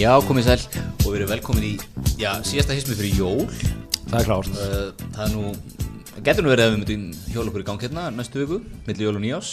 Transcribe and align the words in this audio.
Já, 0.00 0.14
komið 0.24 0.46
sæl 0.46 0.62
og 1.04 1.10
við 1.10 1.16
erum 1.18 1.28
velkomin 1.28 1.64
í, 1.66 1.70
já, 2.16 2.30
síðasta 2.46 2.72
hismi 2.72 2.94
fyrir 2.96 3.18
jól. 3.20 3.42
Það 4.08 4.14
er 4.16 4.28
klárt. 4.30 4.54
Uh, 4.56 5.08
Það 5.12 5.24
er 5.26 5.34
nú, 5.34 5.50
getur 6.24 6.46
nú 6.46 6.52
verið 6.54 6.64
að 6.64 6.70
við 6.70 6.78
myndum 6.78 7.02
hjóla 7.34 7.50
okkur 7.52 7.60
í 7.60 7.66
gang 7.68 7.84
hérna 7.84 8.04
næstu 8.14 8.40
viku, 8.40 8.60
milli 8.86 9.04
jól 9.04 9.18
og 9.18 9.20
nýjás 9.26 9.50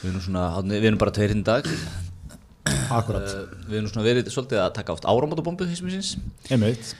Við 0.00 0.08
erum 0.14 0.22
svona, 0.24 0.44
við 0.70 0.86
erum 0.88 1.00
bara 1.02 1.12
tveir 1.12 1.34
hinn 1.34 1.44
dag. 1.44 1.68
Uh, 1.68 2.80
Akkurat 2.96 3.28
Við 3.68 3.76
erum 3.82 3.90
svona 3.92 4.06
verið 4.08 4.30
svolítið 4.32 4.62
að 4.64 4.72
taka 4.78 4.96
oft 4.96 5.08
áramótabombu 5.12 5.68
hismisins 5.68 6.14
Einmitt. 6.48 6.94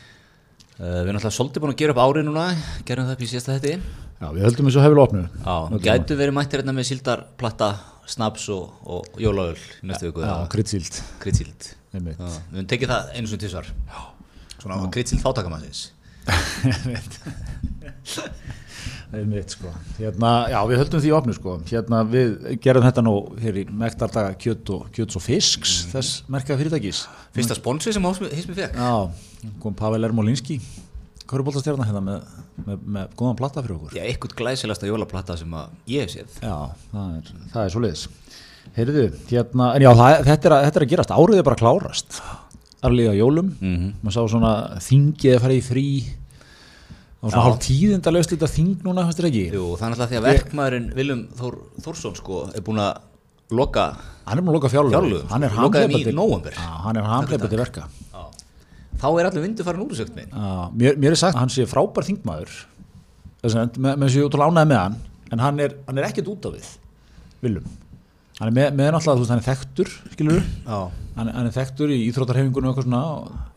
Uh, 0.77 1.01
Við 1.01 1.09
erum 1.15 1.23
alltaf 1.23 1.39
svolítið 1.39 1.65
búin 1.65 1.73
að 1.73 1.81
gera 1.81 1.97
upp 1.97 2.03
árið 2.05 2.29
núna, 2.29 2.47
gerum 2.85 3.09
það 3.09 3.17
upp 3.17 3.25
í 3.25 3.31
síðasta 3.33 3.57
þetta 3.57 3.79
Já, 4.21 4.29
við 4.37 4.45
höldum 4.45 4.69
þessu 4.69 4.85
hefur 4.85 5.03
opnu 5.07 5.25
Já, 5.25 5.57
gætu 5.89 6.21
verið 6.21 6.37
mættir 6.37 6.61
hérna 6.61 6.77
með 6.77 6.91
síldarplatta, 6.91 7.71
snaps 8.11 8.49
og, 8.55 8.75
og 8.85 9.21
jólaöl 9.21 9.57
næstu 9.87 10.11
viku 10.11 10.25
Já, 10.27 10.35
kryddsíld 10.53 11.01
Kryddsíld 11.23 11.71
Já, 11.91 12.01
Við 12.01 12.13
höfum 12.21 12.69
tekið 12.71 12.93
það 12.93 13.15
einu 13.17 13.31
svona 13.31 13.45
tísvar 13.47 13.73
Svona 14.61 14.93
kryddsíld 14.95 15.25
þáttakamannsins 15.25 15.89
Einmitt. 16.31 17.17
Einmitt 19.11 19.55
sko. 19.57 19.73
Hérna, 19.99 20.31
já, 20.53 20.59
við 20.71 20.79
höldum 20.85 21.03
því 21.03 21.13
opnu 21.17 21.35
sko. 21.35 21.57
Hérna, 21.67 22.03
við 22.07 22.37
gerum 22.63 22.85
þetta 22.85 23.03
nú 23.03 23.15
hér 23.43 23.59
í 23.63 23.65
mektardaga 23.67 24.37
kjöt 24.39 24.71
og, 24.77 24.85
kjöts 24.95 25.19
og 25.19 25.25
fisks 25.25 25.73
þess 25.91 26.21
merka 26.31 26.59
fyrirtækis. 26.61 27.03
Fyrsta 27.35 27.57
sponsi 27.59 27.95
sem 27.97 28.07
Hismi 28.07 28.55
fekk 28.55 28.79
Já, 28.79 29.51
kom 29.63 29.75
Pavel 29.75 30.07
Ermolinski 30.07 30.61
Köruboltastjárna 31.31 31.87
hérna 31.89 32.01
með, 32.05 32.23
með, 32.67 32.79
með 32.97 33.13
góðan 33.21 33.37
platta 33.39 33.63
fyrir 33.65 33.77
okkur? 33.77 33.95
Já, 33.97 34.03
eitthvað 34.11 34.35
glæsilegasta 34.41 34.89
jólaplata 34.91 35.37
sem 35.39 35.53
að 35.61 35.75
ég 35.93 36.05
hef 36.07 36.15
séð. 36.17 36.39
Já, 36.43 36.57
það 36.93 37.17
er, 37.21 37.33
það 37.55 37.65
er 37.69 37.75
svo 37.75 37.83
liðis 37.85 38.07
Heyrðu, 38.77 39.05
hérna, 39.31 39.69
en 39.75 39.83
já, 39.83 39.91
það, 39.99 40.17
þetta, 40.29 40.47
er 40.51 40.55
að, 40.55 40.65
þetta 40.69 40.79
er 40.81 40.85
að 40.85 40.91
gerast. 40.93 41.13
Árið 41.17 41.41
er 41.41 41.47
bara 41.49 41.59
klárast. 41.59 42.19
Arlega 42.87 43.15
jólum, 43.19 43.49
mm 43.61 43.71
Mhm. 43.77 43.89
maður 44.05 44.15
sá 44.17 44.23
svona 44.35 44.53
þingið 44.81 45.35
að 45.37 45.41
fara 45.47 45.57
í 45.57 45.63
frí. 45.65 45.87
Og 47.21 47.29
svona 47.33 47.43
hálf 47.45 47.59
tíðinda 47.61 48.13
löst 48.15 48.31
þetta 48.33 48.49
þing 48.49 48.83
núna, 48.87 49.03
fannst 49.05 49.19
þér 49.21 49.29
ekki? 49.29 49.43
Jú, 49.53 49.65
það 49.77 49.83
er 49.87 49.95
alltaf 49.97 50.11
því 50.13 50.19
að 50.21 50.29
verkmaðurinn 50.31 50.87
Viljum 50.97 51.25
Þór, 51.37 51.57
Þórsson 51.85 52.15
sko 52.17 52.39
er 52.57 52.63
búin 52.65 52.81
að 52.81 53.03
loka 53.51 53.85
Hann 54.25 54.39
er 54.39 54.45
múin 54.47 54.55
að 54.55 54.57
loka 54.57 54.71
fjárlög 54.73 55.27
Hann 55.29 55.45
er 55.45 55.51
sko. 55.51 55.61
Handleipandi 55.67 56.55
hann 56.57 56.97
er 56.97 57.03
handleipandi 57.11 57.59
verka. 57.61 57.85
Þá 59.01 59.07
er 59.17 59.29
allir 59.31 59.45
vindu 59.47 59.65
farin 59.65 59.85
úr 59.87 59.95
Já, 59.97 60.71
mér, 60.77 60.99
mér 61.01 61.15
er 61.15 61.21
sagt 61.21 61.37
að 61.37 61.41
hann 61.45 61.53
sé 61.55 61.65
frábær 61.69 62.05
þingmaður. 62.05 62.57
Með, 63.41 63.95
þessu 64.05 64.27
út 64.27 64.35
að 64.37 64.43
lánaði 64.45 64.69
með 64.69 64.81
hann 64.83 64.97
en 65.33 65.41
hann 65.41 65.61
er, 65.65 65.77
hann 65.87 66.01
er 66.01 66.09
ekkert 66.11 66.29
út 66.29 66.45
á 66.45 66.51
við 66.53 66.67
Viljum 67.41 67.69
Hann 68.41 68.49
er 68.51 68.55
með, 68.57 68.67
með 68.77 68.91
náttúrulega, 68.95 69.17
þú 69.17 69.23
veist, 69.23 69.31
hann 69.33 69.41
er 69.41 69.47
þekktur 69.47 69.91
skilur 70.15 70.43
hann, 70.67 71.31
hann 71.37 71.49
er 71.49 71.55
þekktur 71.55 71.93
í 71.93 71.99
íþróttarhefingunum 72.11 72.71
og 72.71 72.79
eitthvað 72.81 72.87
svona 72.89 73.03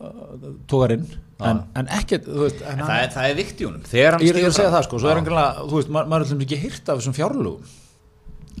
uh, 0.08 0.54
tógarinn 0.68 1.04
en, 1.44 1.60
en 1.80 1.88
ekkert, 1.98 2.28
veist 2.28 2.60
en 2.62 2.70
en 2.74 2.82
hann, 2.82 2.88
það 2.88 3.02
er, 3.04 3.12
það 3.14 3.28
er 3.30 3.38
vikti 3.40 3.64
í 3.64 3.68
honum. 3.68 3.84
Ég, 3.92 4.08
er- 4.08 4.18
að 4.48 4.56
segja 4.56 4.72
það 4.74 4.84
sko, 4.86 5.00
svo 5.02 5.10
er 5.10 5.18
hann 5.20 5.28
greinlega, 5.28 5.64
þú 5.68 5.78
veist, 5.80 5.92
maður, 5.96 6.10
maður 6.12 6.24
er 6.24 6.28
alltaf 6.28 6.44
ekki 6.46 6.60
hýrt 6.64 6.92
af 6.92 7.00
þessum 7.00 7.16
fjárlugum 7.16 7.72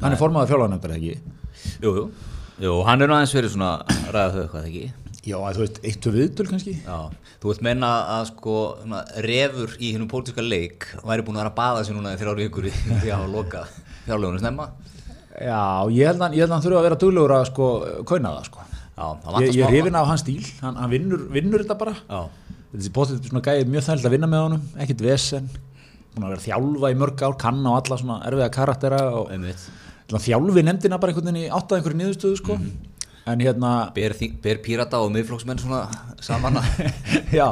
hann 0.04 0.16
er 0.16 0.20
formaður 0.20 0.52
fjárlaganefndar 0.52 0.96
ekki? 0.96 1.14
Jú, 1.84 1.92
jú. 2.00 2.04
Jú, 2.64 2.74
hann 2.88 3.04
er 3.04 3.08
nú 3.10 3.16
aðeins 3.18 3.36
verið 3.36 3.54
svona 3.54 3.70
að 3.84 4.08
ræða 4.16 4.32
þau 4.34 4.40
eitthvað, 4.44 4.68
ekki? 4.72 4.86
Já, 5.24 5.36
þú 5.56 5.62
veist, 5.62 5.78
eitt 5.86 6.08
og 6.08 6.14
viðtöl 6.14 6.46
kannski? 6.50 6.74
Já, 6.84 6.98
þú 7.42 7.50
veist 7.50 7.64
menna 7.64 7.90
að 8.18 8.26
sko 8.32 8.56
refur 9.24 9.74
í 9.80 9.92
hennum 9.94 10.10
pólitíska 10.10 10.44
leik 10.44 10.86
væri 11.00 11.24
búin 11.24 11.38
að 11.38 11.44
vera 11.44 11.52
að 11.52 11.58
baða 11.58 11.84
sér 11.86 11.98
núna 11.98 12.14
í 12.14 12.20
þrjár 12.20 12.40
vikur 12.42 12.68
í 12.68 12.72
því 13.02 13.12
að 13.16 13.26
lokað 13.32 13.74
fjárlegunum 14.04 14.42
snemma? 14.42 14.68
Já, 15.34 15.62
ég 15.90 16.10
held 16.12 16.22
að 16.22 16.38
hann, 16.44 16.62
þurfa 16.62 16.80
að 16.80 16.88
vera 16.88 17.00
duglegur 17.02 17.34
að 17.34 17.46
sko, 17.50 17.68
kauna 18.06 18.34
það 18.36 18.48
sko. 18.50 18.66
Já, 18.94 19.06
ég, 19.42 19.48
ég 19.56 19.64
er 19.66 19.72
hrifin 19.72 19.98
af 19.98 20.10
hans 20.12 20.22
stíl, 20.22 20.42
hann, 20.62 20.76
hann 20.78 20.92
vinnur, 20.92 21.24
vinnur 21.34 21.64
þetta 21.64 21.78
bara. 21.80 21.96
Já, 22.06 22.20
er 22.78 22.90
bóttið 22.94 23.30
svona 23.30 23.42
gæðið 23.42 23.72
mjög 23.72 23.86
þægild 23.88 24.08
að 24.08 24.14
vinna 24.14 24.30
með 24.30 24.44
honum 24.44 24.68
ekkert 24.84 25.02
vesen, 25.08 25.48
búin 26.14 26.28
að 26.28 26.34
vera 26.36 26.44
þjálfa 26.44 26.92
í 26.92 26.98
mörg 27.00 27.24
ár, 27.26 27.36
kann 27.42 27.66
á 27.66 27.72
alla 27.74 27.98
svona 27.98 28.20
erfiða 28.28 28.50
karaktera 28.54 29.00
og 29.18 29.32
þjálfi 30.14 30.62
nefndina 30.68 31.00
bara 31.02 31.10
einhvern 31.10 31.32
veginn 31.32 31.48
í 31.48 31.50
átt 31.50 31.72
að 31.72 31.80
einhverju 31.80 31.98
niðurstöðu 31.98 32.38
sko 32.38 32.58
en 33.26 33.40
hérna 33.40 33.70
Ber, 33.94 34.12
ber 34.44 34.58
pírata 34.64 35.00
og 35.00 35.12
miðflokksmenn 35.14 35.60
svona 35.62 35.84
saman 36.24 36.58
já. 37.38 37.46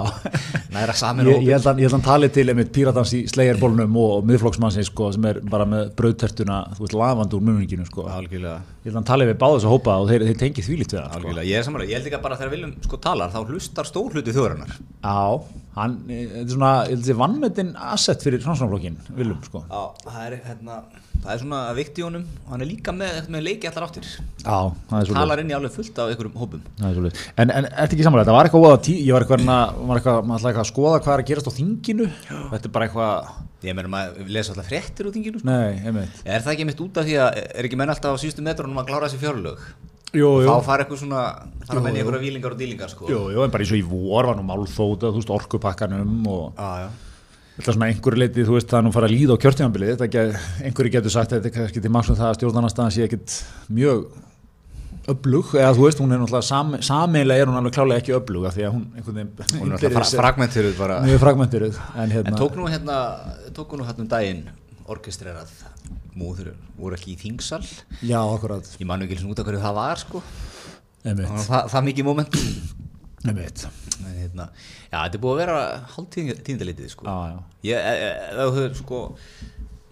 Næra 0.73 0.95
saman 0.97 1.29
ég, 1.31 1.47
ég 1.47 1.57
held 1.57 1.69
að 1.71 1.81
ég 1.81 1.89
held 1.89 1.95
að 1.95 1.97
hann 1.97 2.07
tali 2.07 2.31
til 2.33 2.47
einmitt 2.53 2.73
píratans 2.75 3.15
í 3.17 3.23
sleggjarbólnum 3.33 3.97
og, 4.03 4.27
miðflokksmannsins 4.29 4.91
sko 4.93 5.11
sem 5.17 5.29
er 5.31 5.41
bara 5.49 5.67
með 5.69 5.95
brauðtertuna 5.99 6.61
þú 6.77 6.87
veist 6.87 6.97
lafandi 6.99 7.39
úr 7.39 7.47
muninginu 7.49 7.89
sko. 7.89 8.07
Ég 8.09 8.37
held 8.37 8.47
að 8.93 8.99
hann 9.01 9.09
tali 9.09 9.29
við 9.31 9.41
báða 9.41 9.59
þess 9.59 9.69
að 9.71 9.77
hópa 9.77 9.99
og 10.03 10.13
þeir, 10.13 10.27
þeir 10.29 10.41
tengi 10.45 10.67
þvílít 10.69 10.97
við 10.97 11.03
það 11.03 11.19
sko. 11.19 11.35
ég 11.41 11.73
er 11.73 11.89
ég 11.89 11.97
held 11.97 12.11
ekki 12.11 12.21
að 12.21 12.27
bara 12.29 12.41
þegar 12.41 12.55
Viljum 12.57 12.77
sko 12.85 13.01
talar 13.09 13.33
þá 13.33 13.41
hlustar 13.49 13.89
stór 13.89 14.17
hluti 14.17 14.37
þjóðarinnar. 14.37 14.77
Já, 14.77 15.62
hann, 15.77 15.95
eh, 16.09 16.27
þetta 16.33 16.43
er 16.47 16.53
svona 16.57 16.73
ég 16.85 16.91
held 16.91 16.99
að 16.99 17.05
þetta 17.07 17.15
er 17.15 17.21
vannmetinn 17.23 17.71
asset 17.93 18.23
fyrir 18.27 18.43
fransanflokkin 18.45 18.99
viljum 19.17 19.39
sko. 19.47 19.63
Já, 19.71 19.83
það 20.07 20.27
er, 20.27 20.37
hérna, 20.49 20.77
það 21.23 21.31
er 21.35 21.39
svona 21.45 21.61
að 21.71 21.79
vikti 21.81 22.03
honum 22.07 22.25
og 22.45 22.51
hann 22.53 22.65
er 22.65 22.69
líka 22.73 22.93
með, 22.97 23.29
með 23.33 23.45
leiki 23.47 23.71
allar 23.71 23.87
áttir. 23.89 24.09
Já, 24.43 24.59
það 24.91 24.99
er 25.01 25.07
svo 25.09 25.15
talar 25.17 25.43
inn 25.45 25.53
í 25.53 25.57
alveg 25.57 25.73
fullt 25.77 25.99
af 26.03 26.11
einhverjum 26.13 26.37
hópum. 26.43 26.67
Það 26.81 26.89
er 26.91 26.99
svolítið. 26.99 27.23
En, 27.39 27.51
en 27.61 27.65
ertu 27.73 27.97
ekki 27.97 28.05
samanlega, 28.09 28.27
þetta 28.27 28.37
var 28.39 28.51
eitthvað 28.51 28.67
óða 28.69 28.83
tí, 28.89 28.97
ég 29.07 29.13
var 29.17 29.25
eitthvað, 29.27 29.47
að- 29.57 29.81
var 29.93 30.01
eitthvað, 30.03 30.21
maður 30.29 30.43
ætlaði 30.43 30.53
eitthvað 30.53 30.67
að 30.67 30.73
skoða 30.75 31.01
hvað 31.07 31.15
er 31.17 31.23
að 31.25 31.31
gerast 31.33 31.49
á 31.49 31.59
þinginu, 31.59 32.11
þetta 32.53 32.65
er 32.71 32.77
bara 32.77 32.89
eitthvað, 32.91 33.33
Ég 33.63 33.77
meina 33.79 33.87
maður 33.93 34.27
lesa 34.35 34.51
alltaf 34.51 34.67
fréttir 34.67 35.07
úr 35.07 35.13
þinginu 35.15 35.39
sko. 35.39 35.47
nei. 35.47 36.09
Er 36.27 36.41
það 36.43 36.51
ekki 36.57 36.65
mitt 36.67 36.81
út 36.83 36.97
af 36.99 37.05
því 37.07 37.13
að 37.23 37.37
er 37.55 37.69
ekki 37.69 37.77
menn 37.79 37.93
alltaf 37.95 38.17
á 38.19 38.19
síðustu 38.19 38.43
metrunum 38.43 38.81
að 38.83 38.89
klára 38.89 39.07
þessi 39.07 39.21
fjárlög 39.23 39.61
Jú, 40.13 40.31
þá 40.45 40.67
fara 40.67 40.85
eitthvað 40.85 41.01
svona 41.01 41.23
í 41.41 41.71
Jú, 41.73 41.79
jú. 41.81 41.93
einhverja 41.93 42.21
vílingar 42.21 42.53
og 42.53 42.59
dýlingar 42.61 42.91
sko. 42.93 43.07
Jú, 43.09 43.23
jú, 43.33 43.45
en 43.45 43.53
bara 43.53 43.65
eins 43.65 43.73
og 43.73 43.81
í 43.81 43.87
vor 43.87 44.29
var 44.29 44.37
nú 44.37 44.45
málþóta, 44.45 45.09
þú 45.09 45.23
veist, 45.23 45.33
orkupakkanum 45.33 46.27
og 46.29 46.59
já. 46.61 46.91
þetta 47.57 47.77
svona 47.79 47.89
einhverju 47.89 48.21
leiti, 48.21 48.45
þú 48.45 48.59
veist, 48.59 48.69
það 48.69 48.83
er 48.83 48.87
nú 48.89 48.93
fara 48.93 49.09
að 49.09 49.15
líða 49.17 49.39
á 49.41 49.43
kjörtímanbilið, 49.47 49.95
þetta 49.95 50.09
ekki, 50.11 50.45
einhverju 50.69 50.95
getur 50.99 51.17
sagt 51.17 51.33
að 51.33 51.41
þetta 51.41 51.51
er 51.51 51.57
kannski 51.57 51.85
til 51.87 51.95
maksum 51.97 52.21
það 52.21 52.29
að 52.29 52.39
stjórnarnarstaðan 52.41 52.95
sé 52.99 53.09
ekkit 53.09 53.39
mjög 53.73 54.05
öflug, 55.13 55.57
eða 55.59 55.75
þú 55.75 55.87
veist, 55.89 56.01
hún 56.05 56.13
er 56.15 56.21
náttúrulega 56.21 56.47
sam, 56.47 56.75
sameiginlega 56.85 57.43
er 57.43 57.51
hún 57.51 57.59
alveg 57.59 57.75
klálega 57.75 58.03
ekki 58.05 58.15
öflug 58.21 58.45
af 58.47 58.55
því 58.55 58.67
að 58.69 58.75
hún 58.77 58.85
einhvern 58.95 59.17
veginn 59.19 59.63
Hún 59.63 59.73
er 59.75 59.95
fra 59.97 60.05
fragmenturuð 60.21 60.77
bara 60.79 61.01
mjög 61.03 61.23
fragmenturuð, 61.25 61.81
en 61.97 62.13
hérna 62.15 62.31
En 62.31 62.39
tók 62.39 62.59
nú 62.61 62.69
hérna 62.71 62.99
tók 63.57 63.75
nú 63.75 63.89
hérna 63.89 64.05
um 64.05 64.13
daginn 64.13 64.45
orkestrerað 64.91 65.53
múður 66.19 66.53
voru 66.77 66.97
ekki 66.97 67.15
í 67.15 67.19
þingsal 67.21 67.63
já, 68.05 68.19
akkurat, 68.21 68.69
Ég 68.81 68.89
manu 68.89 69.07
ekki 69.07 69.21
og 69.23 69.33
út 69.33 69.43
af 69.43 69.49
hverju 69.49 69.63
það 69.63 69.79
var 69.79 70.03
sko 70.03 70.23
einmitt, 71.03 71.29
Það, 71.29 71.47
það, 71.49 71.71
það 71.75 71.87
mikið 71.89 72.09
moment 72.09 72.39
einmitt 73.23 73.65
En 74.03 74.17
hérna, 74.19 74.49
já, 74.91 74.97
þetta 74.97 75.19
er 75.19 75.23
búið 75.23 75.35
að 75.35 75.41
vera 75.43 75.59
hálf 75.95 76.09
tíðindalitið 76.17 76.93
sko 76.93 77.17
Ég, 77.63 77.79
e, 77.79 78.09
e, 78.09 78.39
hefur 78.43 78.79
sko 78.81 79.03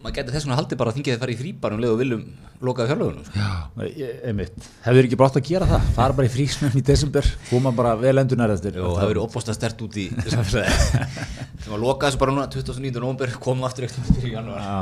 maður 0.00 0.14
getur 0.16 0.32
þess 0.34 0.46
vegna 0.46 0.56
haldið 0.60 0.78
bara 0.80 0.90
að 0.92 0.96
þingið 0.98 1.12
þið 1.14 1.20
fara 1.24 1.32
í 1.34 1.38
fríbar 1.40 1.74
um 1.76 1.80
leið 1.82 1.90
og 1.94 1.98
viljum 2.00 2.22
lokaði 2.60 2.90
fjárlögunum 2.90 3.24
sko. 3.26 3.40
Já, 3.40 3.50
ég- 4.00 4.22
einmitt. 4.30 4.68
Hefur 4.84 5.06
ekki 5.08 5.18
brátt 5.20 5.36
að 5.40 5.46
gera 5.48 5.66
það? 5.68 5.84
Fara 5.96 6.16
bara 6.16 6.28
í 6.28 6.32
frísnum 6.32 6.74
í 6.76 6.82
desember, 6.84 7.24
koma 7.50 7.72
bara 7.72 7.94
vel 8.00 8.16
endur 8.20 8.36
nær 8.40 8.52
eftir. 8.54 8.72
Jó, 8.76 8.86
það 8.94 9.00
hefur 9.00 9.12
verið 9.14 9.24
opbósta 9.26 9.54
stert 9.56 9.80
út 9.84 9.96
í 10.00 10.06
sem 11.60 11.74
að 11.76 11.82
loka 11.82 12.08
þessu 12.08 12.20
bara 12.20 12.32
núna 12.32 12.46
29. 12.48 12.92
november 13.00 13.32
komum 13.42 13.64
aftur 13.68 13.84
eftir 13.86 14.24
í 14.24 14.32
janúar 14.32 14.60
Já, 14.64 14.78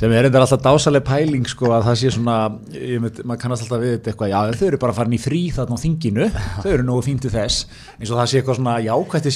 sem 0.00 0.12
er 0.12 0.26
reyndar 0.26 0.44
alltaf 0.44 0.60
dásaleg 0.64 1.04
pæling 1.06 1.46
sko 1.48 1.70
að 1.72 1.86
það 1.88 1.96
sé 2.02 2.12
svona, 2.14 2.34
veit, 2.68 3.22
maður 3.24 3.40
kannast 3.44 3.64
alltaf 3.64 3.80
við 3.84 3.94
þetta 3.96 4.12
eitthvað, 4.12 4.32
já 4.34 4.40
þau 4.60 4.66
eru 4.68 4.80
bara 4.84 4.96
farin 5.00 5.16
í 5.16 5.20
frí 5.22 5.40
þarna 5.56 5.78
á 5.80 5.84
þinginu, 5.84 6.28
þau 6.60 6.70
eru 6.74 6.84
nógu 6.90 7.06
fínt 7.08 7.24
til 7.24 7.32
þess, 7.32 7.64
eins 7.96 8.12
og 8.12 8.20
það 8.20 8.28
sé 8.34 8.42
eitthvað 8.42 8.60
svona 8.60 8.76
jákvætti 8.84 9.32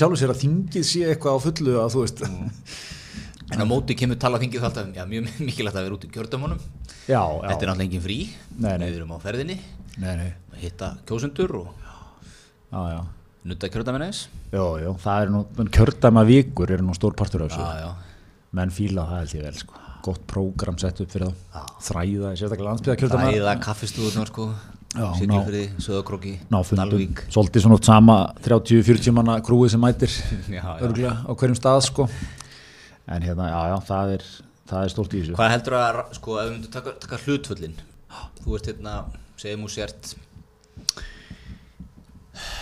en 3.53 3.65
á 3.65 3.67
móti 3.69 3.97
kemur 3.97 4.19
tala 4.21 4.41
þingið 4.43 4.63
þá 4.63 4.69
alltaf 4.69 4.89
já, 4.97 5.05
mjög 5.09 5.29
mikilvægt 5.47 5.79
að 5.79 5.87
vera 5.87 5.97
út 5.97 6.05
í 6.05 6.11
kjördömunum 6.13 6.61
já, 7.09 7.21
já, 7.21 7.25
þetta 7.49 7.55
er 7.55 7.71
náttúrulega 7.71 7.87
engin 7.87 8.05
frí. 8.05 8.19
Nei, 8.59 8.73
nei. 8.75 8.87
við 8.89 8.99
erum 9.01 9.15
á 9.17 9.19
ferðinni. 9.23 9.59
Nei, 10.03 10.31
hitta 10.63 10.93
kjósundur 11.09 11.57
og 11.63 11.69
já, 12.69 12.81
já, 12.93 13.01
nutta 13.49 13.73
kjördamenn 13.73 14.09
eins 14.09 14.27
já, 14.53 14.65
já, 14.85 14.91
það 15.03 15.25
er 15.25 15.35
nú, 15.35 15.45
vikur 16.29 16.73
eru 16.77 16.89
nú 16.89 16.97
stór 16.97 17.17
partur 17.19 17.47
af 17.47 17.55
þessu, 17.55 17.93
menn 18.59 18.73
fíla 18.75 19.07
það 19.09 19.23
held 19.23 19.37
ég 19.39 19.47
vel 19.49 19.61
sko, 19.65 19.85
gott 20.05 20.25
prógram 20.31 20.79
sett 20.81 21.01
upp 21.05 21.13
fyrir 21.13 21.33
þá, 21.53 21.63
þræða, 21.89 22.35
sérstaklega 22.39 22.69
landsbyða 22.71 22.99
kjördæma. 23.03 23.31
Æða 23.37 23.61
kaffistúðunar 23.65 24.33
sko. 24.33 24.51
Já, 24.89 25.05
Siglufriði, 25.19 25.67
Söðakróki, 25.85 26.31
Dalvík. 26.49 27.21
Svolítið 27.29 27.61
svona 27.61 27.77
oft 27.77 27.85
sama 27.85 28.15
30-40 28.41 29.13
manna 29.13 29.35
krúið 29.45 29.75
sem 29.75 29.83
mætir 29.85 30.15
örgulega 30.87 31.13
á 31.29 31.33
hverjum 31.37 31.59
stað 31.59 31.83
sko 31.91 32.07
en 33.09 33.27
hérna, 33.27 33.49
já, 33.51 33.61
já, 33.73 33.77
það 33.89 34.15
er 34.19 34.29
það 34.69 34.85
er 34.85 34.93
stórt 34.93 35.15
í 35.17 35.23
þessu. 35.23 35.37
Hvað 35.39 35.53
heldur 35.55 35.77
að, 35.79 36.01
sko, 36.19 36.39
ef 36.39 36.49
við 36.49 36.55
myndum 36.55 36.73
taka, 36.75 36.95
taka 37.05 37.21
hlutföllin? 37.25 37.77
Þú 38.43 38.57
ert 38.59 38.71
hérna, 38.71 38.95
segjum 39.41 39.67
úr 39.67 39.75
sért. 39.75 40.15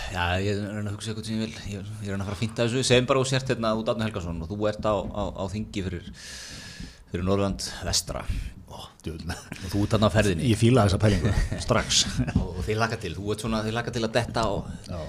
Já, 0.07 0.23
ég 0.41 0.55
er 0.55 0.77
að 0.79 0.93
hugsa 0.95 1.11
eitthvað 1.11 1.27
sem 1.27 1.37
ég 1.37 1.43
vil. 1.43 1.63
Ég 1.73 1.89
ég 2.07 2.11
er 2.11 2.15
að 2.15 2.29
fara 2.29 2.37
að 2.37 2.43
fínta 2.43 2.63
þessu. 2.65 2.83
Segjum 2.87 3.09
bara 3.09 3.23
úr 3.23 3.29
sért 3.29 3.51
hérna 3.51 3.73
út 3.77 3.91
Átni 3.91 4.07
Helgason 4.07 4.39
og 4.43 4.51
þú 4.51 4.69
ert 4.71 4.87
á, 4.87 4.95
á, 4.95 5.23
á 5.35 5.43
þingi 5.51 5.83
fyrir, 5.87 6.07
fyrir 7.11 7.27
Norrland 7.27 7.67
vestra 7.85 8.23
þú 9.71 9.83
ert 9.83 9.95
þarna 9.95 10.09
á 10.09 10.15
ferðinni? 10.15 10.49
Ég 10.51 10.59
fíla 10.59 10.85
þessa 10.87 10.99
pælingu 11.01 11.31
strax. 11.63 12.03
Og, 12.41 12.59
þið 12.67 12.81
laka 12.81 12.99
til, 13.01 13.13
þú 13.17 13.33
ert 13.33 13.45
svona, 13.45 13.63
þið 13.65 13.77
laka 13.79 13.95
til 13.95 14.03
að 14.03 14.13
detta 14.19 14.43
á, 14.43 14.51
á 14.91 15.01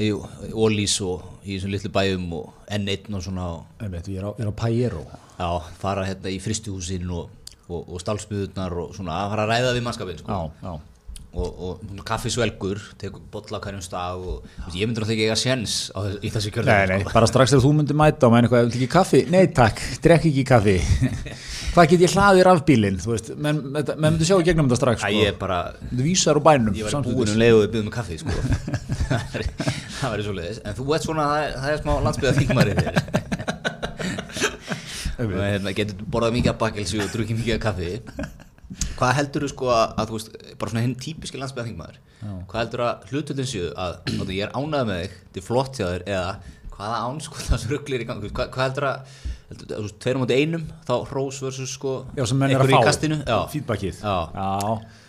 í 0.00 0.10
Ólís 0.56 0.98
og 1.04 1.44
í 1.44 1.54
þessum 1.54 1.74
litlu 1.74 1.92
bæjum 1.94 2.28
og 2.38 2.68
N1 2.78 3.08
og 3.14 3.24
svona 3.24 3.48
og, 3.54 3.64
Einmitt, 3.84 4.10
ég 4.12 4.22
er 4.22 4.28
á, 4.28 4.32
er 4.34 4.50
á 4.50 4.54
Pajero. 4.56 5.06
Já, 5.38 5.50
fara 5.78 6.06
hérna 6.08 6.32
í 6.34 6.40
fristuhúsin 6.42 7.08
og, 7.14 7.32
og, 7.68 7.82
og 7.84 8.02
stálsmiðurnar 8.02 8.78
og 8.84 8.94
svona 8.96 9.22
að 9.22 9.34
fara 9.34 9.46
að 9.46 9.52
ræða 9.54 9.74
við 9.76 9.84
mannskapin 9.86 10.22
sko. 10.22 10.38
já, 10.38 10.68
já 10.68 10.97
og, 11.38 11.60
og 11.68 12.02
kaffisvelgur 12.08 12.80
tekur 13.00 13.22
bolla 13.32 13.60
á 13.60 13.64
hverjum 13.64 13.84
stað 13.84 14.24
og 14.32 14.36
ég 14.74 14.88
myndir 14.88 15.04
náttúrulega 15.04 15.14
ekki 15.14 15.26
eiga 15.28 15.38
séns 15.38 15.76
í 16.22 16.32
þessu 16.34 16.50
Nei, 16.50 16.54
kjörðum 16.56 16.90
nei, 16.92 17.12
bara 17.12 17.28
strax 17.30 17.54
þegar 17.54 17.64
þú 17.66 17.72
myndir 17.78 17.98
mæta 17.98 18.28
og 18.28 18.34
meina 18.34 18.46
eitthvað, 18.48 18.64
vil 18.66 18.76
ekki 18.78 18.90
kaffi? 18.94 19.20
Nei 19.32 19.44
takk, 19.54 19.76
drekk 20.04 20.24
ekki 20.32 20.44
kaffi 20.48 20.76
Hvað 21.68 21.90
get 21.92 22.02
ég 22.02 22.14
hlaðið 22.16 22.48
af 22.50 22.60
bílinn? 22.66 22.96
Þú 22.98 23.10
veist, 23.12 23.28
menn, 23.38 23.58
menn 23.70 24.00
myndir 24.02 24.26
sjá 24.26 24.36
í 24.40 24.46
gegnum 24.46 24.66
þetta 24.70 24.78
strax 24.80 24.98
Æ, 24.98 25.04
sko. 25.04 25.10
ég 25.20 25.26
er 25.30 25.36
bara, 25.38 25.58
Þú 25.92 26.02
vísar 26.06 26.40
úr 26.40 26.44
bænum 26.48 26.74
ég 26.74 26.84
var 26.88 26.92
samstundis. 26.96 27.18
búin 27.20 27.30
um 27.34 27.40
leið 27.42 27.54
og 27.54 27.60
við 27.62 27.70
byggðum 27.74 27.88
með 27.90 27.96
kaffi 27.98 28.16
sko. 28.22 28.32
það 29.12 29.20
það 30.00 30.08
væri 30.14 30.26
svo 30.26 30.34
leiðis 30.38 30.58
en 30.64 30.72
þú 30.78 30.82
ert 30.96 31.04
svona, 31.06 31.24
það 31.28 31.40
er, 31.44 31.52
það 31.62 31.70
er 31.74 31.78
smá 31.84 31.92
landsbyggða 32.06 32.38
þingmarið 32.40 32.76
þér 32.82 32.94
hérna, 35.52 35.74
getur 35.74 36.04
borðað 36.06 36.36
mikið 36.38 36.52
af 36.54 36.60
bakkelsi 36.62 37.02
og 37.02 37.10
drukkið 37.14 37.40
mikið 37.42 37.56
af 37.58 37.62
kaffi 37.68 37.92
hvað 38.98 39.16
heldur 39.20 39.46
þú 39.46 39.50
sko 39.54 39.72
að, 39.72 39.96
að 40.02 40.10
þú 40.10 40.18
veist, 40.18 40.36
bara 40.58 40.72
svona 40.72 40.84
hinn 40.84 40.94
típiski 40.98 41.40
landsbyggða 41.40 41.68
þingmaður 41.70 41.98
hvað 42.50 42.60
heldur 42.62 42.84
að 42.88 43.10
hlutullin 43.12 43.48
séu 43.48 43.72
að, 43.78 43.98
að 44.18 44.32
ég 44.34 44.46
er 44.48 44.54
ánægð 44.58 44.88
með 44.90 45.02
þig, 45.02 45.18
þetta 45.24 45.42
er 45.42 45.46
flott 45.48 45.78
hjá 45.78 45.86
þér 45.86 46.06
eða 46.08 46.30
hvaða 46.78 47.00
án 47.06 47.18
sko 47.22 47.42
það 47.48 47.66
ruglir 47.72 48.04
í 48.04 48.08
gang 48.08 48.22
hvað, 48.22 48.52
hvað 48.54 48.64
heldur 48.68 48.86
að, 48.88 49.18
heldur, 49.50 49.66
að 49.66 49.74
þú 49.74 49.88
veist, 49.88 49.98
tveir 50.04 50.20
móti 50.22 50.38
einum 50.38 50.64
þá 50.86 50.94
hrós 51.10 51.42
versus 51.46 51.74
sko 51.74 51.94
Já, 52.14 52.24
sem 52.30 52.40
menn 52.40 52.54
er 52.54 52.62
að 52.62 52.66
einhver 52.66 52.74
í 52.74 52.78
fá 52.78 52.88
kastinu? 52.88 53.20
Já, 53.26 53.38
feedbackið. 53.54 54.00
Já. 54.02 54.16
Já, 54.38 55.04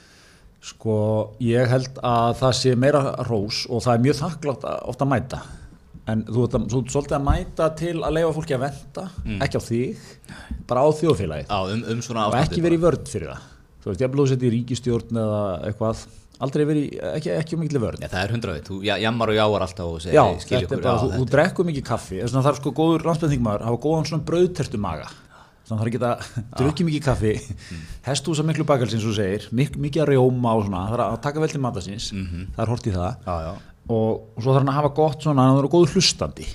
sko 0.70 0.96
ég 1.44 1.72
held 1.72 2.02
að 2.04 2.34
það 2.42 2.58
sé 2.60 2.76
meira 2.76 3.04
rós 3.30 3.64
og 3.70 3.86
það 3.86 3.96
er 3.96 4.06
mjög 4.08 4.20
þakklátt 4.24 4.68
að 4.70 4.82
ofta 4.92 5.08
að 5.08 5.14
mæta. 5.14 5.42
En 6.10 6.24
þú 6.26 6.44
ert 6.48 6.56
að- 6.58 6.68
þú 6.74 6.80
svolítið 6.90 7.18
að 7.20 7.26
mæta 7.28 7.70
til 7.78 7.94
að 8.02 8.16
leifa 8.18 8.34
fólki 8.34 8.56
að 8.58 8.64
venda 8.66 9.04
ekki 9.46 9.62
á 9.62 9.64
þig, 9.70 10.08
bara 10.68 10.82
á 10.82 10.88
þjóðfélagið. 10.90 11.54
Um, 11.54 11.84
um 11.94 12.24
og 12.26 12.38
ekki 12.42 12.64
verið 12.66 12.80
í 12.80 12.84
vörd 12.88 13.12
fyrir 13.12 13.34
það 13.36 13.59
þú 13.84 13.92
veist, 13.92 14.02
ég 14.04 14.12
blóð 14.14 14.32
setja 14.34 14.50
í 14.50 14.54
ríkistjórn 14.58 15.20
eða 15.24 15.44
eitthvað 15.70 16.04
aldrei 16.40 16.64
verið, 16.70 16.86
ekki, 17.18 17.32
ekki 17.36 17.56
um 17.58 17.64
mikil 17.66 17.82
vörd 17.84 18.00
Já, 18.04 18.08
það 18.12 18.22
er 18.26 18.34
hundraveit, 18.36 18.68
þú 18.70 18.78
ja- 18.88 19.00
jammar 19.04 19.32
og 19.34 19.36
jáar 19.40 19.64
alltaf 19.66 19.88
og 19.92 19.98
segir, 20.04 20.16
Já, 20.16 20.24
"Hey, 20.30 20.40
skil 20.40 20.58
þetta 20.58 20.60
er 20.60 20.68
ykkur, 20.70 20.84
bara, 20.84 20.94
já, 20.94 21.00
þú, 21.02 21.10
þú 21.10 21.20
þetta- 21.20 21.34
drekkur 21.36 21.66
mikið 21.70 21.84
kaffi 21.90 22.20
þess 22.22 22.32
vegna 22.34 22.46
þarf 22.48 22.60
sko 22.62 22.72
góður 22.80 23.04
landsbyrðingmaður 23.10 23.66
hafa 23.68 23.82
góðan 23.84 24.08
svona 24.08 24.24
brauðtertu 24.30 24.80
maga 24.80 25.08
þannig 25.70 25.82
er 25.84 25.90
ekki 25.90 26.00
að 26.00 26.30
drukki 26.60 26.86
mikið 26.88 27.04
kaffi 27.04 27.34
hestúsa 28.08 28.44
miklu 28.48 28.64
bakal 28.66 28.88
sem 28.90 29.00
þú 29.04 29.12
segir 29.20 29.50
mik 29.52 29.76
mikið 29.78 30.02
að 30.06 30.12
rjóma 30.16 30.56
og 30.56 30.64
svona 30.66 30.86
er 30.94 31.04
að 31.10 31.22
taka 31.22 31.40
vel 31.44 31.50
til 31.52 31.62
matasins, 31.62 32.08
það 32.12 32.64
er 32.64 32.72
hort 32.72 32.88
í 32.88 32.92
það. 32.96 33.18
Já, 33.28 33.36
já. 33.46 33.52
og, 33.90 34.10
og 34.38 34.42
svo 34.42 34.54
þarf 34.56 34.64
hann 34.64 34.72
að 34.74 34.80
hafa 34.80 34.94
gott 34.96 35.22
svona 35.28 35.46
hann 35.50 35.60
er 35.60 35.70
góður 35.70 35.94
hlustandi 35.94 36.48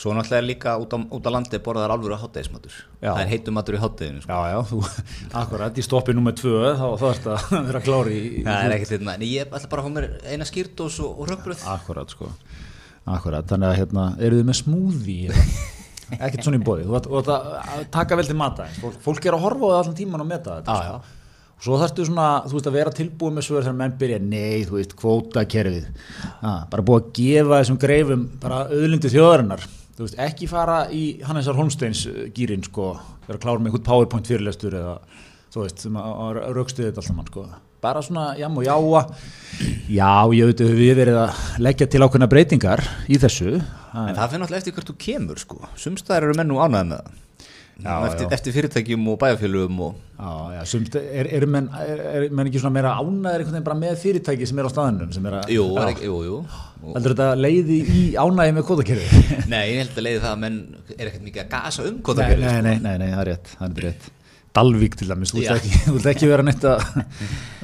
Svo 0.00 0.14
náttúrulega 0.16 0.40
er 0.40 0.46
líka 0.48 0.74
út 0.80 0.94
á, 0.96 0.98
út 1.12 1.26
á 1.28 1.30
landi 1.34 1.58
borðar 1.60 1.92
alvöru 1.92 2.16
hátæðismatur 2.22 2.72
Já. 2.72 3.10
Það 3.10 3.20
er 3.26 3.30
heitum 3.34 3.56
matur 3.58 3.76
í 3.76 3.80
hátæðinu 3.82 4.22
sko. 4.24 4.32
Já, 4.32 4.54
já, 4.54 4.60
þú, 4.70 4.78
akkurat, 5.42 5.76
í 5.76 5.84
stoppi 5.84 6.14
nummer 6.16 6.32
tvö 6.38 6.70
þá, 6.80 6.86
ert 7.10 7.28
að 7.34 7.50
vera 7.68 7.82
klári 7.84 8.16
í, 8.16 8.30
Það 8.46 8.64
er 8.64 8.74
ekkert 8.78 8.94
litna 8.96 9.16
En 9.18 9.26
ég 9.28 9.44
ætla 9.44 9.70
bara 9.74 9.84
að 9.84 9.90
fá 9.90 9.94
mér 9.98 10.08
eina 10.32 10.48
skýrtós 10.48 10.96
og, 11.04 11.20
og 11.20 11.28
rökbröð 11.34 11.66
Akkurat, 11.74 12.16
sko 12.16 12.30
Akkurat, 13.10 13.44
þannig 13.52 13.68
að 13.74 13.78
hérna, 13.82 14.06
eru 14.24 14.40
þið 14.40 14.48
með 14.48 14.58
smoothie 14.62 15.44
ekkert 16.18 16.44
svona 16.46 16.58
í 16.58 16.64
bóði 16.64 16.86
þú 16.88 17.00
þú 17.06 17.18
ert 17.20 17.30
að 17.34 17.82
taka 17.94 18.16
vel 18.18 18.26
til 18.26 18.36
mata 18.38 18.66
fólk, 18.80 18.96
fólk 19.04 19.26
er 19.28 19.36
að 19.36 19.44
horfa 19.44 19.68
á 19.68 19.70
það 19.70 19.80
allan 19.82 19.98
tíman 20.00 20.24
og 20.24 20.30
meta 20.30 20.56
þetta 20.58 20.74
Já, 20.74 20.80
sko. 20.80 20.94
já. 20.96 21.58
svo 21.66 21.78
þarftu 21.82 22.06
svona, 22.08 22.28
þú 22.48 22.56
veist 22.56 22.70
að 22.70 22.76
vera 22.78 22.94
tilbúið 22.98 23.36
með 23.36 23.46
svör 23.46 23.66
þegar 23.66 23.76
menn 23.80 23.94
byrja, 24.00 24.18
nei, 24.24 24.64
þú 24.66 24.78
veist, 24.78 24.96
kvótakerfið 24.98 25.86
bara 26.42 26.86
búið 26.90 27.02
að 27.04 27.12
gefa 27.20 27.60
þessum 27.60 27.78
greifum 27.84 28.24
bara 28.42 28.62
auðlindi 28.72 29.12
þjóðarinnar 29.14 29.66
þú 30.00 30.06
veist, 30.06 30.20
ekki 30.24 30.46
fara 30.48 30.82
í 30.96 31.02
Hannesar 31.28 31.58
Holmsteins 31.58 32.06
uh, 32.08 32.22
gýrin, 32.32 32.64
sko, 32.64 32.94
vera 33.26 33.40
klár 33.42 33.60
með 33.60 33.70
einhvern 33.70 33.88
powerpoint 33.90 34.30
fyrirlestur 34.30 34.78
eða, 34.80 34.94
þú 35.52 35.66
veist, 35.66 35.84
sem 35.84 35.98
að, 36.00 36.14
að 36.24 36.40
raukstuði 36.56 36.88
þetta 36.88 37.04
alltaf 37.04 37.18
mann, 37.18 37.28
sko. 37.28 37.44
Bara 37.80 38.00
svona, 38.04 38.24
jam 38.36 38.56
og 38.60 38.64
jáa. 38.66 39.02
Já, 39.88 40.12
ég 40.36 40.50
veit 40.50 40.64
að 40.64 40.74
við 40.76 40.90
verið 40.98 41.18
að 41.22 41.44
leggja 41.64 41.88
til 41.88 42.02
ákveðna 42.04 42.28
breytingar 42.32 42.82
í 43.08 43.16
þessu. 43.20 43.54
En 43.56 44.16
það 44.16 44.26
fyrir 44.26 44.42
náttúrulega 44.42 44.60
eftir 44.60 44.76
hvert 44.76 44.90
þú 44.90 44.96
kemur 45.04 45.40
sko. 45.40 45.62
Sumstaðar 45.80 46.28
eru 46.28 46.36
menn 46.36 46.52
nú 46.52 46.60
ánægð 46.60 46.90
með 46.90 46.98
það 46.98 47.18
Já, 47.80 47.94
eftir, 48.06 48.26
já. 48.26 48.32
eftir 48.36 48.54
fyrirtækjum 48.54 49.06
og 49.08 49.16
bæjarfélögum 49.20 49.78
og 49.86 49.94
er, 50.58 51.28
er, 51.32 51.46
menn, 51.48 51.70
er, 51.80 52.02
er 52.10 52.26
menn 52.28 52.50
ekki 52.50 52.60
svona 52.60 52.74
meira 52.74 52.92
ánæðir 53.00 53.40
einhvern 53.40 53.54
veginn 53.54 53.66
bara 53.68 53.78
með 53.80 53.96
fyrirtæki 54.02 54.48
sem 54.50 54.60
er 54.60 54.68
á 54.68 54.70
staðinum 54.72 55.14
sem 55.16 55.28
er 55.30 55.38
að, 55.38 55.52
Jú, 55.54 55.64
jú, 56.04 56.18
jú 56.26 56.40
Heldur 56.84 57.14
þetta 57.14 57.28
leiði 57.40 57.80
í 57.96 58.04
ánæði 58.20 58.54
með 58.58 58.66
kótakerfi? 58.68 59.22
Nei, 59.52 59.64
ég 59.72 59.82
held 59.82 59.96
að 59.96 60.06
leiði 60.06 60.22
það 60.22 60.30
að 60.30 60.42
menn 60.44 60.60
er 60.96 61.10
ekkert 61.10 61.26
mikið 61.28 61.44
að 61.44 61.50
gasa 61.56 61.86
um 61.86 61.96
nei, 61.96 62.04
kvotakerfið 62.08 62.46
nei, 62.46 62.52
sko. 62.52 62.66
nei, 62.68 62.76
nei, 62.84 62.94
nei, 63.00 63.10
það 63.14 63.24
er 63.24 63.30
rétt, 63.32 63.52
það 63.56 63.66
er 63.70 63.86
rétt. 63.88 64.08
Dalvík 64.60 64.96
til 64.98 65.06
dæmis, 65.06 65.32
þú 65.32 65.42
vilt 65.94 66.08
ekki, 66.10 66.30
vera 66.30 66.44
neitt 66.44 66.64
að, 66.66 66.80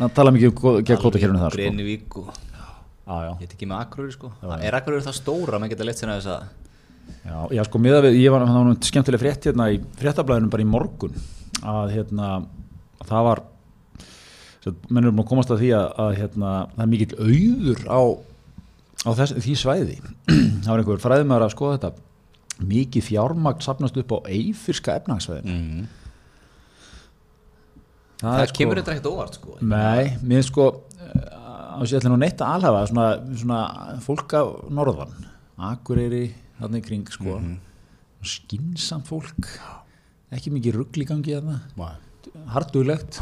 að 0.07 0.13
tala 0.17 0.33
mikið 0.37 0.53
um 0.53 0.59
kótakerfinu 1.03 1.41
þar. 1.41 1.57
Sko. 1.57 1.65
Grenivík 1.65 2.21
og 2.21 2.29
ég 3.07 3.41
veit 3.41 3.57
ekki 3.57 3.67
með 3.71 3.83
Akureyri 3.83 4.15
sko. 4.15 4.31
Er 4.61 4.77
Akureyri 4.79 5.07
það 5.07 5.19
stóra 5.19 5.57
að 5.57 5.65
maður 5.65 5.75
geta 5.75 5.89
leitt 5.89 6.01
sér 6.01 6.13
að 6.13 6.21
þess 6.21 6.33
að 6.37 6.66
já, 7.27 7.37
já, 7.59 7.63
sko, 7.69 7.81
miða 7.83 8.01
við, 8.07 8.19
ég 8.23 8.33
var, 8.35 8.45
það 8.49 8.65
nú 8.69 8.77
skemmtileg 8.87 9.23
frétt 9.23 9.49
hérna 9.51 9.67
í 9.75 9.81
fréttablaðinu 10.01 10.51
bara 10.53 10.65
í 10.65 10.69
morgun 10.71 11.17
að 11.67 11.93
hérna, 11.97 12.31
það 13.09 13.27
var, 13.29 13.43
svo, 14.63 14.75
menn 14.91 15.05
erum 15.09 15.23
að 15.25 15.29
komast 15.33 15.53
að 15.55 15.63
því 15.65 15.71
að, 15.79 15.87
að 16.07 16.17
hérna, 16.21 16.55
það 16.77 16.85
er 16.87 16.91
mikill 16.95 17.19
auður 17.27 17.85
á, 17.91 18.01
á 19.07 19.11
þess, 19.21 19.37
því 19.47 19.55
svæði. 19.63 19.99
það 20.65 20.71
var 20.73 20.83
einhver 20.83 21.05
fræðumæður 21.05 21.47
að 21.49 21.55
skoða 21.57 21.77
þetta, 21.79 21.93
mikið 22.73 23.05
fjármagn 23.11 23.65
sapnast 23.67 23.99
upp 24.01 24.13
á 24.17 24.19
eifirska 24.33 24.95
efnagsvæðinu. 25.03 25.57
mm. 25.61 25.87
Það, 28.17 28.31
Það, 28.33 28.41
er 28.41 28.49
sko- 28.49 28.57
kemur 28.63 28.79
þetta 28.81 28.93
ekkert 28.95 29.09
óvart 29.11 29.35
sko. 29.37 29.57
Nei, 29.61 30.05
mér 30.25 30.45
sko 30.47 30.67
á 31.05 31.77
þessu 31.83 31.99
ætlum 31.99 32.15
nú 32.15 32.21
neitt 32.23 32.41
að 32.41 32.55
alhafa 32.57 32.87
svona, 32.89 33.09
svona 33.37 33.59
fólk 34.07 34.33
af 34.39 34.53
norðan 34.73 35.13
Akureyri, 35.69 36.23
þarna 36.61 36.81
í 36.83 36.87
kring 36.87 37.09
sko. 37.13 37.39
Mhm. 37.41 37.57
skinsamt 38.27 39.07
fólk. 39.07 39.51
Ekki 40.35 40.51
mikið 40.51 40.81
rugl 40.81 41.03
í 41.05 41.07
gangi 41.07 41.37
þarna. 41.37 41.61
Harduglegt 42.51 43.21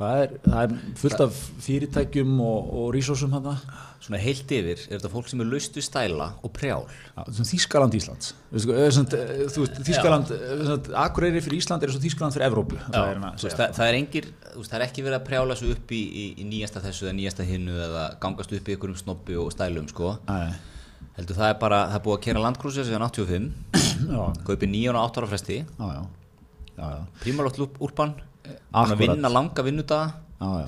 það 0.00 0.22
er, 0.24 0.32
það 0.46 0.62
er 0.64 0.74
fullt 1.00 1.22
af 1.26 1.38
fyrirtækjum 1.66 2.34
og, 2.42 2.74
og 2.80 2.90
rísósum 2.96 3.34
þarna. 3.36 3.54
Svona 4.00 4.16
heilt 4.22 4.48
yfir 4.56 4.80
er 4.88 4.96
þetta 4.96 5.10
fólk 5.12 5.26
sem 5.28 5.42
er 5.44 5.48
laust 5.50 5.74
við 5.76 5.84
stæla 5.84 6.30
og 6.40 6.52
prjál. 6.56 6.86
Já, 6.88 7.20
sem 7.36 7.48
Þískaland 7.50 7.96
Íslands. 7.98 8.30
Veistu, 8.48 8.72
eh, 8.72 9.50
Þískaland, 9.84 10.32
eh, 10.32 10.88
Akureyri 11.02 11.42
fyrir 11.44 11.58
Ísland 11.60 11.84
er 11.84 11.92
Þískaland 11.92 12.32
fyrir 12.32 12.48
Evrópu 12.48 12.78
það 12.80 12.96
er 12.96 13.12
hérna 13.12 13.34
það, 13.36 13.74
það 13.76 13.84
er 13.90 13.98
engir, 13.98 14.30
það 14.56 14.78
er 14.78 14.86
ekki 14.86 15.04
verið 15.04 15.18
að 15.18 15.26
prjála 15.28 15.58
svo 15.60 15.74
upp 15.76 15.92
í, 15.92 16.00
í, 16.00 16.24
í 16.40 16.48
nýjasta 16.48 16.80
þessu 16.86 17.10
eða 17.10 17.16
nýjasta 17.20 17.46
hinnu 17.50 17.76
eða 17.90 18.06
gangast 18.24 18.56
upp 18.56 18.72
í 18.72 18.76
einhverjum 18.76 19.02
snobbi 19.02 19.36
og 19.36 19.52
stælum 19.52 19.92
sko. 19.92 20.16
Æ, 20.24 20.40
heldur 21.20 21.36
það 21.36 21.52
er 21.52 21.60
bara, 21.60 21.82
það 21.90 21.98
er 21.98 22.04
búið 22.06 22.16
að 22.16 22.24
kera 22.26 22.44
landkrúsið 22.46 22.88
síðan 22.88 23.04
85, 23.06 23.52
já, 24.14 24.24
kaupið 24.48 24.72
9 24.72 24.94
og 24.94 25.02
8 25.04 25.20
ára 25.20 25.30
fresti 25.34 25.60
prímalótt 27.20 27.60
úrban, 27.60 28.16
búin 28.16 28.56
Akkúrat. 28.72 28.94
að 28.94 29.02
vinna 29.04 29.30
langa 29.30 29.64
vinnudaga. 29.66 30.12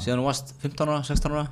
Síðan 0.02 0.21
þú 0.21 0.26
varst 0.28 0.54
15 0.61 0.90
ára, 0.90 1.02
16 1.09 1.32
ára. 1.32 1.44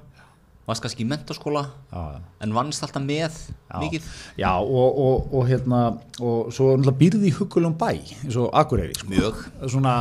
Varst 0.69 0.85
kannski 0.85 1.03
í 1.03 1.09
já. 1.09 2.21
en 2.45 2.53
vannst 2.55 2.85
alltaf 2.85 3.03
með 3.03 3.39
mikið. 3.81 4.05
Já, 4.39 4.53
og, 4.61 4.99
og, 5.03 5.33
og 5.35 5.49
hérna 5.49 5.81
og 6.21 6.53
svo 6.55 6.77
býrði 7.01 7.33
í 7.33 7.35
huggulegum 7.35 7.75
bæ 7.81 7.89
eins 7.97 8.37
og 8.37 8.53
Akureyri 8.55 8.95
sko. 8.95 9.09
mjög. 9.11 9.41
Svona, 9.67 9.95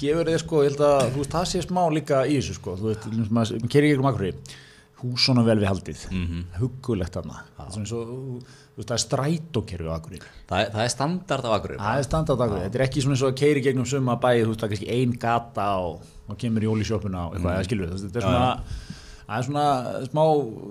gefur 0.00 0.26
þið 0.26 0.40
sko, 0.42 0.62
ég 0.64 0.72
held 0.72 0.82
að 0.88 1.04
þú 1.12 1.20
veist, 1.20 1.36
það 1.36 1.46
sé 1.52 1.62
smá 1.62 1.82
líka 1.92 2.24
í 2.24 2.40
þessu 2.40 2.56
sko, 2.56 2.74
þú 2.80 2.88
veist, 2.88 3.06
maður 3.30 3.68
kerir 3.68 3.92
ekki 3.92 4.02
um 4.02 4.10
Akureyri 4.10 4.58
húsuna 5.02 5.44
vel 5.46 5.58
við 5.60 5.70
haldið. 5.70 6.06
Mhm. 6.10 6.46
huggulegt 6.58 7.14
þarna. 7.18 7.42
Það 7.58 7.78
er 7.78 8.94
er 8.94 9.02
strætókerfi 9.02 9.88
á 9.90 9.94
Akureyri. 9.96 10.28
Það, 10.46 10.68
það 10.74 10.84
er 10.84 10.92
standard 10.92 11.48
af 11.48 11.54
Akureyri 11.56 11.80
það 11.82 11.98
er 11.98 12.06
standað 12.06 12.42
Akureyri, 12.44 12.66
þetta 12.68 12.78
er 12.78 12.84
ekki 12.84 13.02
svona 13.02 13.16
eins 13.16 13.24
og 13.24 13.32
að 13.32 13.40
keiri 13.40 13.64
gegnum 13.64 13.88
suma 13.90 14.14
bæ, 14.22 14.28
þú 14.38 14.52
veist, 14.52 14.60
það 14.60 14.68
er 14.68 14.72
kannski 14.74 14.92
ein 14.94 15.16
gata 15.24 15.66
og, 15.82 16.06
og 16.28 16.38
kemur 16.38 16.66
í 16.66 16.70
ólisjópuna 16.70 17.24
og 17.26 17.34
eitthvað, 17.34 17.56
mm. 17.56 17.66
skilur 17.66 17.90
við, 17.90 18.04
þetta 18.06 18.20
er 18.20 18.26
svona 18.28 18.52
það 19.28 19.34
er 19.38 19.46
svona 19.48 19.66
smá, 20.06 20.22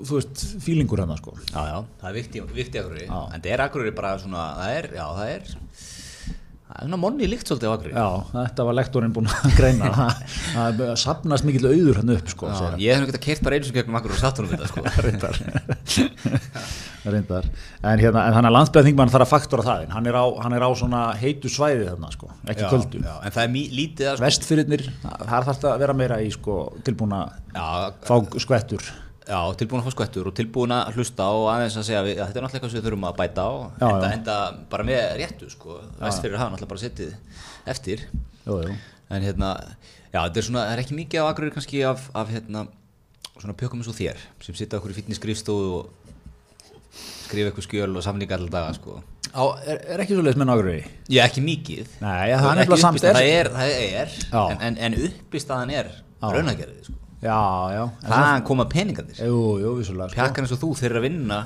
þú 0.07 0.17
veist, 0.17 0.45
fílingur 0.63 1.03
hann 1.03 1.19
sko. 1.19 1.35
já, 1.51 1.59
já, 1.67 1.77
það 1.99 2.09
er 2.09 2.17
vikti, 2.21 2.45
vikti 2.61 2.81
Akureyri. 2.81 3.09
Já. 3.11 3.19
en 3.35 3.43
það 3.43 3.53
er 3.57 3.65
Akureyri 3.67 3.95
bara 3.99 4.13
svona, 4.23 4.47
það 4.61 4.77
er, 4.79 4.89
já, 4.97 5.05
það 5.19 5.33
er 5.35 5.51
það 6.67 6.77
er 6.81 6.87
svona 6.89 6.99
monni 6.99 7.27
líkt 7.31 7.47
svolítið 7.49 7.69
á 7.69 7.73
Akureyri. 7.77 7.95
Já, 7.95 8.07
þetta 8.33 8.65
var 8.67 8.75
lektorinn 8.77 9.13
búinn 9.15 9.29
að 9.31 9.53
greina. 9.55 9.91
Það 10.57 10.81
það 10.81 10.91
sapnast 11.03 11.47
mikill 11.47 11.69
auður 11.71 12.01
hann 12.01 12.11
upp 12.17 12.31
sko, 12.33 12.49
Já, 12.51 12.57
hann. 12.59 12.75
ég 12.83 12.99
hef 12.99 13.13
að 13.15 13.19
keirt 13.23 13.43
bara 13.45 13.55
einu 13.59 13.69
sem 13.69 13.77
gegnum 13.77 13.97
Akureyri 14.01 14.17
og 14.17 14.23
satt 14.25 14.41
honum 14.41 14.51
þetta 14.51 14.67
sko. 14.73 14.83
reyndar. 15.07 15.39
Reyndar. 17.07 17.45
En, 17.87 18.01
hérna, 18.01 18.25
en 18.27 18.33
þannig 18.35 18.49
að 18.49 18.55
landsbyrðan 18.57 18.87
þingmann 18.89 19.11
þarf 19.13 19.23
að 19.27 19.31
faktora 19.31 19.63
það 19.63 19.83
inn. 19.85 19.93
hann 19.95 20.09
er 20.11 20.17
á, 20.19 20.25
hann 20.43 20.55
er 20.57 20.65
á 20.67 20.69
svona 20.75 21.01
heitu 21.15 21.47
svæði 21.51 21.85
þarna 21.87 22.09
sko, 22.11 22.27
ekki 22.51 22.65
Já, 22.65 22.69
kvöldu 22.73 22.99
já, 23.05 23.13
en 23.23 23.35
það 23.37 23.43
er 23.45 23.53
lítið 23.77 24.09
að 24.11 24.17
sko, 24.17 24.25
vestfyrirnir, 24.25 24.83
það 25.05 25.23
þarf 25.31 25.51
þetta 25.53 25.71
að 25.71 25.83
vera 25.85 25.95
meira 26.01 26.17
í 26.25 26.31
sko, 26.35 26.57
tilbúin 26.83 27.15
að 27.15 27.93
fá 28.09 28.15
skvettur 28.43 28.89
já, 29.27 29.39
tilbúin 29.59 29.81
að 29.81 29.87
fá 29.89 29.93
skvettur 29.95 30.29
og 30.31 30.35
tilbúin 30.37 30.73
að 30.75 30.95
hlusta 30.97 31.27
og 31.35 31.47
aðeins 31.51 31.77
að 31.81 31.85
segja 31.89 32.01
að 32.03 32.09
þetta 32.11 32.23
er 32.23 32.45
náttúrulega 32.45 32.57
eitthvað 32.57 32.71
sem 32.73 32.79
við 32.79 32.87
þurfum 32.87 33.07
að 33.09 33.17
bæta 33.21 33.43
á 33.47 33.51
Já, 33.57 33.87
enda, 33.89 34.07
já. 34.07 34.13
enda 34.17 34.37
bara 34.71 34.87
með 34.87 35.03
réttu 35.21 35.49
sko. 35.51 35.77
vestfyrir 35.99 36.39
hafa 36.39 36.53
náttúrulega 36.53 36.71
bara 36.71 36.83
setið 36.85 37.13
eftir 37.73 38.05
jú. 38.47 38.57
en 39.11 39.27
hérna, 39.27 39.51
já, 40.13 40.19
þetta 40.23 40.41
er 40.41 40.47
svona 40.49 40.63
það 40.65 40.73
er 40.77 40.83
ekki 40.85 40.97
mikið 41.01 41.23
á 41.23 41.25
agrur 41.31 41.53
kannski 41.55 41.83
af, 41.87 42.07
af 42.15 42.31
hérna, 42.31 42.65
svona 43.37 43.57
pjökum 43.59 43.83
eins 43.83 43.91
og 43.91 43.97
þér 43.99 44.23
sem 44.47 44.57
sitta 44.57 44.79
okkur 44.79 44.95
í 44.95 44.97
fitness 45.01 45.19
skrifstofu 45.21 45.69
og 45.81 45.93
skrifa 47.27 47.51
eitthvað 47.51 47.67
skjöl 47.67 47.91
og 47.99 48.03
samlinga 48.05 48.37
alltaf 48.37 48.53
daga 48.53 48.75
sko. 48.77 49.01
Á, 49.35 49.43
er, 49.67 49.81
er 49.91 50.01
ekki 50.01 50.15
svo 50.15 50.23
leiðis 50.23 50.39
með 50.39 50.47
nágröði 50.49 50.83
Já, 51.11 51.25
ekki 51.27 51.41
mikið 51.43 51.89
Nei, 51.99 52.31
það 52.39 52.61
er 53.27 53.49
það 53.51 53.73
er, 53.75 53.97
er 53.99 54.13
Já. 54.31 54.39
en, 54.55 54.61
en, 54.69 54.77
en 54.87 54.95
uppistaðan 55.09 55.73
er 55.75 55.89
raunagerði 56.23 56.85
sko. 56.87 56.95
Já, 57.23 57.37
já. 57.73 57.83
Hvaðan 58.07 58.45
koma 58.47 58.67
peningarnir. 58.71 59.21
Jú, 59.21 59.39
jú, 59.63 59.73
vissulega 59.79 60.11
sko. 60.11 60.19
pjakkan 60.19 60.47
eins 60.47 60.53
og 60.55 60.61
þú 60.63 60.73
eru 60.89 61.01
að 61.01 61.07
vinna 61.07 61.39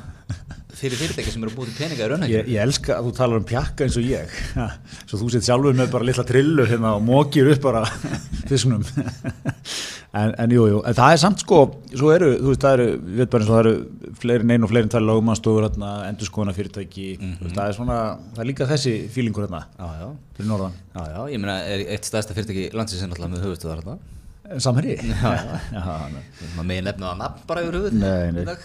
fyrir 0.81 0.97
fyrirtæki 0.97 1.33
sem 1.33 1.43
eru 1.43 1.53
búið 1.53 1.71
til 1.71 1.77
peninga 1.81 1.99
í 1.99 2.01
ég, 2.01 2.11
raunagerði 2.11 2.53
ég 2.55 2.65
elska 2.65 2.95
að 2.97 3.07
þú 3.07 3.15
talar 3.17 3.41
um 3.41 3.47
pjakka 3.47 3.85
eins 3.85 3.97
og 3.99 4.07
ég. 4.07 4.35
Svo 5.09 5.19
þú 5.21 5.31
sett 5.33 5.47
sjálfur 5.47 5.77
með 5.77 5.91
bara 5.93 6.07
litla 6.07 6.25
trillur 6.27 6.69
hérna 6.71 6.95
og 6.97 7.03
mókir 7.05 7.51
upp 7.51 7.65
bara 7.65 7.83
fisknum 8.49 8.85
en, 10.17 10.33
en 10.35 10.53
jú, 10.53 10.65
jú, 10.71 10.79
en 10.87 10.95
það 10.97 11.15
er 11.15 11.19
samt 11.21 11.43
sko 11.43 11.59
svo 11.93 12.11
eru, 12.13 12.31
þú 12.39 12.51
veist, 12.51 12.63
það 12.63 12.77
eru, 12.77 12.87
við 13.03 13.21
veit 13.21 13.33
bara 13.33 13.45
eins 13.45 13.51
og 13.51 13.55
það 13.55 13.61
eru 13.63 14.15
fleiri 14.21 14.47
neinn 14.49 14.65
og 14.65 14.71
fleiri 14.71 14.87
en 14.87 14.93
tvær 14.95 15.05
lögumannstofur 15.07 15.67
hérna, 15.67 15.91
endur 16.09 16.29
skoðana 16.29 16.55
fyrirtæki, 16.57 17.07
þú 17.21 17.45
veist, 17.45 17.57
það 17.57 17.67
er 17.67 17.77
svona 17.77 17.99
það 18.31 18.43
er 18.43 18.49
líka 18.51 18.67
þessi 18.71 18.95
fílingur 19.13 19.47
hérna 19.47 19.61
já, 19.69 20.01
já, 20.01 20.09
fyrir 20.39 20.51
norðan, 20.51 20.79
já, 20.95 21.03
já, 21.13 21.21
ég 21.35 21.43
meina 21.43 21.59
eitt 21.95 22.09
stærsta 22.09 22.35
fyrirtæki 22.35 22.67
landsins 22.75 23.05
er 23.05 23.11
náttúrulega 23.11 23.35
með 23.37 23.47
höfustuðar 23.47 23.85
þetta 23.85 24.20
samherri 24.59 24.97
maður 25.05 26.65
megin 26.67 26.87
nefna 26.89 27.11
það 27.11 27.21
nafn 27.21 27.45
bara 27.47 27.63
yfir 27.65 27.77
höfuð 27.79 27.97
Nei, 28.01 28.31
nei. 28.35 28.55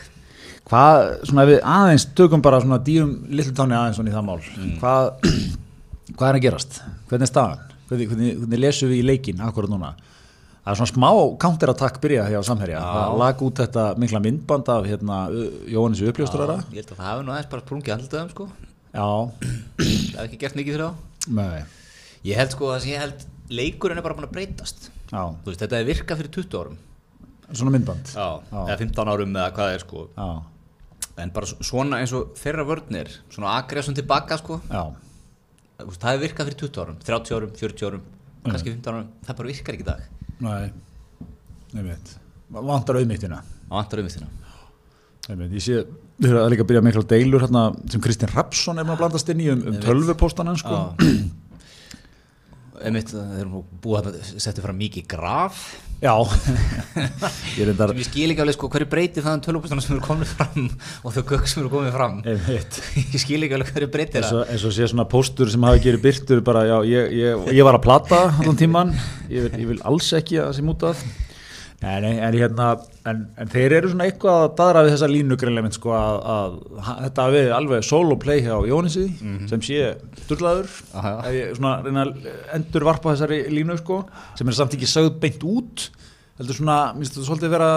Hvað, 0.67 1.05
svona 1.29 1.45
ef 1.47 1.51
við 1.53 1.61
aðeins 1.77 2.05
tökum 2.19 2.43
bara 2.43 2.59
svona 2.65 2.81
dýrum 2.83 3.13
litlu 3.31 3.55
tóni 3.55 3.77
aðeins 3.79 4.01
svona 4.01 4.11
í 4.11 4.17
það 4.17 4.27
mál 4.27 4.41
hvað, 4.81 5.11
hvað 6.17 6.29
er 6.33 6.39
að 6.41 6.45
gerast? 6.49 6.81
Hvernig 7.11 7.29
er 7.29 7.31
staðan? 7.31 7.61
Hvernig, 7.87 8.09
hvernig, 8.11 8.33
hvernig 8.43 8.63
lesum 8.65 8.91
við 8.91 8.99
í 8.99 9.07
leikin 9.07 9.45
akkurat 9.47 9.71
núna? 9.71 9.93
Það 10.67 10.73
er 10.73 10.79
svona 10.81 10.91
smá 10.91 11.11
counterattack 11.45 12.01
byrja 12.03 12.25
hjá 12.27 12.41
Samherja. 12.43 12.81
Það 12.83 13.13
lag 13.21 13.43
út 13.47 13.61
þetta 13.63 13.85
mikla 14.03 14.21
myndband 14.25 14.71
af 14.75 14.89
hérna, 14.91 15.19
Jóhannes 15.71 16.01
uppljósturara 16.11 16.57
ég 16.75 16.81
held 16.81 16.91
að 16.91 16.99
það 16.99 17.07
hafi 17.13 17.23
nú 17.29 17.35
aðeins 17.37 17.51
bara 17.53 17.63
sprungið 17.63 17.95
andlutöðum 17.95 18.33
sko. 18.35 18.49
Það 18.97 20.19
hef 20.19 20.25
ekki 20.25 20.41
gert 20.43 20.59
mikið 20.59 20.75
fyrir 20.75 20.89
þá. 20.89 21.31
Nei, 21.39 21.63
ég 22.27 22.41
held 22.43 22.57
sko 22.57 22.73
að 22.75 22.89
ég 22.91 23.05
held 23.05 23.23
leikurinn 23.55 24.03
er 24.03 24.07
bara 24.09 24.19
búin 24.19 24.27
að 24.27 24.35
breytast 24.35 24.91
veist 25.47 25.63
þetta 25.63 25.79
er 25.79 25.89
virkað 25.89 26.21
fyrir 26.23 26.33
20 26.37 26.61
árum. 26.61 26.77
Svona 27.53 27.73
myndband. 27.77 28.11
Já, 28.11 28.29
eða 28.65 28.79
15 28.83 29.11
árum 29.13 29.37
eða 29.37 29.51
hvað 29.55 29.69
það 29.69 29.75
er 29.77 29.85
sko. 29.85 30.05
Já, 30.17 30.29
en 31.23 31.33
bara 31.37 31.51
svona 31.53 32.01
eins 32.03 32.15
og 32.17 32.33
þeirra 32.37 32.67
vörnir 32.67 33.13
svona 33.31 33.55
agressum 33.61 33.97
tilbaka 33.97 34.39
sko. 34.41 34.61
Þú 35.77 35.87
veist, 35.91 36.01
það 36.01 36.11
hefur 36.13 36.25
virkað 36.25 36.51
fyrir 36.51 36.59
20 36.65 36.83
árum 36.83 36.99
30 37.05 37.37
árum, 37.37 37.55
40 37.61 37.87
árum, 37.91 38.03
kannski 38.47 38.73
15 38.73 38.93
árum 38.93 39.09
það 39.27 39.39
bara 39.41 39.53
virkar 39.53 39.77
ekki 39.77 39.87
í 39.87 39.91
dag. 39.91 40.09
Nei. 40.47 40.73
Nefnt, 41.77 42.17
vantar 42.51 42.99
um 43.03 43.15
þína 44.09 44.29
Einmitt, 45.27 45.57
Ég 45.57 45.63
sé, 45.65 45.81
við 46.23 46.31
erum 46.31 46.45
að 46.45 46.53
líka 46.53 46.63
að 46.63 46.69
byrja 46.71 46.83
mikla 46.87 47.03
deilur 47.11 47.43
hérna, 47.43 47.63
sem 47.91 48.03
Kristinn 48.05 48.31
Rapsson 48.31 48.79
er 48.79 48.87
maður 48.87 48.95
að 48.95 49.01
blandast 49.03 49.33
inn 49.33 49.41
í 49.43 49.49
um, 49.51 49.65
um 49.73 49.79
tölvupóstana 49.83 50.55
sko. 50.61 50.77
Einmitt, 52.85 53.13
þeir 53.15 53.43
eru 53.45 53.65
búið 53.83 54.09
að 54.11 54.17
setja 54.37 54.65
fram 54.65 54.79
mikið 54.81 55.07
graf. 55.11 55.67
Já. 56.03 56.13
Ég 57.57 57.71
endar 57.71 57.89
sem 57.89 58.01
ég 58.03 58.09
skil 58.09 58.27
ekki 58.35 58.43
alveg 58.45 58.57
sko 58.59 58.69
hverju 58.73 58.89
breytir 58.93 59.25
það 59.25 59.39
um 59.39 59.45
tölvupostana 59.47 59.85
sem 59.85 59.95
eru 59.95 60.05
komið 60.05 60.33
fram 60.37 60.67
og 61.07 61.15
þau 61.15 61.23
gögg 61.31 61.49
sem 61.49 61.63
eru 61.63 61.71
komið 61.73 61.95
fram. 61.97 62.19
Einmitt. 62.29 62.81
ég 63.15 63.23
skil 63.23 63.41
ekki 63.47 63.57
alveg 63.57 63.73
hverju 63.73 63.89
breytir 63.95 64.21
eins 64.21 64.29
það. 64.29 64.43
og, 64.43 64.51
eins 64.53 64.67
og 64.69 64.75
sé 64.77 64.91
svona 64.93 65.07
póstur 65.09 65.53
sem 65.53 65.65
hafi 65.65 65.81
gerið 65.87 66.05
byrtur 66.05 66.43
bara, 66.45 66.67
já, 66.69 66.77
ég, 66.93 67.15
ég, 67.17 67.47
ég 67.57 67.69
var 67.69 67.79
að 67.81 67.87
plata 67.89 68.21
allan 68.35 68.61
tíman, 68.61 68.93
ég 69.33 69.47
vil, 69.49 69.55
ég 69.63 69.71
vil 69.73 69.81
alls 69.89 70.13
ekki 70.21 70.43
að 70.43 70.51
það 70.51 70.59
sé 70.59 70.67
mútað 70.69 71.07
Nei, 71.87 72.15
en, 72.17 72.35
hérna, 72.35 72.69
en, 73.07 73.21
en 73.39 73.51
þeir 73.53 73.77
eru 73.79 73.91
svona 73.93 74.09
eitthvað 74.09 74.41
að 74.43 74.55
daðra 74.59 74.83
við 74.87 74.95
þessa 74.97 75.09
línu 75.13 75.37
greinlega 75.39 75.71
sko, 75.77 75.93
að, 75.95 76.17
að, 76.33 76.57
að 76.83 77.03
þetta 77.05 77.27
verið 77.35 77.53
alveg 77.61 77.87
solo 77.87 78.17
play 78.23 78.43
hjá 78.43 78.55
Jónissi 78.67 79.05
sem 79.51 79.63
sé 79.63 79.93
ef 81.31 81.37
ég 81.37 81.53
svona 81.59 81.77
reyna 81.85 82.07
að 82.09 82.27
endur 82.59 82.89
varpa 82.89 83.15
þessari 83.15 83.39
línu 83.53 83.79
sko, 83.79 84.01
sem 84.39 84.51
er 84.51 84.59
samt 84.59 84.75
ekki 84.75 84.91
sögð 84.91 85.21
beint 85.23 85.47
út 85.47 85.87
heldur 86.41 86.59
svona, 86.59 86.79
minnst 86.97 87.15
þetta 87.17 87.29
svolítið 87.31 87.55
vera 87.55 87.71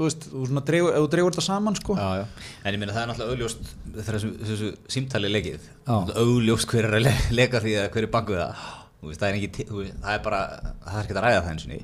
þú 0.00 0.06
veist, 0.06 0.28
þú 0.32 0.46
svona 0.48 0.62
dreigur, 0.64 0.94
ef 0.94 1.02
þú 1.04 1.08
dreigur 1.12 1.34
þetta 1.34 1.44
saman 1.44 1.76
sko. 1.76 1.96
Já, 1.98 2.22
já. 2.22 2.52
en 2.64 2.76
ég 2.76 2.80
meina 2.80 2.94
það 2.94 3.02
er 3.02 3.10
náttúrulega 3.10 3.34
augljóst 3.34 3.72
þegar 3.96 4.16
þessu, 4.16 4.30
þessu 4.48 4.70
símtali. 4.94 5.32
Náttúrulega 5.34 6.22
augljóst 6.22 6.70
hver 6.70 6.88
er 6.88 6.96
að 6.96 7.04
le 7.04 7.12
leika 7.36 7.60
því 7.60 7.74
að 7.82 7.90
hver 7.96 8.06
er 8.06 8.12
bankuð 8.14 8.40
það. 8.40 8.62
Það 9.10 9.26
er 9.26 9.36
ekki, 9.40 9.66
það 9.66 10.14
er 10.14 10.22
bara 10.24 10.40
það 10.86 10.96
er 10.96 11.02
ekki 11.02 11.16
að 11.16 11.22
ræða 11.26 11.42
það 11.42 11.52
eins 11.52 11.66
og 11.66 11.74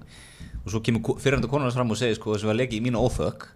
og 0.66 0.73
svo 0.75 0.82
kemur 0.82 1.20
fyrirhandi 1.23 1.49
konunars 1.50 1.76
fram 1.78 1.92
og 1.94 1.99
segir 2.00 2.18
sko 2.18 2.35
þessu 2.35 2.50
var 2.50 2.58
leikið 2.58 2.80
í 2.80 2.85
mínu 2.88 3.02
óþökk. 3.06 3.46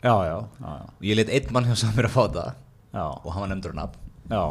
Já, 0.00 0.14
já, 0.24 0.36
já, 0.38 0.70
já, 0.70 0.86
og 0.94 1.04
ég 1.10 1.18
let 1.18 1.32
einn 1.34 1.50
mann 1.52 1.66
hjá 1.68 1.74
samir 1.76 2.06
að 2.08 2.14
fá 2.14 2.22
það 2.30 2.52
já, 2.94 3.02
og 3.04 3.28
hann 3.34 3.42
var 3.42 3.50
nefndur 3.50 3.74
á 3.74 3.78
nafn. 3.82 3.98
Já. 4.30 4.44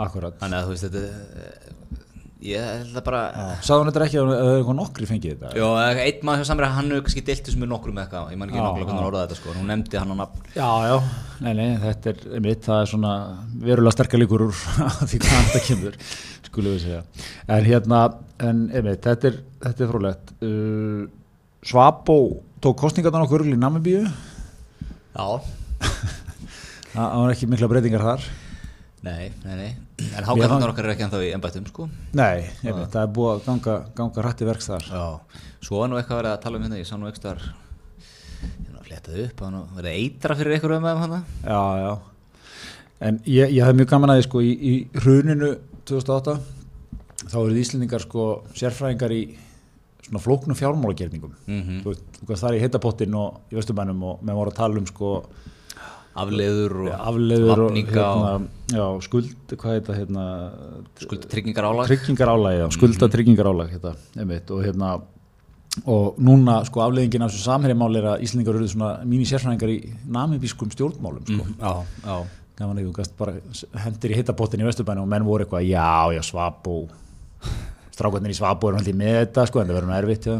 akkurat. 0.00 0.40
Þannig 0.40 0.58
að 0.58 0.64
þú 0.64 0.72
veist 0.72 0.86
þetta 0.88 2.03
ég 2.44 2.64
held 2.64 2.98
að 2.98 3.04
bara 3.06 3.20
Sáðu 3.64 3.82
hann 3.82 3.88
þetta 3.90 4.06
ekki 4.06 4.18
að 4.20 4.30
það 4.30 4.40
er 4.44 4.58
eitthvað 4.58 4.76
nokkri 4.78 5.08
fengið 5.08 5.32
þetta? 5.34 5.52
Jó, 5.58 5.68
einn 6.04 6.26
mann 6.28 6.40
hjá 6.40 6.48
samir 6.50 6.66
að 6.66 6.74
hann 6.76 6.90
hefur 6.92 7.04
kannski 7.06 7.24
deilt 7.28 7.48
þessu 7.48 7.60
með 7.62 7.70
nokkrum 7.72 7.96
með 7.96 8.04
eitthvað, 8.04 8.28
ég 8.34 8.40
man 8.40 8.50
ekki 8.50 8.58
Já, 8.58 8.64
nokkulega 8.64 8.84
hvernig 8.84 9.00
hann 9.00 9.08
orðaði 9.08 9.24
þetta 9.24 9.38
sko, 9.40 9.54
hún 9.56 9.70
nefndi 9.72 10.00
hann 10.02 10.12
á 10.12 10.16
nafn 10.20 10.44
Já, 10.58 10.68
já, 10.84 10.96
nei, 11.46 11.50
nei, 11.60 11.66
þetta 11.84 12.12
er 12.12 12.22
einmitt, 12.38 12.62
það 12.68 12.82
er 12.82 12.92
svona 12.92 13.14
verulega 13.64 13.96
sterkar 13.96 14.22
líkur 14.22 14.46
úr 14.48 14.54
því 15.08 15.22
hvað 15.24 15.48
þetta 15.48 15.64
kemur, 15.70 15.98
skulum 16.50 16.76
við 16.76 16.84
segja. 16.84 17.02
En 17.56 17.68
hérna, 17.70 18.04
en 18.50 18.62
einmitt, 18.70 19.02
þetta 19.08 19.30
er, 19.32 19.40
þetta 19.64 19.86
er 19.86 19.92
frólægt. 19.94 20.34
Uh, 20.44 21.04
Svabó 21.64 22.18
tók 22.64 22.76
kostningarnar 22.84 23.24
okkur 23.24 23.46
í 23.48 23.56
Namibíu, 23.56 24.04
Já, 25.14 25.26
það 26.94 27.20
var 27.22 27.32
ekki 27.32 27.48
mikla 27.50 27.68
breytingar 27.70 28.04
þar. 28.04 28.32
Nei, 29.04 29.28
nei, 29.44 29.54
nei 29.58 30.08
en 30.14 30.26
hákarnar 30.28 30.72
okkar 30.72 30.88
er 30.88 30.94
ekki 30.94 31.06
ennþá 31.06 31.20
í 31.24 31.32
embættum 31.36 31.66
sko 31.68 31.88
Nei, 32.16 32.46
einmitt, 32.64 32.90
það 32.94 33.02
er 33.02 33.12
búið 33.18 33.30
að 33.34 33.44
ganga, 33.48 33.76
ganga 33.98 34.24
rætti 34.26 34.48
verks 34.48 34.70
þar. 34.70 34.88
Já, 34.88 35.36
svo 35.64 35.82
var 35.82 35.92
nú 35.92 36.00
eitthvað 36.00 36.20
verið 36.22 36.32
að 36.32 36.42
tala 36.44 36.58
um 36.58 36.66
hérna, 36.66 36.80
ég 36.80 36.88
sá 36.88 36.96
nú 36.98 37.10
eitthvað 37.10 37.44
hérna 37.44 38.84
fléttaði 38.88 39.28
upp, 39.28 39.38
það 39.38 39.46
var 39.46 39.54
nú 39.54 39.62
verið 39.78 39.92
að 39.92 40.02
eitra 40.02 40.38
fyrir 40.40 40.56
eitthvað 40.56 40.76
um 40.78 40.90
hann 41.04 41.16
Já, 41.44 41.62
já. 41.84 41.92
En 43.04 43.22
ég, 43.28 43.54
ég 43.58 43.64
hef 43.66 43.76
mjög 43.76 43.90
gaman 43.90 44.12
að 44.14 44.20
því 44.20 44.26
sko 44.28 44.42
í, 44.44 44.52
í 44.54 44.74
hruninu 45.02 45.50
2008 45.88 46.36
þá 47.24 47.38
eruð 47.40 47.60
Íslendingar 47.60 48.04
sko 48.04 48.28
sérfræðingar 48.56 49.14
í 49.14 49.22
svona 50.04 50.20
flóknum 50.20 50.56
fjármálagerningum. 50.58 51.32
mm 51.46 51.80
veist, 51.84 52.04
þú 52.20 52.28
veist 52.28 52.42
það 52.44 52.50
er 52.50 52.58
í 52.58 52.62
heitapottin 52.64 53.16
og 53.18 53.52
í 53.52 53.58
Östurbænum 53.60 54.02
og 54.04 54.22
með 54.24 54.38
voru 54.40 54.52
að 54.52 54.58
tala 54.60 54.80
um 54.80 54.86
sko 54.88 55.10
afleiður 56.14 56.76
og 56.84 56.92
afleður 56.94 57.64
og 57.64 57.78
hérna, 57.78 58.36
já, 58.70 58.84
skuld, 59.06 59.32
hérna, 59.54 60.28
skuld 61.00 61.26
tryggingar 61.32 61.66
álag 61.70 61.90
tryggingar 61.90 62.32
álag, 62.34 62.60
já, 62.60 62.68
skulda 62.76 63.10
tryggingar 63.10 63.50
álag 63.50 63.74
hérna, 63.74 63.96
einmitt, 64.18 64.54
og 64.54 64.62
hérna 64.66 64.94
og 65.90 66.20
núna 66.22 66.60
sko 66.68 66.84
afleiðingin 66.84 67.26
af 67.26 67.32
þessu 67.32 67.48
samherjamáli 67.48 67.98
er 67.98 68.08
að 68.12 68.24
Íslendingar 68.28 68.60
eru 68.60 68.70
svona 68.70 68.92
mínir 69.10 69.26
sérfræðingar 69.26 69.72
í 69.74 69.78
namibískum 70.06 70.70
stjórnmálum 70.70 71.26
sko. 71.26 71.46
Já, 71.58 71.72
já 72.06 72.16
gaman 72.58 72.78
að 72.78 72.88
þú 72.88 72.92
gast 72.94 73.14
bara 73.18 73.34
hendur 73.82 74.12
í 74.12 74.18
hitabottin 74.18 74.62
í 74.62 74.66
Vesturbænum 74.68 75.06
og 75.06 75.10
menn 75.10 75.26
voru 75.26 75.44
eitthvað, 75.44 75.66
já, 75.66 76.14
já, 76.14 76.22
svabó 76.22 76.84
strákarnir 77.94 78.34
í 78.34 78.38
svabó 78.38 78.70
eru 78.70 78.78
alltaf 78.78 78.98
með 78.98 79.16
þetta 79.20 79.46
sko, 79.50 79.60
en 79.60 79.70
það 79.70 79.78
verður 79.78 79.90
nú 79.90 79.96
erfitt 79.98 80.28
já. 80.30 80.36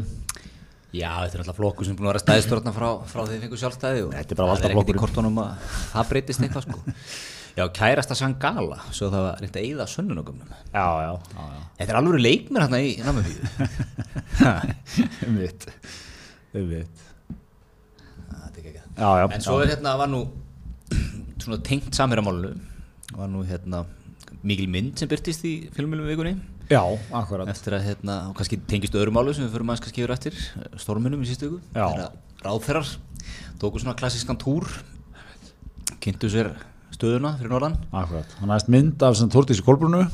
Já, 0.95 1.11
þetta 1.25 1.35
er 1.39 1.43
alltaf 1.43 1.57
flokkur 1.59 1.87
sem 1.87 1.95
er 1.95 1.99
búin 1.99 2.07
að 2.07 2.13
vera 2.13 2.23
stæðstjórna 2.23 2.73
frá, 2.75 2.89
frá 3.11 3.21
því 3.25 3.33
þið 3.35 3.45
fengur 3.45 3.61
sjálfstæði 3.65 4.03
og 4.05 4.13
Þetta 4.15 4.35
er 4.35 4.39
bara 4.41 4.53
það 4.55 4.67
er 4.69 4.75
ekkert 4.75 4.93
í 4.93 5.01
kortunum 5.03 5.41
að 5.43 5.65
það 5.91 6.11
breytist 6.13 6.45
eitthvað 6.45 6.67
sko. 6.69 6.83
Já, 7.55 7.65
kærasta 7.71 8.17
Sangala, 8.19 8.79
svo 8.95 9.09
það 9.13 9.25
var 9.29 9.43
reynt 9.43 9.59
að 9.59 9.67
eyða 9.69 9.87
sönnunogumnum 9.91 10.55
já, 10.75 10.87
já, 11.03 11.11
já, 11.11 11.43
já. 11.55 11.65
Þetta 11.81 11.93
er 11.95 11.99
alveg 12.01 12.23
leikmir 12.25 12.65
hérna 12.65 12.81
í 12.83 12.95
Namibíu. 13.03 13.51
Einmitt 15.25 15.67
einmitt 16.55 17.05
Þetta 18.31 18.49
er 18.51 18.65
ekki 18.65 18.73
já, 18.75 19.11
já, 19.21 19.27
En 19.29 19.45
svo 19.47 19.61
er 19.63 19.71
hérna, 19.75 19.95
var 19.99 20.11
nú 20.11 20.25
svona 21.45 21.61
tengt 21.67 21.95
samherjamálunu 21.95 22.55
var 23.15 23.31
nú 23.31 23.45
hérna 23.47 23.85
mikil 24.43 24.67
mynd 24.71 24.99
sem 24.99 25.11
byrtist 25.11 25.47
í 25.47 25.55
filmilum 25.75 26.11
vikunni 26.11 26.35
já, 26.71 26.81
akkurat. 27.15 27.49
Eftir 27.53 27.77
að 27.77 27.89
hérna, 27.89 28.19
og 28.31 28.37
kannski 28.39 28.59
tengist 28.71 28.95
öðru 28.97 29.15
málu 29.15 29.35
sem 29.35 29.45
við 29.45 29.57
fyrir 29.57 29.67
maður 29.69 29.85
kannski 29.87 30.05
yfir 30.05 30.15
eftir 30.15 30.39
storminum 30.81 31.25
í 31.25 31.29
sístu 31.29 31.51
viku. 31.51 31.61
Já. 31.75 31.87
Þegar 31.89 32.45
ráðferrar 32.45 32.93
tóku 33.61 33.83
svona 33.83 33.97
klassískan 33.99 34.39
túr 34.41 34.69
kynntu 36.05 36.31
sér 36.33 36.53
stöðuna 36.95 37.35
fyrir 37.41 37.53
norðan. 37.53 37.77
Akkurat, 37.91 38.39
hann 38.41 38.53
aðeins 38.53 38.71
mynd 38.73 39.05
af 39.05 39.19
sem 39.19 39.31
Þórdísi 39.33 39.65
Kolbrunu 39.67 40.05
uh, 40.05 40.09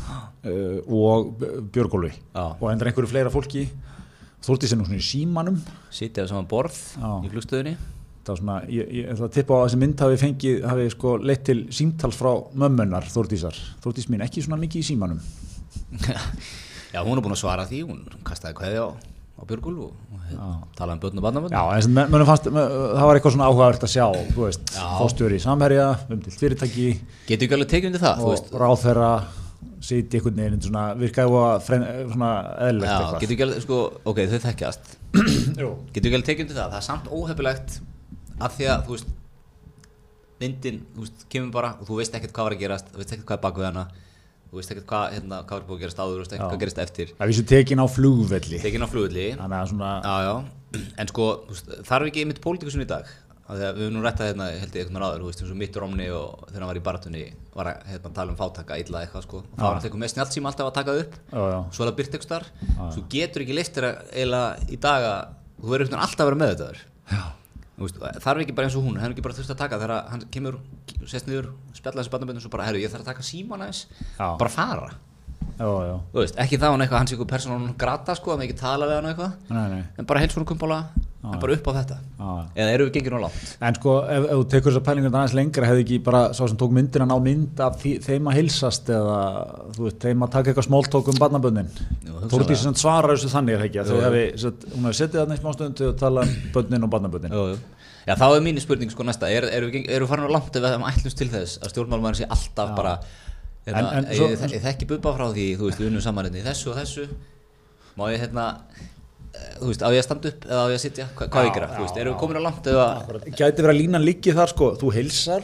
og 0.87 1.47
Björgólfi. 1.75 2.15
Og 2.35 2.67
endur 2.73 2.91
einhverju 2.91 3.13
fleira 3.13 3.33
fólki. 3.33 3.67
Þórdísi 4.45 4.75
er 4.75 4.81
nú 4.81 4.89
svona 4.89 5.01
í 5.01 5.05
símanum. 5.05 5.59
Sitja 5.93 6.25
á 6.25 6.31
saman 6.31 6.49
borð 6.51 6.79
Já. 6.97 7.11
í 7.27 7.33
flugstöðunni 7.33 7.77
það 8.21 8.33
var 8.35 8.41
svona, 8.41 8.57
ég, 8.69 8.89
ég 8.95 9.07
ætla 9.11 9.27
að 9.27 9.37
tippa 9.37 9.57
á 9.57 9.59
að 9.59 9.63
þessi 9.65 9.79
mynd 9.81 10.03
hafi 10.05 10.19
fengið, 10.21 10.57
hafi 10.69 10.89
sko 10.93 11.13
leitt 11.25 11.45
til 11.49 11.61
símtals 11.75 12.19
frá 12.21 12.31
mömmunar 12.53 13.09
Þórdísar. 13.11 13.57
Þórdís 13.83 14.11
mín 14.13 14.25
ekki 14.25 14.45
svona 14.45 14.61
mikið 14.61 14.85
í 14.85 14.89
símanum 14.91 15.23
já, 16.95 17.01
hún 17.05 17.17
er 17.19 17.25
búin 17.25 17.35
að 17.37 17.41
svara 17.43 17.67
því, 17.71 17.81
hún 17.89 18.01
kastaði 18.27 18.57
kveði 18.59 18.81
á, 18.83 18.89
á 18.91 19.43
Björgúl 19.49 19.77
og, 19.87 19.93
og 20.13 20.25
hérna, 20.29 20.49
talaði 20.79 20.97
um 20.97 21.03
börn 21.05 21.21
og 21.21 21.27
barnabörn. 21.27 21.55
Já, 21.55 21.63
en 21.77 22.01
það 22.01 23.05
var 23.09 23.19
eitthvað 23.19 23.37
svona 23.37 23.51
áhugavert 23.51 23.87
að 23.87 23.93
sjá, 23.95 24.07
þú 24.35 24.47
veist, 24.47 24.65
Já. 24.75 24.87
fórstjóri 25.01 25.39
í 25.39 25.45
samherja, 25.45 25.87
um 26.11 26.25
til 26.27 26.35
fyrirtæki 26.41 26.89
getur 27.31 27.47
ekki 27.49 27.57
alveg 27.59 27.71
tekið 27.75 27.91
undir 27.93 28.05
það, 28.05 28.21
þú 28.21 28.27
og 28.29 28.35
veist? 28.35 28.51
ráðherra 28.65 29.11
sitja 29.81 30.19
einhvern 30.21 30.37
veginn, 30.43 30.61
svona, 30.67 30.83
virkaði 31.01 31.39
að 31.41 31.63
frem, 31.65 31.87
svona 32.13 32.33
eðlilegt 32.67 32.91
já, 32.91 32.97
eitthvað. 32.99 33.21
getur 33.23 33.35
ekki 33.37 33.47
alveg, 33.47 33.63
sko, 33.65 33.79
ok, 34.13 34.21
þau 34.29 34.43
þekkjast. 34.45 34.93
Getur 35.17 36.11
ekki 36.11 36.19
alveg 36.19 36.29
tekið 36.29 36.45
undir 36.45 36.59
það, 36.61 36.69
það 36.75 36.79
er 36.83 36.87
samt 36.91 37.09
óhefilegt 37.17 37.79
af 38.45 38.55
því 38.59 38.69
að, 38.75 38.85
þú 38.87 38.97
veist 38.99 39.17
myndin, 40.41 40.79
þú 40.95 41.05
veist, 41.07 41.25
kemur 41.33 41.51
bara 41.53 41.71
og 41.81 41.89
þú 41.89 41.99
veist 42.01 42.15
ekkert 42.17 42.33
hvað 42.37 42.47
var 42.49 42.55
að 42.57 42.63
gerast, 42.63 42.93
þú 42.93 43.01
veist 43.03 43.13
ekkert 43.17 43.27
hvað 43.29 43.39
er 43.41 43.45
bakvið 43.47 43.67
hana 43.71 43.83
þú 44.51 44.59
veist 44.61 44.73
ekkert 44.75 44.87
hvað, 44.91 45.05
hérna, 45.17 45.41
hvað 45.47 45.61
er 45.61 45.67
búið 45.69 45.77
að 45.79 45.83
gerast 45.85 46.01
áður 46.03 46.15
þú 46.17 46.23
veist 46.25 46.35
ekkert 46.37 46.51
hvað 46.51 46.63
gerist 46.65 46.79
eftir. 46.85 47.11
Það 47.21 47.31
vísu 47.33 47.45
tekin 47.55 47.83
á 47.83 47.87
flugvelli, 47.95 48.61
tekin 48.65 48.83
á 48.85 48.89
flugulli 48.91 49.27
þannig 49.39 49.59
að 49.61 49.69
svona, 49.73 49.91
Já, 50.05 50.15
já, 50.27 50.85
en 51.01 51.11
sko, 51.11 51.27
þarf 51.87 52.09
ekki 52.11 52.25
einmitt 52.25 52.41
pólitíkusun 52.45 52.83
í 52.85 52.89
dag? 52.91 53.11
Að 53.51 53.59
við 53.59 53.81
höfum 53.83 53.95
nú 53.97 54.03
rættað 54.05 54.29
hérna, 54.31 54.45
held 54.61 54.77
ég 54.79 54.85
eitthvað 54.85 55.03
ráður, 55.03 55.23
þú 55.25 55.31
veist, 55.31 55.41
eins 55.43 55.51
og 55.51 55.57
mitt 55.59 55.79
Romni 55.83 56.05
og 56.15 56.45
þegar 56.53 56.61
hann 56.63 56.69
var 56.71 56.79
í 56.79 56.83
baratunni 56.87 57.23
var 57.57 57.71
að 57.73 57.89
hérna, 57.91 58.13
tala 58.15 58.31
um 58.31 58.39
fátaka 58.39 58.77
illa 58.79 59.01
eitthvað, 59.03 59.25
sko, 59.27 59.41
og 59.43 59.57
þá 59.59 59.65
var 59.65 59.73
hann 59.75 59.83
tekur 59.83 60.03
með 60.05 60.13
snjálfsíma 60.13 60.53
alltaf 60.53 60.69
að 60.71 60.77
taka 60.77 60.95
upp, 61.01 61.17
já, 61.35 61.41
já, 61.51 61.59
svo 61.75 61.83
er 61.83 61.91
það 61.91 61.97
byrt 61.99 62.15
eitthvað 62.15 62.29
starf, 62.29 62.53
svo 62.95 63.03
getur 63.11 63.43
ekki 63.43 63.57
leist 63.59 63.75
þér 63.75 63.89
að 63.89 64.15
eiginlega 64.15 64.71
í 64.71 64.79
dag 64.87 65.09
að 65.11 65.35
þú 65.59 65.73
verður 65.75 65.89
einhvern 65.89 65.99
veginn 65.99 66.07
alltaf 66.07 66.23
að 66.23 66.31
vera 66.31 66.41
með 66.45 66.53
þetta 66.55 66.69
þar, 66.71 66.81
já, 67.11 67.23
veist, 67.87 68.01
þarf 68.25 68.43
ekki 68.45 68.55
bara 68.57 68.69
eins 68.69 68.77
og 68.79 68.85
hún, 68.87 68.99
hann 69.01 69.15
ekki 69.15 69.25
bara 69.25 69.37
þurft 69.37 69.55
að 69.55 69.61
taka 69.63 69.79
þegar 69.81 70.09
hann 70.13 70.25
kemur, 70.35 70.59
sest 71.09 71.29
niður, 71.31 71.53
spjalla 71.77 72.03
þessi 72.03 72.13
barnaböndum, 72.15 72.45
svo 72.45 72.53
bara, 72.53 72.67
herru, 72.69 72.83
ég 72.83 72.93
þarf 72.93 73.07
að 73.07 73.13
taka 73.13 73.27
síman 73.27 73.65
aðeins, 73.65 73.85
bara 74.19 74.53
fara, 74.53 74.91
já, 75.59 75.69
já, 75.89 75.95
þú 76.13 76.21
veist, 76.23 76.41
ekki 76.45 76.61
þá 76.61 76.67
hann 76.71 76.85
eitthvað, 76.85 76.99
hann 77.01 77.11
sé 77.11 77.17
eitthvað 77.17 77.33
persónal 77.35 77.75
grata, 77.81 78.17
sko, 78.19 78.35
að 78.35 78.43
maður 78.43 78.51
ekki 78.51 78.61
tala 78.61 78.91
við 78.91 78.99
hann 79.01 79.09
og 79.09 79.15
eitthvað, 79.15 79.55
nei, 79.57 79.65
nei, 79.75 79.83
en 79.97 80.11
bara 80.13 80.25
heilsvonu 80.25 80.51
kumpála 80.53 80.81
en 81.21 81.41
bara 81.43 81.53
upp 81.53 81.67
á 81.69 81.73
þetta? 81.77 81.97
Já. 82.21 82.29
eða 82.57 82.75
eru 82.77 82.85
við 82.89 82.93
gengið 82.97 83.13
nú 83.15 83.19
langt? 83.21 83.41
En 83.61 83.75
sko, 83.77 83.95
ef, 84.09 84.25
ef 84.25 84.37
þú 84.39 84.45
tekur 84.55 84.73
þessar 84.73 84.85
pælingar 84.87 85.17
aðeins 85.21 85.35
lengra, 85.37 85.67
hefði 85.69 85.83
ekki 85.85 85.99
bara 86.07 86.21
sá 86.33 86.41
sem 86.49 86.57
tók 86.63 86.73
myndina 86.73 87.07
ná 87.11 87.17
mynd 87.21 87.61
af 87.67 87.77
því, 87.83 87.93
þeim 88.07 88.31
að 88.33 88.39
hilsast 88.41 88.89
eða, 88.95 89.19
þú 89.77 89.85
veist, 89.89 89.99
þeim 90.07 90.25
að 90.25 90.33
taka 90.37 90.51
eitthvað 90.55 90.69
smóltók 90.71 91.11
um 91.13 91.19
barnabönnin. 91.21 91.69
Hugsanlega. 91.77 92.31
Þórdís 92.33 92.65
sem 92.65 92.79
svarar 92.81 93.13
þessu 93.17 93.33
þannig, 93.35 93.59
er 93.59 93.61
það 93.61 93.69
ekki, 93.69 94.39
sagt, 94.41 94.65
hún 94.73 94.89
hefði 94.89 94.99
setið 95.03 95.21
þarna 95.21 95.37
í 95.37 95.43
smástöðundu 95.45 95.91
og 95.91 95.99
tala 96.01 96.25
um 96.25 96.35
bönnin 96.57 96.89
og 96.89 96.93
barnabönnin. 96.97 97.37
Já, 98.09 98.15
þá 98.17 98.27
er 98.33 98.41
mínu 98.49 98.63
spurning 98.65 98.91
sko 98.91 99.05
næsta. 99.05 99.29
Er, 99.29 99.45
eru 99.53 99.69
við 99.71 99.91
er 99.93 100.07
farin 100.09 100.25
á 100.25 100.33
langt 100.33 100.55
ef 100.57 100.63
við 100.65 100.71
hefum 100.73 100.87
ætlust 100.89 101.19
til 101.21 101.29
þess 101.31 101.59
að 101.61 101.75
stjórnmálmaður 101.75 102.17
sé 102.23 102.29
alltaf 102.33 102.71
bara 102.79 102.95
hérna, 103.69 104.01
ég, 104.09 104.39
svo- 104.41 104.63
þekki 104.65 104.89
bubba 104.89 105.13
frá 105.19 105.27
því 105.37 105.45
þú 105.61 105.69
veist, 105.69 105.83
við 105.85 105.91
unnum 105.93 106.03
saman 106.07 106.31
hérna 106.31 106.47
þessu 106.49 106.73
og 106.73 106.79
þessu. 106.81 107.05
Má 108.01 108.07
ég 108.09 108.25
hérna 108.25 108.47
þú 109.61 109.67
veist, 109.71 109.83
á 109.85 109.89
ég 109.95 110.01
að 110.03 110.07
standa 110.09 110.29
upp 110.33 110.47
eða 110.49 110.61
á 110.61 110.67
ég 110.71 110.79
að 110.79 110.85
sitja? 110.85 111.07
Hvað, 111.17 111.29
hvað 111.35 111.51
gera, 111.55 111.67
já, 111.69 111.75
þú 111.77 111.85
veist, 111.85 111.99
erum 112.03 112.15
við 112.15 112.21
komin 112.23 112.41
á 112.41 112.43
langt 112.47 112.71
eða 112.73 112.87
Gæti 113.31 113.63
verið 113.63 113.73
að 113.75 113.79
línan 113.81 114.05
liggi 114.07 114.35
þar, 114.35 114.49
sko, 114.55 114.71
þú 114.81 114.93
hilsar, 114.97 115.43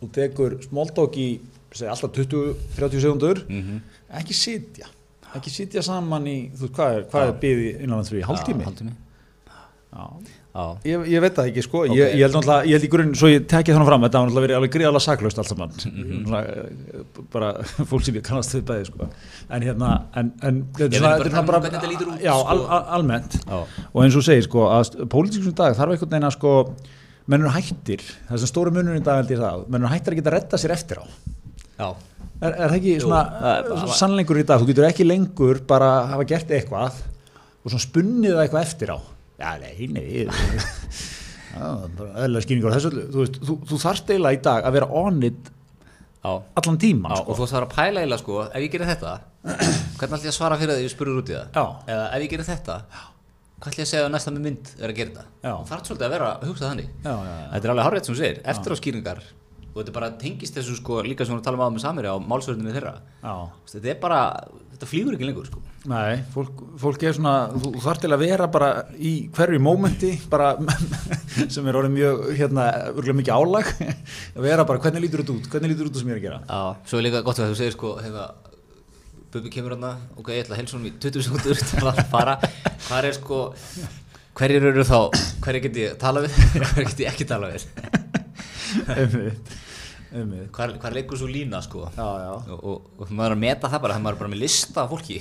þú 0.00 0.10
tekur 0.18 0.56
smóltók 0.66 1.16
í, 1.22 1.28
segi, 1.72 1.88
alltaf 1.92 2.12
20-30 2.18 3.00
sekundur, 3.06 3.42
Mhm. 3.48 3.80
ekki 4.20 4.34
sitja, 4.36 4.86
ekki 5.34 5.50
sitja 5.50 5.82
saman 5.82 6.26
í, 6.28 6.36
þú 6.52 6.66
veist, 6.68 6.74
hvað 6.76 6.96
er, 6.98 7.02
hvað 7.12 7.28
er 7.28 7.38
byggði 7.46 7.70
innanlandsfrí, 7.80 8.22
hálftími? 8.28 8.64
hálftími? 8.68 8.92
Já. 9.46 9.60
Já, 9.92 10.06
Ég, 10.84 11.06
ég 11.08 11.20
veit 11.24 11.32
það 11.32 11.46
ekki 11.48 11.62
sko, 11.64 11.78
Ok. 11.86 11.94
ég, 11.96 12.10
ég 12.18 12.22
held 12.26 12.34
náttúrulega, 12.36 12.66
ég 12.68 12.74
held 12.76 12.84
í 12.84 12.88
grunn, 12.92 13.12
svo 13.16 13.28
ég 13.32 13.46
tekið 13.48 13.72
þannig 13.78 13.88
fram, 13.88 14.02
þetta 14.04 14.18
var 14.20 14.26
náttúrulega 14.28 14.44
verið 14.44 14.56
alveg 14.58 14.72
gríðalega 14.74 15.00
saklaust 15.06 15.38
allt 15.40 15.48
saman, 15.48 15.70
Mhm. 15.72 16.26
svona, 16.26 16.40
eh, 16.44 17.22
bara 17.32 17.52
fólk 17.88 18.04
sem 18.04 18.14
ég 18.18 18.22
kannast 18.26 18.52
við 18.52 18.64
bæði 18.68 18.86
sko, 18.90 19.08
en 19.48 19.62
hérna, 19.62 19.90
en, 20.14 20.32
en 20.42 20.58
þetta 20.76 20.90
er 20.92 20.98
svona, 20.98 21.08
bara 21.08 21.16
þetta 21.16 21.30
er 21.30 21.36
þannig 21.38 21.46
bara, 21.52 21.60
hvernig 21.60 21.78
þetta 21.78 21.92
lítur 21.94 22.10
út, 22.12 22.20
já, 22.20 22.34
sko. 22.36 22.48
al, 22.52 22.60
al, 22.66 22.84
almennt, 22.98 23.32
já, 23.46 23.62
og 23.94 24.02
eins 24.04 24.16
og 24.20 24.22
segir 24.28 24.42
sko, 24.44 24.66
að 24.68 25.08
pólitíksum 25.08 25.54
dag 25.56 25.74
þarf 25.80 25.94
einhvern 25.96 26.12
veginn 26.12 26.28
að 26.28 26.36
sko, 26.36 26.52
menn 27.32 27.40
eru 27.46 27.54
hættir, 27.56 28.02
það 28.28 28.38
sem 28.44 28.50
stóri 28.52 28.70
munur 28.76 28.98
í 29.00 29.02
dag 29.08 29.22
held 29.22 29.30
ég 29.32 29.40
það, 29.40 29.64
menn 29.72 29.82
eru 29.86 29.92
hættir 29.94 30.12
að 30.12 30.20
geta 30.20 30.34
redda 30.36 30.56
sér 30.60 30.76
eftir 30.76 31.00
á. 31.00 31.04
já, 31.80 31.94
Er, 32.42 32.50
er 32.58 32.68
það 32.72 32.76
ekki 32.80 32.92
Jú, 32.98 33.02
svona, 33.06 33.18
er 33.56 33.68
svona 33.70 33.94
sannleikur 33.94 34.38
í 34.40 34.44
dag, 34.44 34.58
þú 34.60 34.66
getur 34.66 34.84
ekki 34.88 35.04
lengur 35.06 35.60
bara 35.64 35.90
hafa 36.10 36.24
gert 36.26 36.48
eitthvað 36.50 36.92
og 37.62 37.70
svona 37.70 37.84
spunnið 37.86 38.32
það 38.34 38.42
eitthvað 38.48 38.64
eftir 38.66 38.90
á. 38.90 38.98
Já, 39.42 39.56
nei, 39.58 39.88
nei, 39.90 40.26
eðlilega 41.52 42.44
skýringar 42.46 42.72
á 42.72 42.76
þessu 42.78 43.06
þú, 43.12 43.24
þú, 43.42 43.56
þú 43.68 43.78
þarft 43.82 44.12
eiginlega 44.12 44.38
í 44.38 44.40
dag 44.46 44.68
að 44.68 44.76
vera 44.78 44.88
on 45.02 45.18
it 45.26 45.50
já. 46.22 46.32
allan 46.60 46.78
tíman 46.80 47.16
sko. 47.16 47.26
og 47.26 47.40
þú 47.40 47.48
þarf 47.50 47.66
að 47.66 47.74
pæla 47.74 48.04
eiginlega 48.04 48.22
sko, 48.22 48.38
ef 48.46 48.64
ég 48.64 48.72
gerir 48.72 48.90
þetta 48.92 49.14
hvernig 49.98 50.06
ætlum 50.06 50.22
ég 50.22 50.32
að 50.32 50.38
svara 50.38 50.60
fyrir 50.60 50.74
það 50.74 50.84
ég 50.86 50.94
spurur 50.94 51.20
út 51.20 51.32
í 51.32 51.36
það? 51.36 51.58
Já. 51.58 51.64
eða 51.94 52.06
ef 52.06 52.24
ég 52.24 52.32
gerir 52.32 52.48
þetta 52.48 52.78
hvað 52.86 53.68
ætlum 53.68 53.82
ég 53.82 53.86
að 53.86 53.92
segja 53.92 54.06
að 54.06 54.14
næsta 54.16 54.34
með 54.34 54.48
mynd 54.48 54.72
er 54.78 54.88
að 54.88 54.98
gera 55.02 55.26
þú 55.42 55.68
þarf 55.72 55.86
svolítið 55.90 56.06
að 56.08 56.14
vera 56.16 56.30
að 56.32 56.48
hugsa 56.50 56.68
þannig. 56.70 56.90
Já, 57.02 57.12
já, 57.12 57.32
já. 57.36 57.46
þetta 57.52 57.68
er 57.68 57.74
alveg 57.74 57.88
horrið 57.88 58.06
sem 58.06 58.14
þú 58.14 58.20
segir, 58.22 58.42
eftir 58.52 58.74
á 58.74 58.76
skýringar 58.80 59.22
og 59.72 59.78
þetta 59.80 59.94
bara 59.96 60.10
tengist 60.20 60.56
þessu 60.58 60.74
sko 60.76 61.00
líka 61.06 61.24
sem 61.24 61.36
við 61.36 61.46
talum 61.46 61.62
á 61.64 61.68
með 61.72 61.84
samir 61.86 62.08
á 62.12 62.14
málsvörðinni 62.20 62.74
þeirra. 62.74 62.92
Já. 63.22 63.34
þetta 63.72 63.88
er 63.88 64.00
bara, 64.02 64.18
þetta 64.74 64.88
flýgur 64.90 65.16
ekki 65.16 65.28
lengur 65.28 65.48
sko. 65.48 65.62
Nei, 65.88 66.20
fólk, 66.34 66.60
fólk 66.78 67.02
er 67.08 67.16
svona 67.16 67.34
þú, 67.56 67.72
þarft 67.82 68.04
til 68.04 68.12
að 68.14 68.22
vera 68.22 68.46
bara 68.52 68.68
í 68.94 69.12
hverju 69.34 69.62
mómenti 69.64 70.12
bara 70.30 70.52
sem 71.54 71.66
er 71.66 71.78
orðið 71.80 71.96
mjög, 71.96 72.22
hérna, 72.38 72.66
örgulega 72.92 73.18
mikið 73.22 73.40
álag. 73.40 73.72
Að 74.36 74.46
vera 74.46 74.68
bara, 74.68 74.82
hvernig 74.84 75.06
lítur 75.06 75.24
þetta 75.24 75.38
út? 75.38 75.48
Hvernig 75.54 75.72
lítur 75.72 75.88
þetta 75.88 75.96
út 75.96 76.04
sem 76.04 76.12
ég 76.12 76.18
er 76.18 76.22
að 76.22 76.28
gera? 76.28 76.42
Já, 76.46 76.88
svo 76.92 77.00
er 77.00 77.06
líka 77.08 77.24
gott 77.26 77.40
að 77.40 77.54
þú 77.54 77.58
segir 77.62 77.76
sko 77.78 77.94
hefða, 78.04 78.28
Bubi 79.32 79.48
kemur 79.48 79.72
hérna, 79.72 79.94
ok, 80.20 80.28
ég 80.36 80.44
ætla 80.44 80.58
að 80.58 80.60
helsa 80.60 80.76
honum 80.76 80.90
í 80.90 80.94
20 81.00 81.24
sekundur 81.24 81.62
til 81.72 81.86
að 81.88 82.02
fara. 82.12 82.36
Hvað 82.84 83.08
er 83.08 83.16
sko 83.16 83.38
hverjir 84.36 84.70
eru 84.74 84.84
þá, 84.84 84.98
hverjir 85.40 85.66
get 85.70 85.82
ég 85.86 85.98
tala 86.00 86.26
við? 86.26 86.36
Hverjir 86.52 86.92
get 86.92 87.04
ég 87.06 87.12
ekki 87.14 87.28
tala 87.32 87.52
við 87.54 88.01
Einmitt, 90.12 90.50
hvað, 90.52 90.74
hvað 90.76 90.92
leikur 90.98 91.16
svo 91.16 91.26
lína 91.30 91.62
sko? 91.64 91.86
Já, 91.96 92.04
já. 92.20 92.32
Og, 92.52 92.58
og, 92.68 92.88
og 93.00 93.12
maður 93.16 93.32
er 93.32 93.36
að 93.38 93.42
meta 93.46 93.70
það 93.72 93.80
bara 93.86 93.94
það 93.96 94.02
maður 94.04 94.16
er 94.16 94.20
bara 94.20 94.32
með 94.34 94.42
lista 94.42 94.82
af 94.82 94.90
fólki. 94.92 95.16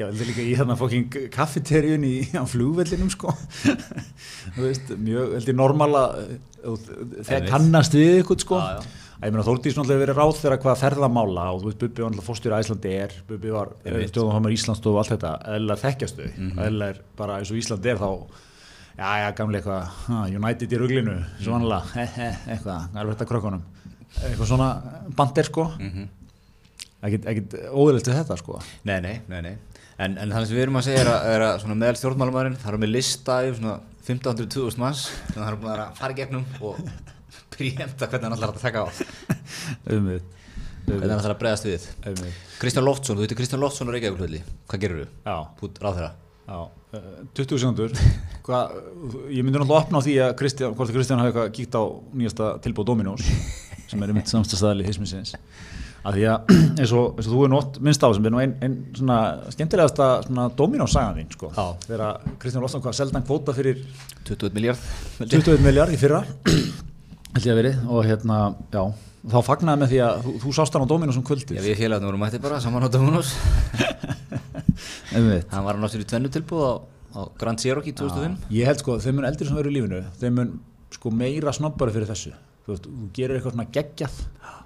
Já, 0.00 0.02
þetta 0.08 0.24
er 0.24 0.30
líka 0.32 0.42
í 0.42 0.54
þarna 0.58 0.76
fokking 0.80 1.18
kaffeterjun 1.36 2.06
í, 2.08 2.14
á 2.34 2.42
flugvellinum 2.50 3.12
sko. 3.14 3.34
Þú 3.62 4.64
veist, 4.64 4.90
mjög, 4.98 5.36
held 5.36 5.50
ég 5.52 5.58
normala 5.60 6.02
þegar 6.16 7.36
Einmitt. 7.36 7.52
kannast 7.52 7.94
við 7.94 8.22
ykkur 8.24 8.40
sko. 8.42 8.58
Já, 8.58 8.80
já. 8.80 9.04
að 9.20 9.28
ég 9.28 9.36
meina 9.36 9.46
Þórdís 9.46 9.78
náttúrulega 9.78 10.02
verið 10.02 10.18
ráð 10.18 10.34
þeirra 10.42 10.58
hvað 10.64 10.82
ferðamála 10.82 11.46
og 11.54 11.62
þú 11.62 11.70
veist, 11.70 11.78
Bubbi 11.84 12.02
var 12.02 12.10
náttúrulega 12.10 12.26
fórstur 12.26 12.56
Æslandi 12.58 12.96
er, 13.04 13.14
Bubbi 13.30 13.54
var 13.54 13.70
Einmitt. 13.86 14.10
stjóðanhámar 14.10 14.56
Íslandsstofu 14.58 14.98
og 14.98 15.04
allt 15.04 15.14
þetta, 15.14 15.30
eðlilega 15.54 15.82
þekkjastu 15.86 16.26
mm 16.34 16.60
eðlilega 16.66 16.96
er 16.96 17.00
bara 17.22 17.38
eins 17.38 17.54
og 17.54 17.62
Ísland 17.62 17.88
er 17.94 18.02
þá 18.02 18.10
já, 18.96 19.08
já, 19.22 19.30
gamli 19.38 19.60
eitthvað, 19.60 19.96
United 20.40 20.72
í 20.72 20.80
ruglinu 20.80 21.16
svo 21.42 21.58
he, 21.94 22.06
he, 22.16 22.28
eitthvað 22.54 22.86
það 22.92 23.00
er 23.02 23.10
þetta 23.14 23.28
krökkunum, 23.32 23.64
eitthvað 24.22 24.50
svona 24.52 24.68
bandir 25.18 25.48
sko, 25.50 25.66
Mhm. 25.78 26.06
ekkit, 27.06 27.26
ekkit 27.32 27.56
óðurlegt 27.70 28.08
við 28.08 28.16
þetta 28.22 28.36
sko. 28.40 28.60
Nei, 28.88 29.00
nei, 29.00 29.20
nei, 29.28 29.40
nei. 29.42 29.56
En, 29.98 30.16
en 30.18 30.28
þannig 30.32 30.46
sem 30.48 30.56
við 30.56 30.62
erum 30.66 30.76
að 30.80 30.86
segja 30.88 31.00
er 31.04 31.08
að, 31.12 31.26
er 31.34 31.40
að 31.46 31.58
svona 31.62 31.76
meðal 31.80 31.96
stjórnmálumæðurinn 32.00 32.56
er 32.74 32.80
með 32.82 32.90
lista 32.92 33.36
svona 33.56 33.76
1500-2000 34.06 34.78
manns 34.82 35.04
sem 35.08 35.36
það 35.40 35.46
er 35.50 35.56
búin 35.60 35.70
að 35.72 35.76
að 35.86 36.00
fara 36.00 36.12
í 36.12 36.18
gegnum 36.18 36.44
og 36.60 36.80
príemta 37.56 38.08
hvernig 38.10 38.26
hann 38.28 38.36
ætlar 38.36 38.52
að 38.52 38.64
taka 38.66 38.82
á. 38.84 38.86
Umvið 39.96 40.20
hvernig 40.86 41.10
hann 41.10 41.18
ætlar 41.20 41.34
að 41.34 41.40
bregðast 41.40 41.66
við. 41.66 41.86
Kristján 42.60 42.84
Loftsson, 42.86 43.16
þú 43.18 43.24
veitir 43.24 43.38
Kristján 43.40 43.62
Loftsson 43.64 43.88
á 43.88 43.92
Reykjavík 43.96 44.20
hvað 44.70 44.82
gerur 44.84 45.00
þú? 45.00 45.06
Já, 45.26 45.36
Pút 45.60 45.80
ráð 45.82 45.96
þeirra 45.98 46.12
já, 46.46 46.58
20 47.36 47.62
sekundur 47.62 47.94
Ég 49.34 49.42
myndi 49.42 49.58
náttúrulega 49.58 49.80
opna 49.80 49.98
á 49.98 50.06
því 50.06 50.18
að 50.22 50.34
Kristján, 50.38 50.74
hvort 50.76 50.92
að 50.92 50.98
Kristján 50.98 51.22
hafi 51.22 51.32
eitthvað 51.32 51.54
kíkt 51.56 51.74
á 51.74 51.82
nýjasta 52.14 52.50
tilbúð 52.62 52.86
Dominós 52.92 53.24
sem 53.90 54.02
er 54.02 54.12
um 54.12 54.18
mitt 54.18 54.30
samstastæðali 54.30 54.86
hismisins. 54.86 55.34
Að 56.06 56.18
því 56.18 56.26
að 56.30 56.52
eins 56.80 56.94
og, 56.94 57.18
eins 57.18 57.26
og 57.26 57.32
þú 57.32 57.42
er 57.42 57.52
nótt 57.52 57.80
minnst 57.82 58.06
á 58.06 58.08
sem 58.14 58.28
er 58.28 58.34
nú 58.34 58.42
einn 58.42 58.54
ein 58.62 58.76
svona 58.94 59.18
skemmtilegasta 59.54 60.08
svona 60.28 60.46
Dominós 60.58 60.94
sagan 60.94 61.18
þín 61.18 61.34
sko. 61.34 61.50
Þegar 61.88 62.32
Kristján 62.42 62.62
Loftsson 62.62 62.84
hvað 62.86 62.98
seldan 63.00 63.26
kvóta 63.26 63.54
fyrir 63.56 63.82
21 64.28 64.54
miljard 64.54 64.90
21 65.22 65.66
miljard 65.66 65.94
í 65.94 65.98
fyrra 66.00 66.22
held 67.36 67.44
ég 67.44 67.52
að 67.52 67.60
verið 67.60 67.84
og 67.90 68.06
hérna, 68.06 68.40
já. 68.72 68.82
Þá 69.26 69.40
fagnaði 69.42 69.82
með 69.82 69.92
því 69.92 70.02
að 70.06 70.18
þú, 70.22 70.32
þú 70.44 70.52
sást 70.54 70.76
hann 70.76 70.86
á 70.86 70.90
Dominós 70.92 71.18
um 71.18 71.24
kvöldið. 71.26 71.58
Já, 71.58 71.64
við 71.64 71.80
félagarnir 71.80 72.12
vorum 72.12 72.22
mætti 72.22 72.42
bara 72.42 72.60
saman 72.62 72.86
á 72.86 72.88
Einmitt. 72.94 74.42
Hann 75.52 75.66
var 75.66 75.76
að 75.78 75.82
ná 75.84 75.90
sér 75.92 76.04
í 76.04 76.08
tvennu 76.12 76.30
tilbúð 76.34 76.64
á, 76.66 76.72
á 77.16 77.20
Grand 77.40 77.60
Cherokee 77.62 77.96
2005 77.96 78.50
Ég 78.56 78.68
held 78.68 78.82
sko, 78.82 78.98
þeim 79.02 79.20
mun 79.20 79.28
eldri 79.28 79.48
sem 79.48 79.56
verður 79.56 79.72
í 79.72 79.76
lífinu 79.78 80.02
þeim 80.20 80.36
mun 80.40 80.50
sko 80.96 81.10
meira 81.10 81.52
snobbari 81.56 81.94
fyrir 81.94 82.10
þessu. 82.10 82.34
Þú 82.66 82.72
veist, 82.74 82.86
þú 82.90 83.08
gerir 83.14 83.38
eitthvað 83.38 83.54
svona 83.56 83.68
geggjað 83.74 84.18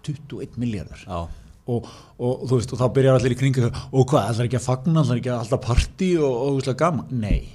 21 0.07 0.59
miljardar 0.63 1.05
og, 1.71 1.87
og 2.19 2.45
þú 2.49 2.57
veist, 2.59 2.73
og 2.75 2.81
þá 2.81 2.87
byrjar 2.97 3.19
allir 3.19 3.35
í 3.35 3.39
kringu 3.39 3.67
og 3.69 4.07
hvað, 4.11 4.31
er 4.41 4.49
ekki 4.49 4.59
að 4.59 4.65
fagna, 4.67 5.05
er 5.05 5.21
ekki 5.21 5.31
að 5.31 5.43
alltaf 5.45 5.61
partí 5.67 6.09
og, 6.19 6.33
og 6.47 6.57
veist, 6.59 6.73
gaman, 6.81 7.11
nei. 7.13 7.51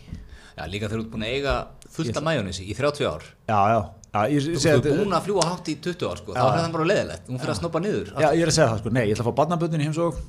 Já 0.55 0.63
líka 0.71 0.88
þegar 0.88 1.01
þú 1.01 1.03
ert 1.03 1.12
búin 1.15 1.25
að 1.25 1.34
eiga 1.36 1.55
fullt 1.97 2.19
af 2.21 2.23
majónesi 2.23 2.63
í 2.69 2.75
30 2.77 3.10
ár. 3.10 3.25
Já, 3.49 3.58
já, 3.73 3.79
já 4.13 4.21
ég 4.31 4.45
Þú 4.53 4.69
ert 4.71 4.88
búin 5.01 5.17
að 5.17 5.25
fljúa 5.25 5.47
hátt 5.49 5.73
í 5.73 5.75
20 5.89 6.08
ár 6.08 6.21
sko, 6.21 6.38
þá 6.38 6.45
er 6.45 6.62
það 6.62 6.77
bara 6.77 6.88
leðilegt, 6.93 7.27
hún 7.27 7.41
fyrir 7.41 7.55
að 7.55 7.60
snoppa 7.60 7.81
niður. 7.84 8.13
Já, 8.13 8.29
ég 8.29 8.45
er 8.45 8.53
að 8.53 8.58
segja 8.60 8.69
það, 8.71 8.79
sko, 8.86 8.93
nei, 8.95 9.03
ég 9.10 9.17
ætla 9.17 9.25
að 9.25 9.31
fá 9.31 9.39
barnaböndin 9.41 9.84
í 9.84 9.89
heimsók. 9.89 10.21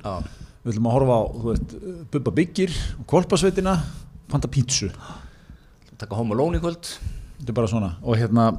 Við 0.67 0.75
ætlum 0.75 0.87
að 0.89 0.95
horfa 0.97 1.15
á, 1.15 1.21
þú 1.31 1.47
veist, 1.47 1.75
Bubba 2.11 2.31
Byggir 2.35 2.73
og 2.99 3.05
Kolpasveitina, 3.07 3.75
panta 4.27 4.49
pítsu. 4.51 4.89
Taka 5.97 6.17
home 6.17 6.35
alone 6.35 6.59
í 6.59 6.63
kvöld. 6.63 6.89
Þetta 7.37 7.53
er 7.53 7.57
bara 7.57 7.69
svona, 7.71 7.91
og 8.03 8.17
hérna 8.19 8.49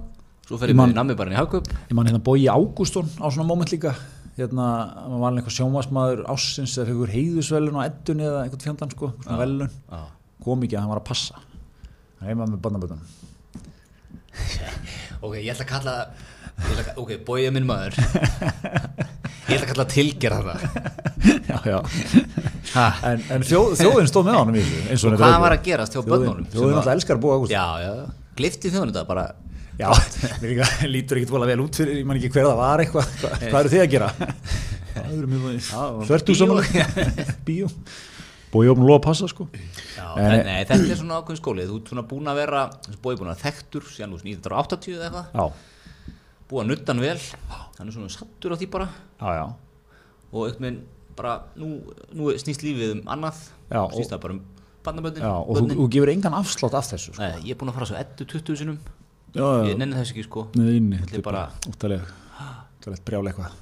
svo 0.48 0.56
fer 0.58 0.72
ég 0.72 0.78
með 0.78 0.94
nammi 0.96 1.16
bara 1.18 1.30
inn 1.30 1.36
í 1.36 1.40
hagkaup. 1.40 1.68
ég 1.68 1.94
man 1.98 2.08
hérna 2.08 2.22
Bói 2.24 2.48
Ágústón 2.48 3.10
á 3.20 3.28
svona 3.28 3.46
moment 3.46 3.70
líka. 3.74 3.92
Hérna, 4.38 4.68
maður 5.10 5.22
var 5.24 5.36
eitthvað 5.40 5.56
sjómasmaður 5.58 6.24
ássins 6.32 6.76
eða 6.78 6.88
fyrir 6.92 7.14
heiðusvelun 7.16 7.76
á 7.76 7.82
eddunni 7.90 8.24
eða 8.24 8.44
einhvern 8.44 8.64
fjandan 8.64 8.92
sko, 8.94 9.12
svona 9.24 9.40
velun. 9.42 9.76
Já. 9.90 10.04
kom 10.44 10.62
ekki 10.62 10.78
að 10.78 10.84
hann 10.84 10.92
var 10.94 11.02
að 11.02 11.08
passa. 11.10 11.42
Hann 12.20 12.30
heima 12.30 12.46
með 12.46 12.62
barnaböndunum 12.64 13.16
ok, 15.24 15.34
ég 15.42 15.50
ætla 15.50 15.64
að 15.64 15.70
kalla 15.72 15.94
ég 15.98 16.27
ætla 16.58 16.84
að, 16.84 16.92
ok, 17.02 17.12
bóið 17.28 17.50
minn 17.56 17.66
maður. 17.68 17.98
Ég 19.48 19.56
ætla 19.56 19.64
að 19.64 19.70
kalla 19.72 19.86
tilgerða 19.88 20.40
það. 20.48 20.60
Já, 21.48 21.58
já. 21.64 21.78
ha. 22.74 22.86
en, 23.08 23.22
en 23.34 23.44
þjóð, 23.48 23.70
þjóðin 23.80 24.08
stóð 24.10 24.26
með 24.28 24.36
honum 24.38 24.58
í 24.58 24.62
þessu 24.64 24.80
eins 24.92 25.04
og 25.04 25.14
og 25.14 25.20
hvað 25.22 25.34
er 25.34 25.42
var 25.44 25.54
að 25.56 25.62
gerast 25.68 25.94
hjá 25.94 26.00
þjóðin, 26.02 26.12
börnunum? 26.14 26.48
þjóðin 26.52 26.76
alltaf 26.80 26.92
elskar 26.94 27.20
Bói 27.22 27.30
Ágústón 27.32 27.54
já, 27.54 27.64
já, 27.84 27.92
glifti 28.40 28.72
þjóðin 28.74 28.92
þetta 28.92 29.04
bara. 29.08 29.24
Já, 29.78 29.88
mér 30.42 30.52
líka, 30.52 30.68
lítur 30.90 31.20
ekkert 31.20 31.32
vola 31.36 31.48
vel 31.48 31.62
út 31.64 31.80
fyrir, 31.80 32.00
ég 32.02 32.08
man 32.08 32.20
ekki 32.20 32.30
hver 32.34 32.48
það 32.50 32.60
var 32.60 32.84
eitthvað. 32.84 33.10
Hvað, 33.22 33.46
hvað 33.46 33.58
eru 33.62 33.72
þið 33.74 33.84
að 33.86 33.90
gera? 33.94 34.10
Mjög 34.98 36.04
svörtu 36.08 36.34
bíó. 36.34 36.38
svona 36.42 37.32
bíó. 37.48 37.72
Bói 38.52 38.64
Ágústón 38.68 38.88
lofa 38.88 38.98
að 38.98 39.06
passa 39.08 39.28
sko. 39.30 39.48
Já, 39.96 40.06
En- 40.18 40.32
en, 40.32 40.44
nei, 40.48 40.60
þetta 40.64 40.92
er 40.92 41.00
svona 41.00 41.18
ákveðin 41.20 41.40
skólið. 41.42 41.66
Þú 41.72 41.80
ert 41.80 41.90
svona 41.92 42.04
búin 42.10 42.30
að 42.32 42.38
vera, 42.40 42.62
bóið 43.04 43.18
búin 43.22 43.32
að 43.32 43.42
þekktur 43.44 43.88
síðan 43.92 44.14
úr 44.16 44.22
1980 44.24 44.96
eða 44.96 45.08
eitthvað 45.08 45.58
já, 46.48 46.50
búið 46.50 46.62
að 46.64 46.70
nutta 46.72 46.94
hann 46.94 47.02
vel. 47.04 47.18
Hann 47.78 47.88
er 47.88 47.94
svona 47.94 48.12
sattur 48.12 48.54
á 48.54 48.56
því 48.56 48.70
bara. 48.72 48.88
Já, 49.20 49.28
já. 49.36 49.46
Og 50.32 50.54
veginn 50.58 50.80
bara, 51.18 51.34
nú, 51.58 51.80
nú 52.14 52.30
snýst 52.38 52.64
lífið 52.64 52.98
um 52.98 53.02
annað. 53.10 53.42
Já, 53.68 53.82
snýst 53.92 54.14
það 54.14 54.22
bara 54.24 54.36
um 54.38 54.44
bandaböndin 54.88 55.26
og 55.26 55.58
þú, 55.58 55.66
þú 55.74 55.88
gefur 55.92 56.12
engan 56.12 56.36
afslátt 56.38 56.76
af 56.78 56.88
þessu 56.88 57.12
sko. 57.12 57.20
Nei, 57.20 57.44
ég 57.48 57.54
er 57.54 57.60
búin 57.60 57.72
að 57.72 57.78
fara 57.78 57.88
svo 57.90 57.98
11-20 58.00 58.60
sinum 58.62 58.78
já, 59.34 59.42
já, 59.42 59.68
ég 59.68 59.78
nenni 59.80 59.98
þess 59.98 60.14
ekki 60.14 60.26
sko. 60.26 60.48
Nei, 60.58 60.78
nei, 60.80 61.00
Þetta 61.02 61.08
er 61.08 61.08
þetta 61.08 61.20
er 61.20 61.26
bara 61.26 61.44
óttalega 61.68 63.04
brjála 63.08 63.32
eitthvað. 63.32 63.56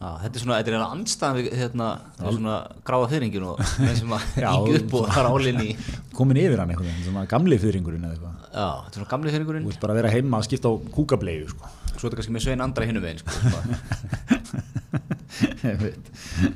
Já, 0.00 0.08
þetta 0.22 0.38
er 0.38 0.42
svona, 0.44 0.56
þetta 0.56 0.70
er 0.70 0.74
eiginlega 0.74 0.94
andstæðan 0.96 1.36
við 1.36 1.48
hérna, 1.60 1.88
það 2.16 2.28
er 2.30 2.36
svona 2.38 2.54
gráða 2.88 3.08
fyrringin 3.10 3.48
og 3.50 3.58
þeim 3.74 3.98
sem 3.98 4.14
að 4.16 4.22
Já, 4.40 4.48
íkja 4.54 4.78
upp 4.78 4.94
og 4.96 5.10
fara 5.12 5.32
álinni 5.34 5.74
komin 6.16 6.40
yfir 6.40 6.62
hann 6.62 6.72
veginn, 6.72 7.02
svona 7.04 7.26
gamli 7.28 7.58
fyrringurinn 7.60 8.06
eða 8.08 8.16
eitthvað 8.16 8.39
Já, 8.50 8.66
þetta 8.84 8.90
er 8.90 8.96
svona 8.98 9.10
gamli 9.12 9.34
fyrringurinn 9.34 9.66
Þú 9.66 9.70
vilt 9.72 9.84
bara 9.84 9.96
vera 9.98 10.10
heima 10.10 10.40
að 10.40 10.46
skipta 10.48 10.66
á 10.70 10.74
kúkableiðu 10.96 11.46
sko. 11.52 11.64
Svo 11.94 12.02
er 12.02 12.02
þetta 12.08 12.18
kannski 12.20 12.34
með 12.34 12.44
Svein 12.46 12.64
Andra 12.64 12.88
hinum 12.88 13.04
veginn 13.04 13.22
sko. 13.22 13.30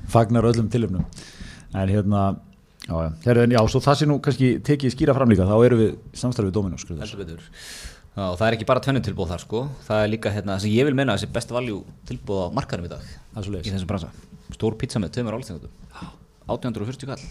Fagnar 0.15 0.49
öllum 0.51 0.69
tilöfnum 0.73 1.05
En 1.75 1.89
hérna 1.93 2.21
Já, 2.85 2.97
já, 3.25 3.33
já, 3.49 3.61
svo 3.73 3.81
það 3.81 3.97
sé 3.97 4.05
nú 4.11 4.19
kannski 4.21 4.49
tekið 4.61 4.93
skýra 4.93 5.15
fram 5.17 5.31
líka, 5.33 5.47
þá 5.49 5.57
erum 5.65 5.81
við 5.81 5.93
samstarfið 6.21 7.39
Já, 8.15 8.29
og 8.31 8.37
það 8.39 8.47
er 8.47 8.55
ekki 8.55 8.67
bara 8.69 8.83
tvennu 8.85 9.01
tilbúð 9.03 9.33
þar 9.33 9.43
sko. 9.43 9.61
Það 9.89 10.01
er 10.05 10.11
líka 10.13 10.31
hérna, 10.31 10.55
það 10.55 10.63
sem 10.63 10.75
ég 10.77 10.87
vil 10.87 10.95
menna 10.95 11.17
þessi 11.17 11.33
best 11.35 11.51
value 11.51 11.81
tilbúð 12.07 12.45
á 12.47 12.49
markarum 12.55 12.87
í 12.87 12.91
dag 12.93 13.03
í 13.03 13.73
þessum 13.73 13.89
bransa. 13.91 14.11
Stór 14.55 14.77
pizza 14.79 15.03
með 15.03 15.17
tveimur 15.17 15.35
álþengatum 15.35 15.73
840 16.55 17.11
kall. 17.11 17.25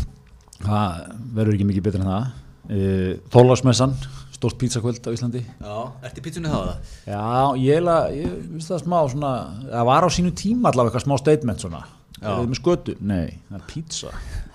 Það 0.64 1.02
verður 1.36 1.58
ekki 1.58 1.66
mikið 1.68 1.84
betur 1.84 2.04
en 2.06 2.08
það 2.08 2.30
uh, 2.70 3.10
Þólasmessan, 3.32 3.94
stórt 4.36 4.58
pizzakvöld 4.60 5.04
á 5.04 5.10
Íslandi 5.14 5.42
Já, 5.42 5.76
ertu 6.06 6.24
pizzunni 6.24 6.52
þá 6.52 6.56
það? 6.58 6.94
Já, 7.08 7.26
ég, 7.62 7.84
la, 7.84 7.98
ég 8.14 8.32
finnst 8.52 8.72
það 8.72 8.82
smá 8.84 8.98
svona, 9.12 9.34
það 9.68 9.86
var 9.90 10.06
á 10.06 10.10
sínu 10.16 10.32
tíma 10.36 10.72
allavega 10.72 10.92
eitthvað 10.92 11.06
smá 11.06 11.22
statement 11.22 11.66
svona 11.66 11.84
Já. 12.16 12.30
Er 12.32 12.38
þið 12.40 12.46
með 12.48 12.58
skötu? 12.62 12.92
Nei, 13.04 13.26
það 13.50 13.56
er 13.58 13.64
pizza 13.68 14.10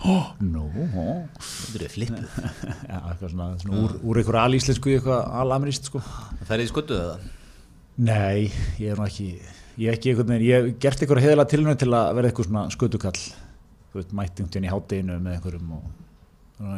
oh, 0.10 0.30
No 0.42 0.64
oh. 0.66 1.20
Þetta 1.38 1.86
er 1.86 1.92
flippið 1.94 2.40
Já, 2.90 2.96
eitthvað 2.98 3.28
svona, 3.36 3.50
svona 3.62 3.84
úr, 3.84 3.94
úr 4.02 4.20
einhverju 4.22 4.42
alíslensku 4.42 4.96
eitthvað 4.96 5.28
alamirist 5.44 5.92
sko 5.92 6.02
Það 6.02 6.56
er 6.56 6.64
í 6.64 6.70
sköttuðu 6.72 7.04
það? 7.06 7.28
Nei, 8.02 8.50
ég 8.82 8.96
er 8.96 8.98
nú 8.98 9.06
ekki 9.06 9.30
ég 9.78 9.92
er 9.92 9.98
ekki 9.98 10.12
einhvern 10.12 10.34
veginn, 10.34 10.48
ég 10.48 10.58
hef 10.58 10.80
gert 10.82 11.04
einhverja 11.04 11.28
heðalega 11.28 11.52
tilhörn 11.54 11.80
til 11.80 11.92
að 11.94 12.12
vera 12.18 12.32
eitthvað 12.32 12.50
svona 12.50 12.64
skötukall 12.74 13.20
þú 13.22 14.00
veit, 14.00 14.16
veginn 14.42 14.68
í 14.68 14.72
hátteginu 14.72 15.20
með 15.22 15.38
einhverjum 15.38 15.76
og 15.78 16.01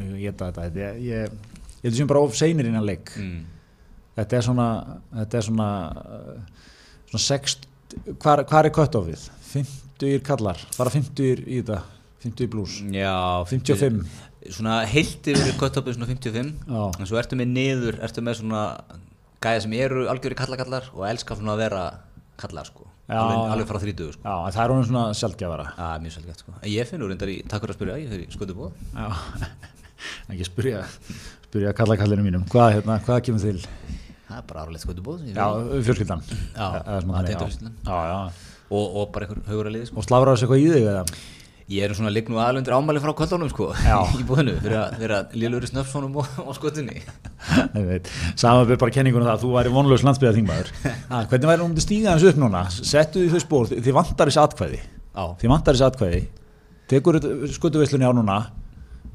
ég 0.04 0.20
geta 0.28 0.52
þetta. 0.52 0.82
Ég, 0.82 1.02
ég, 1.08 1.38
ég 1.82 1.88
held 1.88 2.00
sem 2.00 2.10
bara 2.10 2.24
of 2.26 2.36
seinir 2.38 2.70
innan 2.70 2.86
leik. 2.88 3.14
Mm. 3.20 3.44
þetta 4.18 4.38
er 4.38 4.46
svona 4.46 4.68
þetta 5.14 5.40
er 5.40 5.48
svona 5.48 5.70
svona 7.10 7.24
sex, 7.24 7.58
hvar, 8.22 8.44
hvar 8.50 8.70
er 8.70 8.74
cut-offið? 8.74 9.26
50 9.54 10.22
kallar, 10.26 10.62
bara 10.78 10.94
50 10.94 11.44
í 11.46 11.60
þetta. 11.62 11.82
50 12.24 12.48
blues, 12.48 12.78
Já, 12.88 13.44
55 13.50 14.06
Svona 14.54 14.78
heilt 14.88 15.28
yfir 15.28 15.58
köttopið 15.60 15.98
svona 15.98 16.08
55 16.08 16.54
Já. 16.72 16.84
En 17.00 17.10
svo 17.10 17.20
ertu 17.20 17.36
með 17.40 17.52
niður, 17.52 17.98
ertu 18.04 18.24
með 18.24 18.40
svona 18.40 18.64
gæða 19.44 19.66
sem 19.66 19.76
eru 19.76 20.06
algjöri 20.12 20.38
kallakallar 20.40 20.88
og 20.96 21.04
elska 21.10 21.36
svona 21.36 21.58
að 21.58 21.64
vera 21.66 21.84
kallar 22.40 22.68
sko 22.70 22.88
Já, 23.04 23.20
alveg, 23.20 23.52
alveg 23.52 23.68
frá 23.68 23.80
30 23.84 24.14
sko. 24.16 24.24
Já, 24.24 24.36
það 24.56 24.62
er 24.64 24.72
honum 24.72 24.86
svona 24.88 25.04
sjálfgefara 25.20 25.66
Já, 25.76 25.88
mjög 26.00 26.14
sælgætt 26.16 26.44
sko. 26.44 26.54
Ég 26.72 26.88
finnur 26.88 27.12
reyndar 27.12 27.32
í, 27.34 27.36
takk 27.52 27.66
fyrir 27.66 27.74
að 27.74 27.80
spyrja, 27.80 27.98
ég 28.00 28.14
fyrir 28.14 28.38
skötubóð 28.38 28.72
Já, 28.96 29.08
ekki 30.32 30.48
spyrja 30.48 30.86
spyrja 31.50 31.74
kallakallinu 31.76 32.24
mínum, 32.24 32.48
hvað, 32.54 32.78
hérna, 32.78 32.98
hvað 33.04 33.20
kemur 33.28 33.44
til? 33.44 33.60
Það 34.30 34.40
er 34.40 34.48
bara 34.54 34.64
áralegt 34.64 34.86
skötubóð 34.88 35.28
Já, 35.28 35.46
fjölskyldan. 35.90 36.24
Já, 36.56 36.68
svona 37.04 37.20
það 37.20 37.28
er 37.28 37.36
já. 37.84 38.20
og, 38.72 38.96
og 39.02 39.12
bara 39.14 39.28
einhver 39.28 39.44
haugur 39.52 39.70
að 39.70 39.76
liði 39.76 39.90
sko. 39.92 40.00
Og 40.00 40.08
slafrar 40.08 40.38
þessu 40.38 40.48
eitthvað 40.48 40.64
í 40.64 40.72
þig 40.72 40.88
eða? 40.94 41.04
Ég 41.74 41.86
er 41.88 41.94
svona 41.98 42.12
ligg 42.14 42.28
nú 42.30 42.40
aðlundir 42.42 42.76
ámæli 42.76 43.02
frá 43.02 43.14
kvöldunum 43.18 43.50
sko. 43.52 43.70
Í 44.20 44.26
búinu, 44.28 44.56
fyrir 44.62 45.14
að 45.18 45.36
í 45.38 45.70
snöfsfónum 45.72 46.18
og, 46.22 46.30
og 46.44 46.58
skötunni 46.58 47.00
Ég 47.00 47.86
veit, 47.90 48.10
samanbyrð 48.40 48.82
bara 48.84 48.94
kenningunum 48.94 49.28
það 49.30 49.36
að 49.38 49.46
þú 49.46 49.54
væri 49.56 49.74
vonlaus 49.74 50.06
landsbyggða 50.06 50.36
þingmaður 50.38 50.74
Hvernig 51.32 51.50
væri 51.52 51.66
hún 51.66 51.78
til 51.78 51.86
stíga 51.86 52.16
þessu 52.18 52.34
upp 52.34 52.42
núna? 52.44 52.66
Settu 52.74 53.24
því 53.24 53.32
þau 53.34 53.46
spór, 53.46 53.72
þið 53.74 53.96
vantar 53.98 54.32
þessi 54.32 54.44
atkvæði. 54.44 54.82
Já, 55.14 55.24
Þið 55.42 55.54
vantar 55.54 55.78
þessi 55.78 55.88
atkvæði. 55.88 56.22
Tekur 56.94 57.20
skuttuveislunni 57.56 58.10
á 58.10 58.14
núna 58.14 58.38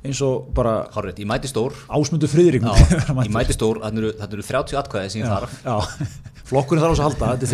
eins 0.07 0.21
og 0.23 0.51
bara 0.55 0.77
hárrétt, 0.95 1.19
ég 1.19 1.27
mæti 1.29 1.51
stór. 1.51 1.75
Ásmundu 1.91 2.29
friðrik 2.31 2.63
Já, 2.63 2.75
ég 3.27 3.33
mæti 3.35 3.57
stór, 3.57 3.81
þannig 3.83 4.05
eru, 4.05 4.13
þarna 4.21 4.39
eru 4.39 4.47
30 4.47 4.79
atkvæði 4.79 5.11
sem 5.11 5.25
ég 5.25 5.33
þarf. 5.33 5.57
Já, 5.67 6.45
flokkurinn 6.49 6.85
þarf 6.85 6.95
á 6.95 6.95
þessu 6.95 7.03
að 7.03 7.09
halda, 7.09 7.33
þetta 7.35 7.49
er 7.49 7.53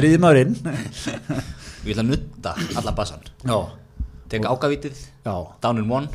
og 1.85 1.91
ég 1.91 1.99
ætla 1.99 2.05
að 2.05 2.13
nutta 2.15 2.53
allan 2.81 2.97
bassan 2.97 3.25
Já, 3.45 3.59
Tek 4.35 4.49
ágavítið, 4.51 5.05
down 5.63 5.79
in 5.81 5.91
one 5.91 6.09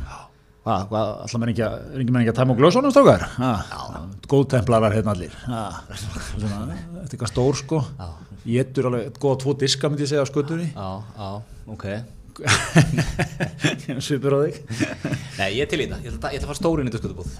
Hvað, 0.59 0.81
hvað, 0.89 1.09
alltaf 1.23 1.39
menn 1.39 1.49
ekki 1.53 1.63
að, 1.65 1.75
er 1.87 2.01
ekki 2.03 2.13
menn 2.13 2.21
ekki 2.25 2.31
að 2.33 2.39
tæma 2.41 2.53
á 2.53 2.59
glösunum 2.59 2.91
stókar? 2.93 3.21
Já, 3.39 3.51
góðtemplarar 4.29 4.93
hérna 4.93 5.13
allir. 5.15 5.37
Svona, 5.47 6.57
þetta 6.75 6.99
er 6.99 7.05
eitthvað 7.07 7.31
stór 7.31 7.57
sko. 7.57 7.79
Já. 7.95 8.09
Ég 8.49 8.67
ettur 8.67 8.89
alveg 8.89 9.17
góða 9.23 9.39
tvo 9.41 9.53
diska 9.63 9.89
myndi 9.89 10.03
ég 10.03 10.11
segja 10.11 10.25
á 10.27 10.29
skötunni. 10.29 10.67
Já, 10.75 10.89
já, 11.15 11.29
ok 11.73 11.87
Svipur 14.05 14.35
á 14.35 14.39
þig. 14.45 14.59
Nei, 15.39 15.47
ég 15.57 15.63
er 15.63 15.71
til 15.71 15.79
í 15.81 15.87
þetta, 15.87 16.01
ég 16.03 16.13
ætla, 16.13 16.31
ég 16.35 16.39
ætla 16.39 16.45
að 16.45 16.51
fara 16.51 16.59
stórin 16.59 16.87
í 16.87 16.93
döskutubúð 16.93 17.33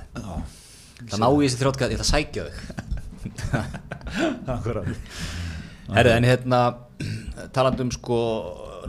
Það 1.00 1.22
ná 1.22 1.28
í 1.30 1.44
þessi 1.46 1.60
þrjótka, 1.62 1.88
ég 1.88 2.00
ætla 2.00 2.08
að 2.08 2.14
sækja 2.14 2.48
þig 2.48 2.58
Akkurat. 4.56 4.90
Herru, 5.96 6.16
en 6.18 6.28
hérna 6.28 6.60
talandi 7.56 7.86
um 7.86 7.94
sko 7.96 8.20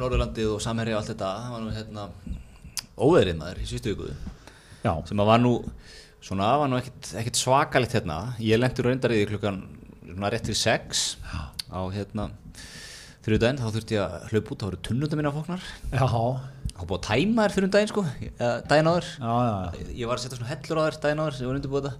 Norðurlandið 0.01 0.53
og 0.55 0.63
Samherja 0.65 0.97
og 0.97 1.03
allt 1.03 1.13
þetta 1.13 1.31
það 1.37 1.55
var 1.55 1.65
nú 1.65 1.73
hérna 1.77 2.05
óveðrið 3.01 3.41
maður 3.41 3.61
í 3.61 3.67
sístu 3.69 3.93
ykkur 3.95 4.15
sem 5.09 5.21
að 5.21 5.29
var 5.29 5.43
nú 5.43 5.55
svona, 6.25 6.51
var 6.61 6.71
nú 6.71 6.79
ekkit, 6.81 7.11
ekkit 7.21 7.41
svakalegt 7.41 7.97
hérna. 7.97 8.19
Ég 8.41 8.61
í 9.13 9.21
því 9.21 9.29
klukkan 9.35 9.59
svona 10.07 10.31
rétt 10.33 10.47
til 10.49 10.57
sex 10.57 11.17
á 11.69 11.81
hérna 11.93 12.31
þrjúdæðin, 13.25 13.61
þá 13.61 13.67
þurfti 13.75 13.97
ég 13.99 14.05
að 14.07 14.31
hlaupa 14.31 14.55
út 14.55 14.63
þá 14.63 14.67
voru 14.71 14.81
tunnundar 14.87 15.21
mína 15.21 15.33
fóknar 15.35 15.65
já, 15.93 16.01
þá 16.01 16.81
búið 16.89 16.97
að 16.97 17.03
tæma 17.05 17.45
þér 17.45 17.55
fyrir 17.57 17.73
daginn 17.75 17.91
sko 17.91 18.05
eða 18.31 18.55
daginn 18.71 18.89
áður. 18.89 19.11
Já, 19.21 19.35
já, 19.45 19.85
ég 20.01 20.09
var 20.09 20.17
að 20.17 20.25
setja 20.25 20.39
svona 20.41 20.51
hellur 20.55 20.81
á 20.81 20.83
þér 20.87 20.99
daginn 21.05 21.21
áður 21.21 21.37
sem 21.37 21.45
ég 21.45 21.51
var 21.51 21.61
undirbúið 21.61 21.91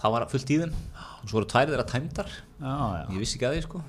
það 0.00 0.14
var 0.16 0.26
fullt 0.34 0.50
í 0.50 0.58
þeim. 0.64 0.74
Og 1.20 1.30
svo 1.30 1.38
voru 1.38 1.50
tværið 1.52 1.74
þeirra 1.76 1.88
tæmdar. 1.94 2.34
Já, 2.58 2.74
já, 2.74 3.02
ég 3.06 3.22
vissi 3.22 3.38
ekki 3.38 3.46
að 3.46 3.56
því 3.56 3.64
sko 3.68 3.84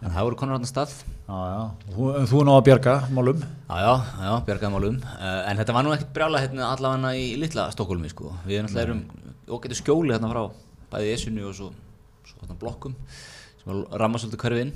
en 0.00 0.12
það 0.14 0.26
voru 0.26 0.38
konar 0.40 0.58
hann 0.58 0.68
stað. 0.68 0.92
Já, 1.28 1.38
já. 1.52 1.62
Þú, 1.94 2.10
þú 2.30 2.40
er 2.40 2.48
ná 2.48 2.52
að 2.56 2.64
bjarga 2.68 2.94
málum. 3.16 3.42
Já, 3.44 3.76
já, 3.84 3.92
já, 4.24 4.32
bjargaði 4.48 4.72
málum. 4.74 5.00
Uh, 5.14 5.40
En 5.50 5.60
þetta 5.60 5.76
var 5.76 5.86
nú 5.86 5.94
ekkert 5.94 6.14
brjála 6.16 6.42
hérna 6.44 6.70
allavega 6.74 7.12
í 7.20 7.26
litla 7.40 7.68
Stokkólmi 7.74 8.10
sko. 8.12 8.32
Við 8.48 8.64
náttúrulega 8.64 8.86
erum 8.88 9.04
ógættu 9.50 9.78
skjóli 9.78 10.14
hérna 10.14 10.30
frá 10.30 10.44
bæði 10.90 11.12
Esjunni 11.14 11.44
og 11.46 11.54
svo, 11.56 11.70
svo 12.26 12.40
hérna 12.42 12.58
blokkum 12.60 12.94
sem 13.60 13.82
ramma 14.00 14.20
svolítið 14.20 14.40
hverfinn 14.40 14.70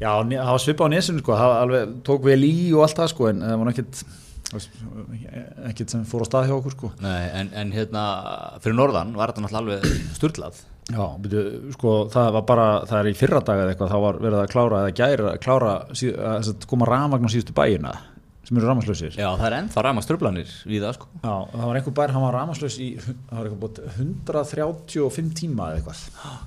Já, 0.00 0.10
það 0.18 0.50
var 0.50 0.62
svipa 0.62 0.88
á 0.88 0.92
nesinu 0.92 1.22
sko, 1.22 1.36
það 1.38 1.54
alveg, 1.60 1.92
tók 2.08 2.26
vel 2.26 2.40
í 2.46 2.54
og 2.74 2.84
allt 2.86 2.98
það 2.98 3.12
sko, 3.12 3.28
en 3.30 3.44
það 3.44 3.60
var 3.62 3.72
ekkert 3.74 4.02
ekkert 5.70 5.92
sem 5.94 6.02
fór 6.10 6.24
á 6.24 6.26
stað 6.26 6.48
hjá 6.48 6.56
okkur 6.56 6.74
sko. 6.74 6.88
Nei, 7.04 7.28
en, 7.38 7.52
en 7.54 7.70
hérna 7.70 8.02
fyrir 8.64 8.74
norðan 8.74 9.12
var 9.14 9.30
þetta 9.30 9.44
náttúrulega 9.44 9.78
alveg 9.78 10.16
sturlað 10.16 10.58
Já, 10.90 11.04
byrju, 11.22 11.42
sko, 11.76 11.96
það 12.10 12.30
var 12.36 12.46
bara, 12.48 12.68
það 12.90 13.00
er 13.00 13.08
í 13.10 13.16
fyrra 13.18 13.40
dag 13.46 13.60
eða 13.62 13.74
eitthvað, 13.74 13.92
þá 13.92 14.04
var 14.04 14.20
verið 14.24 14.40
að 14.40 14.52
klára 14.54 14.80
eða 14.84 14.94
gæra, 15.00 15.34
klára, 15.44 15.74
síð, 15.94 16.14
að, 16.18 16.38
að, 16.40 16.48
að 16.54 16.66
koma 16.72 16.88
rafmagn 16.90 17.28
á 17.28 17.30
síðustu 17.30 17.54
bæina 17.56 17.92
sem 18.50 18.58
eru 18.58 18.66
rafmagnslausir. 18.66 19.14
Já, 19.14 19.28
það 19.38 19.46
er 19.46 19.56
ennþá 19.60 19.82
ramma 19.86 20.02
ströflanir 20.02 20.54
við 20.66 20.82
það 20.82 20.96
sko 20.96 21.10
Já, 21.20 21.34
það 21.52 21.66
var 21.68 21.78
einhver 21.78 21.94
bær, 22.00 22.14
hann 22.16 22.24
var 22.24 22.34
rafmagnslaus 22.34 22.78
í, 22.82 22.88
það 23.04 23.36
var 23.36 23.50
eitthvað 23.50 23.60
búið 23.62 23.82
135 23.92 25.36
tíma 25.38 25.68
eða 25.70 25.78
eitthvað. 25.78 26.40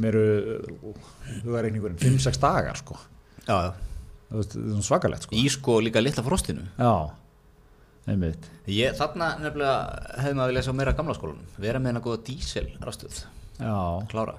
Mér 0.00 0.18
eru, 0.20 0.58
hugareikningurinn, 1.46 2.00
5-6 2.02 2.42
dagar 2.42 2.78
sko. 2.82 2.98
Já, 3.46 3.54
já 3.70 3.72
Það 4.30 4.42
er 4.44 4.46
svona 4.52 4.86
svakalegt 4.86 5.24
sko. 5.26 5.34
Í 5.34 5.48
sko 5.50 5.80
líka 5.82 5.98
litla 6.02 6.22
frostinu 6.22 6.62
Já, 6.78 6.92
einmitt. 8.06 8.44
Ég, 8.70 8.94
þarna 8.98 9.32
nefnilega 9.40 9.72
hefði 10.20 10.36
maður 10.38 10.52
viljað 10.52 10.66
sjá 10.68 10.74
meira 10.78 10.94
gamla 10.98 11.16
skólanum 11.18 11.56
Vera 11.58 11.80
með 11.82 11.90
hennar 11.90 12.04
góða 12.04 12.20
dísel 12.28 12.68
Já, 13.60 13.76
Klára 14.12 14.36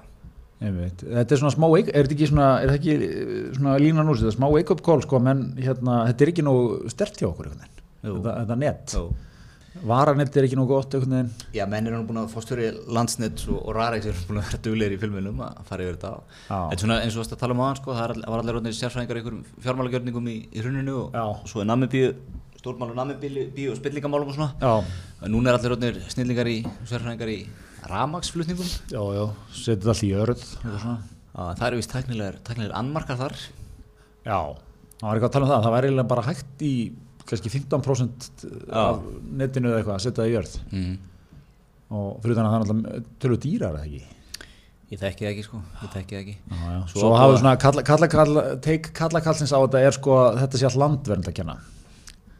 einmitt. 0.62 1.00
Þetta 1.02 1.34
er 1.34 1.40
svona 1.40 1.50
smá, 1.56 1.66
er 1.80 1.88
þetta 2.06 2.14
ekki 2.14 2.26
svona, 2.30 2.48
er 2.62 2.70
þetta 2.70 2.78
ekki 2.78 2.92
eh, 2.94 3.50
svona 3.56 3.72
línan 3.82 4.06
úr, 4.12 4.20
þetta 4.20 4.30
er 4.30 4.36
smá 4.36 4.46
wake 4.52 4.70
up 4.76 4.82
call 4.86 5.02
sko, 5.02 5.18
menn 5.18 5.40
hérna, 5.58 6.04
þetta 6.12 6.22
er 6.22 6.30
ekki 6.30 6.44
nógu 6.46 6.92
stert 6.92 7.18
hjá 7.18 7.26
okkur. 7.32 7.48
Þetta, 7.56 8.34
þetta 8.44 8.58
net. 8.60 8.94
Jó. 8.94 9.08
Varanett 9.88 10.34
er 10.36 10.44
ekki 10.46 10.58
nógu 10.58 10.74
gott. 10.76 10.94
Já, 11.56 11.64
menn 11.66 11.88
er 11.88 11.94
nú 11.96 12.02
búin 12.06 12.20
að 12.20 12.28
fórstöri 12.34 12.68
landsnett 12.92 13.40
og, 13.48 13.56
og 13.64 13.74
Rarex 13.74 14.06
er 14.10 14.18
búin 14.28 14.38
að 14.42 14.50
vera 14.50 14.60
duglegir 14.66 14.94
í 14.94 15.00
filminum 15.00 15.40
að 15.46 15.62
fara 15.66 15.86
yfir 15.86 15.96
þetta. 15.96 16.10
Þetta 16.50 16.76
er 16.76 16.82
svona 16.84 16.98
eins 17.02 17.16
og 17.16 17.22
varst 17.24 17.34
að 17.34 17.40
tala 17.42 17.56
um 17.56 17.62
aðan 17.64 17.80
sko, 17.80 17.96
það 17.96 18.12
all- 18.14 18.26
var 18.34 18.42
allir 18.44 18.58
rótnir 18.58 18.76
sérfræðingar 18.76 19.18
í 19.18 19.22
einhverjum 19.22 19.42
fjármálagjörningum 19.64 20.28
í, 20.28 20.36
í 20.52 20.62
hruninu 20.62 20.98
og, 21.06 21.16
og 21.24 21.48
svo 21.50 21.64
er 21.64 21.70
namibíu, 21.72 22.12
stórmálur 22.60 22.98
namibíu 23.00 23.72
og 23.72 23.80
spillingamálum 23.80 24.30
og 24.30 24.36
svona 24.36 24.52
Já, 24.60 24.74
En 25.24 25.32
Núna 25.34 25.50
er 25.54 25.58
allir 25.58 25.72
rótnir 25.74 25.98
snillingar 26.12 26.52
í, 26.52 26.58
sérfræðingar 26.92 27.32
í 27.32 27.40
ramagsflutningum 27.90 28.68
já, 28.92 29.00
já, 29.16 29.24
setja 29.52 29.78
þetta 29.80 29.94
allir 29.94 30.08
í 30.08 30.12
svona. 30.82 30.98
Það 31.32 31.66
eru 31.68 31.80
vist 31.80 31.92
tæknilegar, 31.94 32.36
annmarkar 32.78 33.16
þar 33.20 33.36
Já, 34.22 34.38
það 35.00 35.06
var 35.08 35.16
eitthvað 35.16 35.28
að 35.30 35.34
tala 35.36 35.46
um 35.46 35.52
það, 35.52 35.62
það 35.66 35.74
var 35.76 35.86
eiginlega 35.88 36.10
bara 36.12 36.26
hægt 36.28 36.62
í 36.62 36.72
kannski 37.26 37.52
15% 37.54 38.44
af 38.82 39.00
netinu 39.40 39.70
eða 39.72 39.80
eitthvað 39.80 39.96
að 39.96 40.04
setja 40.04 40.22
það 40.22 40.32
í 40.32 40.36
örð. 40.42 40.56
mm. 40.72 40.92
Og 41.92 42.22
fyrir 42.24 42.38
þannig 42.38 42.48
að 42.48 42.52
það 42.52 42.60
er 42.60 42.72
alltaf 42.72 43.16
tölvu 43.22 43.38
dýrar 43.42 43.74
eða 43.76 43.86
ekki. 43.88 44.02
Ég 44.92 45.00
þekki 45.00 45.24
það 45.24 45.30
ekki 45.32 45.42
sko, 45.46 45.58
ég 45.82 45.92
þekki 45.92 46.14
það 46.16 46.22
ekki 46.22 46.34
Já, 46.36 46.56
já. 46.72 46.80
Svo 46.92 47.00
Svo, 47.02 47.10
hafðu 47.16 47.32
búa- 47.34 47.40
svona 47.42 47.52
kalla, 47.64 47.82
kalla, 47.88 48.08
kalla, 48.12 48.42
á 49.56 49.58
þetta 49.64 49.82
er 49.88 49.96
sko 49.96 50.16
að 50.20 50.38
þetta 50.42 50.60
sé 50.60 50.66
allt 50.68 50.80
landvernd 50.82 51.28
að 51.32 51.36
kenna. 51.40 51.56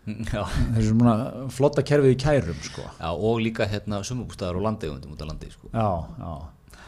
Eru 0.07 0.87
svona 0.89 1.15
flotta 1.55 1.85
kerfið 1.87 2.17
í 2.17 2.19
kærum 2.19 2.59
sko. 2.67 2.87
Já 2.99 3.11
og 3.13 3.39
líka 3.45 3.69
hérna 3.71 4.03
sumabústæðar 4.07 4.59
og 4.59 4.67
landegundum 4.67 5.15
út 5.15 5.23
á 5.23 5.27
landi 5.29 5.53
sko. 5.53 5.71
Já, 5.71 5.89
já. 6.19 6.81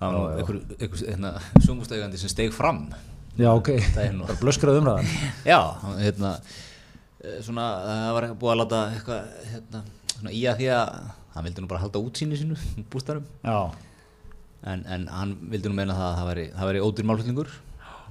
Það 0.00 0.02
var 0.02 0.16
nú 0.16 0.24
einhver, 0.40 0.58
einhver 0.80 1.04
hérna, 1.04 1.32
sumabústæðegandi 1.60 2.20
sem 2.20 2.32
steig 2.32 2.54
fram 2.56 2.88
Já, 3.38 3.52
ok. 3.54 3.70
Það 3.94 4.02
er 4.02 4.40
blöskrað 4.40 4.80
umræðan. 4.80 5.06
Já, 5.46 5.60
hérna 6.00 6.32
eh, 7.22 7.38
svona, 7.44 7.68
það 7.86 8.16
var 8.16 8.26
búið 8.40 8.52
að 8.52 8.60
láta 8.60 8.80
eitthvað 8.96 9.46
hérna, 9.52 9.82
svona 10.16 10.34
í 10.34 10.42
að 10.50 10.58
því 10.60 10.68
að 10.74 10.90
hann 11.36 11.46
vildi 11.46 11.62
nú 11.62 11.70
bara 11.70 11.84
halda 11.84 12.02
útsýni 12.02 12.40
sínu 12.40 12.58
bústæðarum 12.90 13.28
en, 14.66 14.82
en 14.84 15.06
hann 15.14 15.36
vildi 15.52 15.70
nú 15.70 15.78
meina 15.78 15.96
það 15.96 16.08
að 16.08 16.18
það 16.18 16.30
væri, 16.32 16.46
það 16.56 16.70
væri 16.70 16.82
ódýr 16.88 17.08
málflutningur 17.08 17.52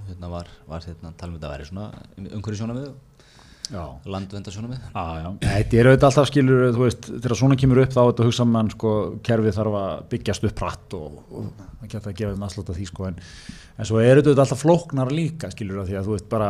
hérna 0.08 0.32
var, 0.32 0.50
var 0.70 0.88
hérna, 0.88 1.12
talum 1.20 1.36
við 1.36 1.46
að 1.46 1.54
væri 1.54 1.68
svona 1.68 1.90
umhverju 2.40 2.62
sjónamið 2.62 2.88
já. 3.70 3.84
landvenda 4.10 4.54
sjónamið 4.54 4.82
Já, 4.90 5.06
já. 5.22 5.30
Þetta 5.44 5.80
er 5.80 5.90
auðvitað 5.90 6.08
alltaf 6.10 6.30
skilur, 6.30 6.64
þú 6.76 6.86
veist, 6.86 7.10
þegar 7.10 7.40
svona 7.42 7.58
kemur 7.60 7.82
upp 7.84 7.96
þá 7.96 8.00
þetta 8.02 8.24
að 8.24 8.30
hugsa 8.30 8.48
mann, 8.50 8.72
sko, 8.74 8.94
kerfið 9.26 9.58
þarf 9.60 9.78
að 9.82 10.06
byggjast 10.14 10.48
upp 10.50 10.64
hratt 10.64 10.96
og, 11.00 11.20
það 11.80 11.92
geta 11.94 12.12
að 12.12 12.18
gefa 12.22 12.34
þeim 12.36 12.48
aðslátt 12.48 12.72
af 12.74 12.80
því, 12.80 12.88
sko, 12.90 13.10
en, 13.10 13.20
en 13.76 13.90
svo 13.90 14.02
er 14.02 14.10
þetta 14.10 14.32
auðvitað 14.32 14.46
alltaf 14.46 14.64
flóknar 14.64 15.14
líka, 15.14 15.52
skilur, 15.54 15.84
af 15.84 15.90
því 15.90 16.00
að 16.00 16.10
þú 16.10 16.16
veist 16.18 16.30
bara, 16.32 16.50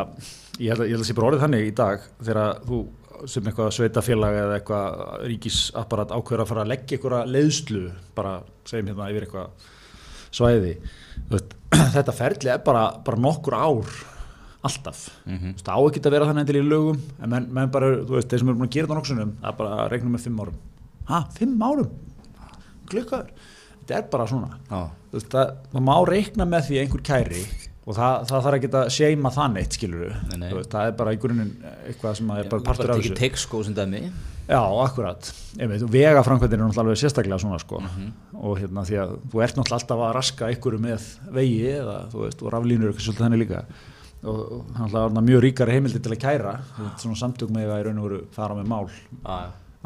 ég 0.60 0.74
held 0.74 0.86
að, 0.86 0.88
ég 0.90 0.96
held 0.96 1.06
að 1.06 1.10
sé 1.10 1.18
bara 1.20 1.32
orðið 1.32 1.46
þannig 1.46 1.68
í 1.68 1.76
dag 1.80 2.08
þegar 2.20 2.64
þú 2.70 2.82
sem 3.28 3.50
eitthvað 3.50 3.74
sveitafélag 3.76 4.38
eða 4.40 4.60
eitthvað 4.60 5.26
ríkisapparat 5.28 6.14
ákveður 6.16 6.44
að 6.46 6.52
fara 6.54 6.64
að 6.64 6.72
leggja 6.72 6.98
einhverja 6.98 7.34
leiðslu, 7.34 7.82
bara 8.16 8.38
segjum 8.70 8.94
hérna 8.94 9.10
yfir 9.12 9.26
eitthvað 9.26 9.68
svæði, 10.40 10.76
veist, 11.34 11.58
þetta 11.96 12.16
ferli 12.16 12.54
er 12.54 12.64
bara, 12.64 12.86
bara 13.04 13.20
nokkur 13.20 13.58
ár 13.58 14.00
alltaf. 14.63 15.10
Mm 15.26 15.38
-hmm. 15.38 15.54
það 15.63 15.76
á 15.76 15.82
ekki 15.88 16.02
að 16.04 16.12
vera 16.12 16.26
þannig 16.26 16.41
endilega 16.41 16.65
í 16.65 16.69
lögum 16.69 17.02
en 17.22 17.30
menn, 17.30 17.48
menn 17.54 17.72
bara, 17.72 17.88
þú 18.04 18.17
veist, 18.17 18.30
þeir 18.30 18.39
sem 18.39 18.50
eru 18.50 18.58
búin 18.58 18.67
að 18.67 18.76
gera 18.76 18.88
þetta 18.88 19.00
nokksunum 19.00 19.32
það 19.41 19.50
er 19.52 19.58
bara 19.58 19.76
að 19.84 19.89
reikna 19.91 20.10
með 20.10 20.24
fimm 20.28 20.39
árum. 20.39 20.58
Ha, 21.10 21.24
fimm 21.38 21.62
árum? 21.63 21.89
glukkaður. 22.89 23.32
Þetta 23.89 23.98
er 23.98 24.10
bara 24.12 24.28
svona. 24.30 24.58
Já, 24.69 24.82
Þú 25.10 25.17
veist, 25.17 25.32
það, 25.34 25.52
það 25.74 25.86
má 25.88 25.95
reikna 26.06 26.45
með 26.45 26.67
því 26.67 26.80
einhver 26.84 27.02
kæri 27.10 27.43
og 27.89 27.95
það, 27.98 28.26
það 28.30 28.43
þarf 28.45 28.58
ekki 28.60 28.69
að 28.78 28.89
seima 28.93 29.30
það 29.34 29.54
neitt 29.56 29.78
skilur 29.80 30.12
Nei, 30.30 30.36
nei. 30.38 30.50
veist, 30.54 30.69
það 30.69 30.89
er 30.89 30.98
bara 31.00 31.13
í 31.15 31.19
grunninn 31.24 31.54
eitthvað 31.88 32.19
sem 32.19 32.34
er 32.36 32.50
bara 32.52 32.65
partur 32.67 32.91
af 32.93 33.00
þessu. 33.02 33.15
teikskó 33.17 33.63
sem 33.65 33.74
dæmi. 33.78 34.02
Já, 34.50 34.62
akkurat, 34.84 35.30
vega 35.93 36.22
framkvæmdinn 36.26 36.62
er 36.62 36.69
náttúrulega 36.69 37.02
sérstaklega 37.02 37.38
svona 37.41 37.60
sko. 37.62 37.82
Mhm. 37.86 38.12
og 38.39 38.58
hérna 38.58 38.86
því 38.86 38.95
að 39.02 39.15
þú 39.32 39.41
ert 39.43 39.58
náttúrulega 39.58 39.80
alltaf 39.80 40.04
að 40.06 40.13
raska 40.15 40.48
einhverju 40.50 40.80
með 40.80 41.08
vegi 41.34 41.65
eða 41.74 41.98
þú 42.13 42.22
veist, 42.24 42.43
og 42.43 42.54
raflínur 42.54 42.89
eitthvað 42.89 43.06
svolítið 43.08 43.26
þannig 43.26 43.41
líka 43.43 43.63
og, 44.24 44.40
náttúrulega 44.76 45.06
orðna 45.06 45.26
mjög 45.26 45.44
ríkar 45.46 45.72
heimildi 45.74 46.02
til 46.04 46.16
að 46.16 46.24
kæra. 46.24 46.56
Svona 47.00 47.20
samtök 47.20 47.54
með 47.56 47.74
að 47.74 47.84
í 47.84 47.86
raun 47.88 48.02
og 48.02 48.10
veru 48.10 48.24
fara 48.36 48.58
með 48.58 48.72
mál. 48.72 48.90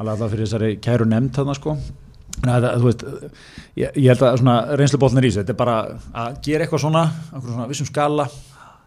Alveg 0.02 0.32
fyrir 0.32 0.48
þessari 0.48 0.72
kæru 0.84 1.10
nefnd 1.10 1.36
þarna 1.38 1.58
sko. 1.60 1.76
Það, 2.44 2.66
veist, 2.82 3.04
ég, 3.78 4.00
ég 4.02 4.10
held 4.10 4.24
að 4.26 4.72
reynslubólnir 4.80 5.28
í 5.28 5.30
þessu, 5.30 5.44
þetta 5.44 5.54
er 5.54 5.60
bara 5.60 5.76
að 6.24 6.40
gera 6.48 6.66
eitthvað 6.66 6.82
svona, 6.82 7.04
svona 7.30 7.68
vissum 7.70 7.88
skala 7.88 8.26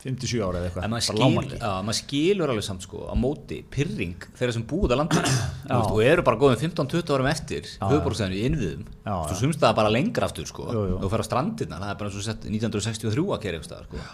57 0.06 0.42
ára 0.46 0.60
eða 0.60 0.68
eitthvað, 0.68 0.86
En 0.86 0.92
maður, 0.92 1.06
skil, 1.06 1.56
já, 1.58 1.70
maður 1.86 1.98
skilur 1.98 2.52
alveg 2.52 2.66
samt 2.66 2.86
sko 2.86 3.02
á 3.10 3.14
móti 3.18 3.58
pyrring 3.74 4.26
þeirra 4.38 4.54
sem 4.56 4.64
búið 4.70 4.94
að 4.94 5.00
landa 5.02 5.22
veist, 5.24 5.90
og 5.90 6.00
eru 6.04 6.24
bara 6.26 6.40
góðum 6.40 6.60
15-20 6.62 7.14
árum 7.16 7.28
eftir 7.30 7.68
höfuborgsæðinu 7.80 8.38
í 8.38 8.44
innviðum. 8.50 8.86
Þú 9.06 9.38
sumst 9.42 9.62
það 9.64 9.76
bara 9.80 9.92
lengra 9.92 10.30
aftur 10.30 10.48
sko. 10.48 10.68
Jú, 10.70 10.84
jú. 10.92 11.00
og 11.02 11.12
fer 11.12 11.24
á 11.24 11.26
strandirna, 11.26 11.80
það 11.82 11.92
er 11.92 12.00
bara 12.00 12.12
eins 12.12 12.20
og 12.20 12.26
sett 12.28 12.46
1963 12.48 13.26
að 13.36 13.42
kera 13.44 13.60
eitthvað 13.60 13.90
sko. 13.90 14.06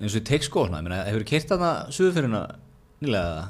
Eins 0.00 0.16
og 0.16 0.20
í 0.22 0.26
meina, 0.88 1.02
hefur 1.10 1.28
kert 1.28 1.52
þarna 1.52 1.72
suðufyrirna 1.92 2.42
nýlega? 3.04 3.46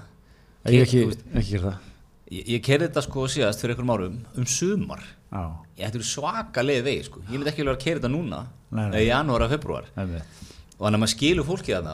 Ég 0.70 0.85
hef 0.85 0.92
ekki, 0.92 1.25
ekki 1.38 1.57
gera 1.59 1.66
það. 1.68 1.88
Ég, 2.33 2.46
ég 2.55 2.62
kerði 2.64 2.87
þetta 2.88 3.03
sko 3.05 3.27
síðast 3.29 3.61
fyrir 3.61 3.75
einhverjum 3.75 3.92
árum 3.92 4.14
um 4.40 4.46
sumar. 4.48 5.03
Já, 5.33 5.42
Ég 5.79 5.88
ætti 5.88 5.98
svaka 6.07 6.62
leið 6.64 6.83
vegi 6.87 7.05
sko. 7.09 7.22
Ég 7.27 7.35
myndi 7.38 7.51
ekki 7.53 7.64
alveg 7.64 7.79
að 7.79 7.85
kera 7.85 8.01
þetta 8.01 8.11
núna 8.12 8.40
Nei, 8.72 8.83
nei. 8.83 8.88
eða 8.92 9.03
í 9.03 9.09
janúar 9.09 9.44
að 9.46 9.55
februar 9.57 9.88
einmitt. 9.98 10.40
Og 10.83 10.88
þannig 10.88 10.99
að 10.99 11.03
maður 11.05 11.12
skilur 11.14 11.47
fólkið 11.47 11.77
þarna. 11.77 11.92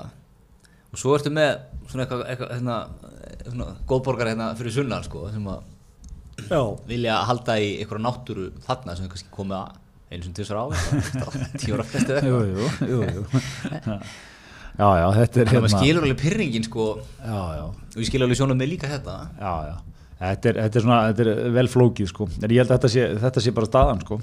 Og 0.88 1.00
svo 1.02 1.12
ertu 1.18 1.32
með 1.36 1.50
svona 1.90 2.04
eitthvað, 2.06 2.22
eitthvað 2.32 2.52
hérna, 2.54 2.76
svona 3.50 3.66
góðborgar 3.90 4.30
hérna 4.32 4.46
fyrir 4.56 4.74
sunnan 4.78 5.04
sko 5.04 5.26
sem 5.32 5.50
að 5.52 5.66
Já, 6.48 6.60
vilja 6.88 7.18
halda 7.28 7.56
í 7.60 7.68
einhverja 7.82 8.04
náttúru 8.06 8.44
þarna 8.64 8.94
sem 8.96 9.08
kannski 9.10 9.32
komið 9.34 9.56
að 9.58 9.76
einu 10.14 10.24
sem 10.24 10.34
tísar 10.38 10.60
á 10.62 10.64
eitthvað, 10.70 11.38
tíu 11.60 11.74
ára 11.76 11.84
flesti 11.90 12.14
eða 12.14 12.30
jú, 12.30 12.38
jú, 12.46 12.68
jú, 12.88 13.00
jú. 13.18 13.24
Já, 14.78 14.88
já, 15.02 15.06
þetta 15.18 15.42
er 15.42 15.50
að 15.50 15.50
maður 15.50 15.58
hérna 15.58 15.72
skilur 15.74 16.06
alveg 16.06 16.20
pyrringin 16.22 16.64
sko. 16.64 16.86
Og 16.94 17.26
Já, 17.26 17.40
já, 17.58 17.64
ég 17.98 18.08
skilur 18.08 18.28
alveg 18.28 18.40
sjónum 18.40 18.60
með 18.62 18.70
líka 18.72 18.92
þetta 18.94 19.16
já, 19.34 19.52
já. 19.68 19.76
Þetta 20.22 20.50
er, 20.50 20.60
þetta 20.64 20.78
er 20.80 20.86
svona, 20.86 21.00
þetta 21.10 21.26
er 21.34 21.52
vel 21.58 21.68
flókið 21.74 22.08
sko. 22.14 22.28
En 22.38 22.54
ég 22.54 22.62
held 22.62 22.70
að 22.70 22.78
þetta 22.78 22.92
sé, 22.94 23.04
þetta 23.26 23.42
sé 23.44 23.54
bara 23.58 23.68
staðan 23.68 24.00
sko 24.06 24.20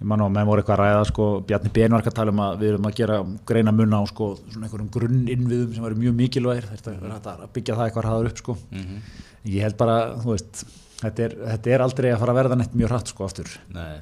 Ég 0.00 0.06
man 0.08 0.20
á 0.20 0.24
að 0.24 0.32
menn 0.32 0.46
voru 0.48 0.62
eitthvað 0.62 0.78
að 0.78 0.84
ræða 0.86 1.06
sko 1.10 1.24
Bjarni 1.44 1.70
Ben 1.76 1.92
var 1.92 2.00
ekki 2.00 2.08
að 2.10 2.14
tala 2.16 2.32
um 2.32 2.38
að 2.40 2.54
við 2.62 2.68
erum 2.72 2.86
að 2.88 2.94
gera 2.96 3.16
greina 3.50 3.72
munna 3.76 3.98
á 4.00 4.04
sko 4.08 4.28
svona 4.48 4.64
einhverjum 4.68 4.88
grunninnviðum 4.94 5.74
sem 5.76 5.84
væri 5.84 5.98
mjög 6.00 6.14
mikilvægir. 6.22 6.68
Þetta 6.72 6.94
er 6.94 7.10
hægt 7.12 7.26
að 7.34 7.42
byggja 7.58 7.76
það 7.76 7.84
eitthvað 7.90 8.06
hraður 8.08 8.30
upp 8.30 8.40
sko. 8.40 8.56
Mhm. 8.72 9.02
Ég 9.44 9.60
held 9.66 9.76
bara, 9.76 9.96
þú 10.22 10.32
veist 10.32 10.64
þetta 11.02 11.24
er, 11.26 11.34
þetta 11.52 11.70
er 11.74 11.84
aldrei 11.84 12.08
að 12.14 12.18
fara 12.22 12.32
að 12.32 12.40
verða 12.40 12.56
neitt 12.62 12.74
mjög 12.80 12.88
hratt 12.94 13.12
sko 13.12 13.24
aftur. 13.28 13.52
Nei. 13.76 14.00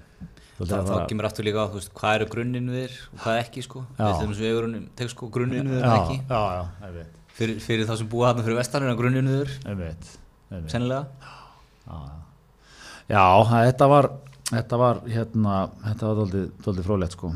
Þú 0.59 0.67
Þá, 0.67 0.71
veist, 0.71 0.73
að 0.79 0.87
þá 0.87 0.93
fara- 0.95 1.09
kemur 1.11 1.27
aftur 1.29 1.45
líka 1.47 1.63
á 1.63 1.67
þú 1.71 1.75
veist, 1.79 1.93
hvað 1.95 2.15
eru 2.19 2.27
grunninn 2.33 2.71
við 2.75 2.95
og 3.15 3.19
hvað 3.23 3.43
ekki 3.43 3.63
sko. 3.67 3.85
Sko 5.09 5.29
grunninn 5.35 5.69
við 5.71 5.83
Já, 5.83 5.93
ekki. 5.99 6.17
já, 6.31 6.41
já, 6.59 7.05
fyrir, 7.39 7.61
fyrir 7.63 7.87
þá 7.87 7.97
sem 7.99 8.09
búa 8.11 8.31
þarna 8.33 8.43
fyrir 8.47 8.59
vestanir 8.59 8.91
að 8.91 8.99
grunninn 8.99 9.29
við 9.31 9.53
einmitt, 9.67 10.09
einmitt. 10.51 10.71
sennilega. 10.71 11.07
Já, 13.09 13.23
þetta 13.49 13.89
var 13.89 14.11
þetta 14.49 14.81
var 14.81 15.05
hérna 15.07 15.61
þetta 15.85 16.11
var 16.11 16.35
daldið 16.65 16.83
frólægt 16.87 17.17
sko. 17.17 17.33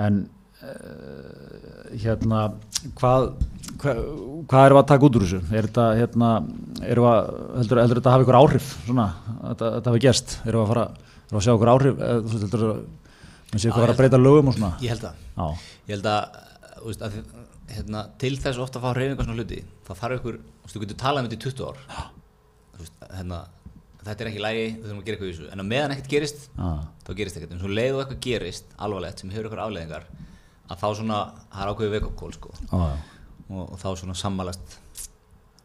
En 0.00 0.22
uh, 0.64 1.90
hérna 2.00 2.42
hvað 2.98 3.30
hva, 3.80 3.94
hvað 4.50 4.66
erum 4.66 4.78
við 4.78 4.82
að 4.82 4.88
taka 4.90 5.06
út 5.08 5.18
úr 5.18 5.26
þessu? 5.26 5.40
Er 5.50 5.68
þetta 5.68 5.86
hérna 5.98 6.30
við 6.80 7.02
að, 7.10 7.30
heldur, 7.58 7.82
þetta 7.92 8.14
hafi 8.14 8.26
ykkur 8.26 8.40
áhrif 8.40 8.70
svona, 8.86 9.06
þetta, 9.40 9.72
þetta 9.76 9.92
hafi 9.92 10.02
gerst? 10.06 10.36
Við 10.44 10.58
að 10.60 10.72
fara 10.72 10.86
við 11.30 11.38
að 11.38 11.46
sjá 11.46 11.52
ykkur 11.54 11.72
áhrif 11.74 12.00
þú 12.00 12.40
heldur, 12.44 12.66
en 13.50 13.62
séu 13.62 13.72
hvað 13.74 13.84
var 13.84 13.94
að 13.94 14.02
breyta 14.02 14.20
lögum 14.20 14.50
og 14.50 14.58
svona? 14.58 14.72
Ég 14.82 14.94
held 14.94 15.06
að 15.10 15.22
já, 15.36 15.46
Ég 15.86 15.94
held 15.96 16.10
að, 16.10 16.40
veist, 16.86 17.06
að 17.06 17.20
hérna, 17.70 18.04
til 18.20 18.34
þess 18.40 18.62
ofta 18.62 18.80
að 18.80 18.86
fá 18.86 18.98
reyfingar 18.98 19.28
svona 19.28 19.40
hluti 19.40 19.62
þá 19.86 19.92
þarf 20.02 20.18
ykkur, 20.18 20.40
þú 20.70 20.82
getur 20.84 21.00
talað 21.00 21.22
um 21.22 21.30
þetta 21.30 21.38
í 21.38 21.44
20 21.46 21.68
ár. 21.70 21.80
Þú 22.74 22.84
veist, 22.84 23.00
hérna, 23.14 23.40
þetta 24.06 24.24
er 24.24 24.30
ekki 24.30 24.42
lægi, 24.42 24.66
við 24.66 24.84
þurfum 24.86 25.00
að 25.00 25.06
gera 25.06 25.16
eitthvað 25.16 25.30
í 25.30 25.34
þessu. 25.34 25.48
En 25.52 25.62
að 25.62 25.70
meðan 25.70 25.94
ekkert 25.94 26.10
gerist, 26.14 26.44
já, 26.56 26.68
þá 27.06 27.10
gerist 27.20 27.38
ekkert. 27.38 27.54
En 27.54 27.62
svo 27.62 27.70
leið 27.70 27.94
og 27.94 28.02
eitthvað 28.04 28.20
gerist, 28.26 28.74
alvarlegt, 28.86 29.22
sem 29.22 29.32
hefur 29.34 29.48
ykkur 29.50 29.62
afleðingar 29.64 30.06
að 30.70 30.80
þá 30.80 30.86
svona, 31.00 31.18
það 31.50 31.64
er 31.64 31.72
ákveðið 31.72 31.96
veikokól 31.96 32.32
sko, 32.36 32.52
já. 32.62 32.84
og, 33.50 33.62
og 33.64 33.76
þá 33.82 33.88
svona 33.98 34.16
sammálast 34.18 34.76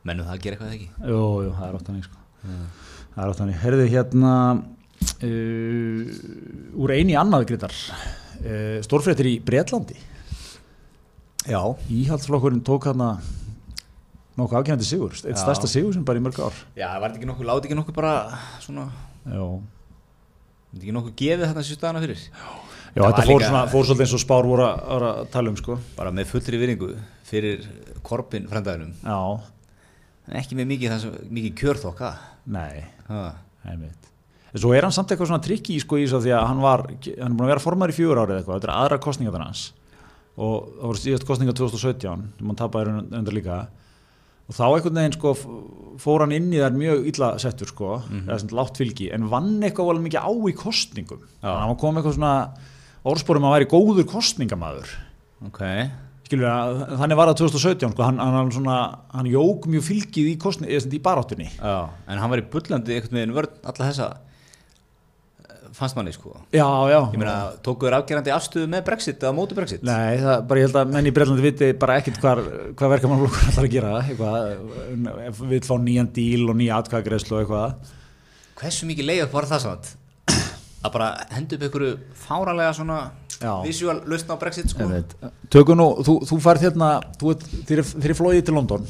mennum 0.06 0.28
það 0.28 0.36
að 0.36 0.44
gera 0.46 0.58
eitthvað 0.58 0.76
ekki? 0.76 0.90
Jú, 1.12 1.22
jú, 1.46 1.54
það 1.58 1.68
er 1.68 1.78
oft 1.80 1.92
hannig 1.92 2.08
sko. 2.08 2.24
það 3.14 3.22
er 3.24 3.32
oft 3.32 3.44
hannig 3.44 3.62
Herðu 3.62 3.88
hérna 3.94 4.34
uh, 5.26 6.82
úr 6.82 6.96
eini 6.96 7.18
annað 7.20 7.48
grítar 7.52 7.74
uh, 7.76 8.78
stórfréttir 8.86 9.32
í 9.32 9.40
Bretlandi. 9.46 9.98
Já, 11.46 11.62
Íhaldsflokkurinn 11.94 12.64
tók 12.66 12.88
hérna 12.90 13.20
nokkuð 14.36 14.60
afkennandi 14.60 14.88
sigur, 14.88 15.16
eitt 15.16 15.36
Já. 15.36 15.42
stærsta 15.42 15.70
sigur 15.72 15.96
sem 15.96 16.04
bara 16.08 16.20
í 16.20 16.26
mörg 16.26 16.40
ár. 16.44 16.62
Já, 16.76 16.90
var 17.00 17.10
þetta 17.10 17.22
ekki 17.22 17.32
nokkuð, 17.32 17.50
láti 17.50 17.70
ekki 17.70 17.80
nokkuð 17.80 17.98
bara 17.98 18.14
svona, 18.64 18.90
Já, 19.26 19.42
var 19.42 20.76
þetta 20.76 20.84
ekki 20.84 20.96
nokkuð 21.00 21.18
gefið 21.24 21.46
þarna 21.48 21.64
þessu 21.64 21.80
staðana 21.80 22.06
fyrir? 22.06 22.30
Já 22.30 22.46
Það 22.96 23.10
þetta 23.12 23.24
fór, 23.28 23.44
svona, 23.44 23.62
fór 23.68 23.88
svolítið 23.90 24.06
eins 24.06 24.14
og 24.16 24.22
spár 24.24 24.46
voru 24.48 24.64
að, 24.64 24.94
að 24.96 25.18
tala 25.34 25.52
um 25.52 25.56
sko. 25.60 25.76
Bara 25.98 26.12
með 26.16 26.30
fullri 26.30 26.60
viringu 26.62 26.94
fyrir 27.28 27.66
korpin 28.08 28.46
frændaðinum. 28.48 28.94
Já, 29.04 29.18
en 30.30 30.38
ekki 30.40 30.56
með 30.56 30.70
mikið, 30.70 30.94
það 30.94 31.02
sem, 31.04 31.18
mikið 31.36 31.58
kjörþokka 31.60 32.12
nei, 32.56 32.86
ha. 33.10 33.24
einmitt. 33.68 34.08
En 34.54 34.64
svo 34.64 34.72
er 34.72 34.88
hann 34.88 34.96
samt 34.96 35.12
eitthvað 35.12 35.34
svona 35.34 35.44
trikki 35.44 35.76
sko 35.84 36.00
í 36.00 36.06
svo 36.08 36.22
því 36.24 36.32
að 36.38 36.48
hann 36.54 36.64
var, 36.64 36.86
hann 36.88 37.26
er 37.28 37.36
búin 37.36 37.50
að 37.50 37.52
vera 37.52 37.66
formar 37.66 37.92
í 37.92 37.98
fjögur 37.98 38.22
árið 38.22 38.40
eitthvað, 38.40 38.62
þetta 38.62 38.70
er 38.70 38.76
aðra 38.78 39.02
kostningar 39.04 39.44
hans. 39.44 39.66
Og 40.40 40.56
það 40.70 40.88
voru 40.88 41.02
síðast 41.04 41.28
kostningar 41.28 41.60
2017 41.60 42.24
sem 42.40 42.54
hann 42.54 42.62
tapaði 42.64 42.96
undir 43.20 43.36
líka 43.36 43.66
og 44.46 44.58
þá 44.58 44.66
einhvern 44.68 45.00
veginn 45.00 45.18
sko 45.18 45.34
fór 46.02 46.26
hann 46.26 46.36
inn 46.36 46.52
í 46.54 46.62
þær 46.62 46.76
mjög 46.78 47.10
illa 47.12 47.32
settur 47.42 47.72
sko 47.72 47.92
eða 48.22 48.40
sem 48.42 48.56
látt 48.56 48.80
fylgi, 48.82 49.10
en 49.16 49.30
vann 49.32 49.58
eitthvað 49.64 49.94
alveg 49.96 50.08
mikið 50.10 50.26
á 50.28 50.32
í 50.36 50.56
kostningum 50.60 51.22
þannig 51.42 51.54
að 51.56 51.62
hann 51.64 51.80
komið 51.82 52.02
eitthvað 52.02 52.18
svona 52.20 52.34
orðsporum 53.06 53.48
að 53.48 53.56
væri 53.56 53.70
góður 53.72 54.10
kostningamæður 54.12 54.92
ok, 55.46 55.62
skilur 56.28 56.50
að 56.50 56.84
þannig 57.00 57.20
var 57.20 57.32
það 57.32 57.42
2017 57.44 57.96
sko, 57.96 58.06
hann, 58.06 58.22
hann, 58.22 58.54
svona, 58.54 58.78
hann 59.14 59.30
jók 59.30 59.68
mjög 59.72 59.88
fylgið 59.90 60.30
í, 60.32 60.38
í 60.38 61.02
baráttunni. 61.04 61.50
Já, 61.58 61.90
en 62.10 62.22
hann 62.22 62.32
var 62.32 62.42
í 62.42 62.48
bullandi 62.54 62.98
einhvern 62.98 63.20
veginn 63.20 63.36
vörn 63.36 63.60
alla 63.62 63.90
þessa 63.90 64.10
fannst 65.76 65.98
manni 65.98 66.14
sko. 66.16 66.32
Já, 66.56 66.66
já, 66.92 66.98
ég 67.12 67.18
meina, 67.20 67.36
tókuður 67.66 67.98
afgerandi 68.00 68.32
afstöðu 68.36 68.70
með 68.72 68.84
Brexit 68.88 69.24
eða 69.26 69.34
móti 69.36 69.58
Brexit? 69.58 69.84
Nei, 69.86 70.16
það, 70.22 70.40
bara 70.50 70.62
ég 70.62 70.70
held 70.70 70.80
að 70.82 70.94
menn 70.96 71.10
í 71.10 71.14
Breitlandi 71.16 71.44
viti 71.46 71.70
bara 71.82 71.98
ekkert 72.02 72.22
hvar, 72.24 72.42
hvað 72.80 72.94
verkamannflokkur 72.96 73.50
ætlar 73.52 73.68
að 73.68 73.74
gera 73.76 73.92
eitthvað, 74.06 75.44
við 75.52 75.68
fá 75.68 75.76
nýjan 75.84 76.10
díl 76.16 76.46
og 76.50 76.58
nýja 76.62 76.80
atkvæðagreðslu 76.80 77.36
og 77.36 77.44
eitthvað. 77.44 77.94
Hversu 78.62 78.88
mikið 78.90 79.10
leiðið 79.12 79.32
var 79.36 79.50
það 79.52 79.64
samt? 79.68 79.92
Að 80.86 80.94
bara 80.94 81.10
henda 81.34 81.58
upp 81.58 81.64
einhverju 81.66 81.94
fáralega 82.28 82.74
svona 82.78 83.00
visual 83.66 83.98
lausn 84.08 84.30
á 84.32 84.36
Brexit 84.40 84.70
sko? 84.72 84.86
Tökum 85.52 85.80
nú, 85.82 85.88
þú, 86.06 86.14
þú 86.30 86.38
færð 86.46 86.68
hérna 86.70 86.90
þú 87.20 87.34
ert, 87.34 87.46
þér 87.68 87.82
er- 87.84 88.18
flóið 88.22 88.44
til 88.48 88.56
London. 88.56 88.86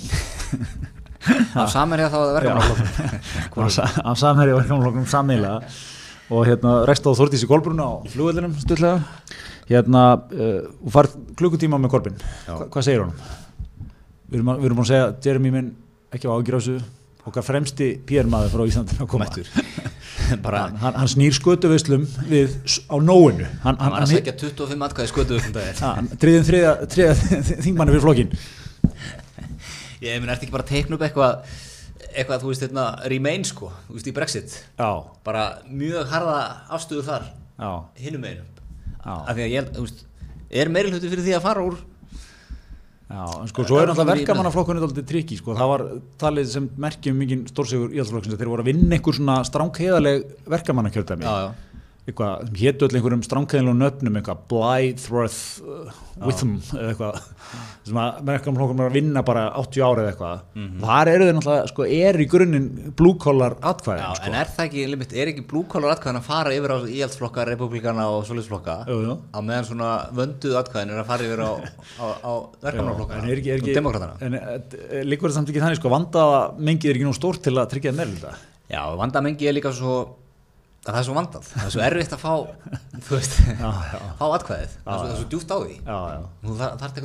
Af 1.58 1.71
samanlega 1.74 2.12
þá 2.13 2.17
að 2.19 2.34
verka 2.36 3.63
af 3.65 3.71
sa- 3.74 3.88
af 4.04 4.19
samherja 4.21 4.60
verkamannflokknum 4.60 5.08
sammeila 5.10 5.56
og 6.30 6.46
hérna 6.48 6.78
rekst 6.90 7.06
á 7.06 7.12
Þordísi 7.14 7.48
Kolbruna 7.50 7.86
á 7.86 7.94
flugvellinum 8.10 8.54
stutlega 8.58 9.00
hérna, 9.70 10.04
uh, 10.34 10.60
þú 10.84 10.94
færð 10.94 11.16
klukkutíma 11.40 11.80
með 11.82 11.94
Korbin. 11.96 12.20
Hva, 12.46 12.68
hvað 12.74 12.88
segir 12.88 13.04
honum? 13.04 13.18
Við 14.30 14.40
erum, 14.40 14.52
við 14.60 14.68
erum 14.70 14.80
búin 14.80 14.86
að 14.86 14.92
segja 14.92 15.08
Jeremy 15.26 15.54
minn 15.54 15.72
ekki 16.14 16.30
á 16.30 16.34
ágjur 16.36 16.58
á 16.58 16.60
þessu. 16.60 16.78
Okkar 17.26 17.46
fremsti 17.46 17.88
PR-maður 18.06 18.54
frá 18.54 18.66
Íslandin 18.70 19.02
að 19.02 19.10
koma. 19.10 19.30
Hann, 20.26 20.78
hann, 20.82 21.10
snýr 21.12 21.36
skötuvislum 21.36 22.06
við 22.26 22.54
á 22.90 22.98
nóinu. 22.98 23.46
Hann, 23.62 23.76
hann 23.78 23.94
hann, 23.94 24.08
segja 24.10 24.34
25 24.34 24.86
atkvæði 24.88 25.36
um 25.38 25.58
hann 26.00 26.08
triðin 26.18 26.48
þriða, 26.48 26.72
þingmanni 27.66 27.94
fyrir 27.94 28.02
flokkin 28.02 28.32
ég 30.06 30.22
meina, 30.22 30.36
ertu 30.36 30.48
ekki 30.48 30.56
bara 30.56 30.66
að 30.66 30.72
teikna 30.74 30.98
upp 30.98 31.06
eitthvað 31.06 31.60
eitthvað, 32.15 32.41
þú 32.43 32.51
veist, 32.51 32.63
hérna, 32.65 32.86
remain 33.12 33.43
sko 33.47 33.71
þú 33.89 33.97
veist, 33.97 34.08
í 34.10 34.13
Brexit. 34.15 34.56
Já, 34.80 34.89
bara 35.25 35.45
mjög 35.69 36.08
harða 36.12 36.38
afstöðu 36.78 37.04
þar 37.08 37.28
já, 37.60 37.71
hinum 38.06 38.23
einum 38.30 38.47
af 39.06 39.36
því 39.38 39.43
að 39.45 39.51
ég, 39.54 39.67
þú 39.75 39.84
veist, 39.86 40.06
er 40.49 40.69
meiri 40.73 40.91
hluti 40.93 41.12
fyrir 41.12 41.25
því 41.28 41.36
að 41.38 41.45
fara 41.45 41.65
úr 41.67 41.75
já 43.06 43.21
en 43.41 43.49
sko, 43.51 43.63
svo 43.69 43.78
er 43.84 43.91
í- 43.93 43.97
verkamannaflokkunni 44.10 44.82
dálítið 44.82 45.06
trikki, 45.12 45.38
sko, 45.38 45.54
það 45.58 45.69
var 45.71 45.84
talið 46.21 46.47
sem 46.56 46.69
merkjum 46.82 47.19
mikið 47.21 47.43
stórsigur 47.51 47.93
íhaldsflokksins 47.93 48.34
að 48.34 48.41
þeir 48.41 48.49
voru 48.54 48.63
að 48.65 48.69
vinna 48.71 48.97
einhver 48.97 49.13
svona 49.19 49.36
stránkheðaleg 49.45 50.23
verkamannakjördæmi. 50.56 51.28
Já, 51.28 51.36
já. 51.45 51.54
Eitthvað, 52.06 52.50
hétu 52.60 52.86
öll 52.86 52.98
einhverjum 53.00 53.22
stránkheðalum 53.26 53.80
nöfnum, 53.82 54.18
eitthvað 54.20 54.41
Blythreth 54.52 55.38
uh, 55.65 56.02
Witham 56.22 56.52
eða 56.78 56.91
eitthvað 56.91 57.15
sem 57.86 57.98
að 58.02 58.20
verkamannaflokkunum 58.28 58.84
er 58.84 58.89
að 58.91 58.98
vinna 59.00 59.24
bara 59.26 59.46
80 59.62 59.86
ára 59.86 60.04
eða 60.04 60.12
eitthvað. 60.12 60.44
Mhm. 60.54 60.84
þar 60.84 61.12
eru 61.12 61.26
þeir 61.26 61.36
náttúrulega, 61.38 61.72
sko, 61.72 61.88
er 61.98 62.20
í 62.22 62.28
grunninn 62.30 62.68
blue 62.98 63.18
collar 63.22 63.58
atkvæðin, 63.58 64.04
Já, 64.04 64.20
sko. 64.20 64.30
en 64.30 64.38
er 64.41 64.52
það 64.54 64.65
ekki, 64.68 64.86
limit, 64.91 65.15
er 65.15 65.32
ekki 65.34 65.46
blúkólar 65.50 65.96
atkvæðin 65.96 66.20
að 66.22 66.28
fara 66.30 66.54
yfir 66.56 66.74
á 66.74 66.78
íhaldsflokka, 66.86 67.46
republikana 67.50 68.08
og 68.13 68.26
jú. 68.26 69.18
á 69.34 69.39
meðan 69.41 69.70
svona 69.70 69.89
vönduð 70.13 70.60
atkvæðin 70.62 70.94
er 70.94 71.02
að 71.02 71.10
fara 71.10 71.26
yfir 71.26 71.41
á, 71.41 71.52
á, 72.02 72.06
á 72.22 72.32
verkamannaflokka 72.65 73.18
en 73.18 73.30
er 73.30 73.41
ekki, 73.41 73.54
er 73.54 73.63
ekki, 73.63 73.78
demokratana 73.78 74.18
en 74.22 74.38
eh, 74.38 75.02
líkur 75.06 75.32
það 75.32 75.39
samt 75.39 75.50
ekki 75.54 75.63
þannig 75.63 75.82
sko, 75.82 75.94
vandaða 75.94 76.44
mengið 76.60 76.91
er 76.91 77.00
ekki 77.00 77.10
nú 77.10 77.15
stórt 77.18 77.41
til 77.46 77.56
að 77.58 77.72
tryggja 77.74 77.96
meðlunda 77.96 78.36
Já, 78.65 78.82
vandamengi 78.98 79.46
er 79.46 79.54
líka 79.54 79.70
svo 79.76 79.98
að 80.02 80.13
það 80.93 81.00
er 81.00 81.06
svo 81.08 81.15
vandað, 81.15 81.45
það 81.50 81.63
er 81.65 81.71
svo 81.74 81.82
erfitt 81.86 82.12
að 82.13 82.21
fá 82.21 82.34
þú 83.06 83.15
veist, 83.15 83.38
Já, 83.63 83.69
já. 83.89 84.02
fá 84.19 84.26
atkvæðið. 84.28 84.74
Það 84.84 84.91
er 84.93 85.00
svo, 85.00 85.15
svo 85.17 85.30
djúft 85.32 85.54
á 85.54 85.58
því. 85.58 85.78
Þú 86.45 86.58
þarf 86.60 86.98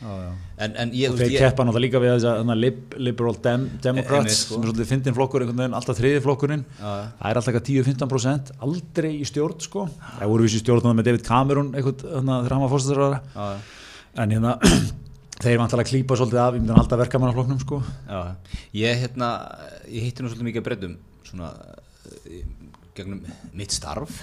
já, 0.00 0.12
já. 0.16 0.30
en, 0.64 0.76
en 0.80 0.94
ég, 0.96 1.12
og 1.12 1.18
þeir 1.20 1.34
keppa 1.34 1.66
náttúrulega 1.68 1.84
líka 1.84 2.00
við 2.00 2.14
þess 2.14 2.28
að 2.30 2.52
lib, 2.56 2.78
liberal 2.96 3.34
dem, 3.44 3.66
democrats 3.84 4.38
sko. 4.38 4.54
sem 4.54 4.62
er 4.64 4.70
svolítið 4.70 4.88
fyndin 4.94 5.16
flokkur 5.18 5.44
veginn, 5.50 5.76
alltaf 5.76 6.00
þriði 6.00 6.22
flokkurinn. 6.24 6.64
Það 6.78 7.26
er 7.28 7.40
alltaf 7.42 7.50
eitthvað 7.52 7.68
10-15% 7.68 8.54
aldrei 8.68 9.10
í 9.18 9.28
stjórn 9.28 9.60
sko. 9.66 9.84
Það 10.14 10.32
voru 10.32 10.48
vissi 10.48 10.62
stjórn 10.62 10.88
með 10.94 11.10
David 11.10 11.26
Cameron 11.28 11.74
eitthvað, 11.76 12.06
að 12.22 12.48
hafa 12.54 12.72
fórsættur 12.72 13.04
já, 13.04 13.20
já. 13.36 13.60
en 14.24 14.34
hérna 14.36 14.56
þeir 15.44 15.60
vantalega 15.60 15.92
klípa 15.92 16.16
svolítið 16.16 16.40
af, 16.40 16.56
ég 16.56 16.64
myndi 16.64 16.74
að 16.74 16.80
halda 16.82 17.00
verkamannaflokknum 17.04 17.60
sko. 17.62 17.82
Já, 18.08 18.20
ég 18.80 19.04
hérna, 19.04 19.30
ég 19.88 20.08
hitti 20.08 20.24
nú 20.24 20.32
svolítið 20.32 20.48
mikið 20.48 20.64
að 20.64 20.68
breytum 20.70 20.98
svona 21.28 21.52
gegnum 22.96 23.24
mitt 23.56 23.74
starf 23.74 24.20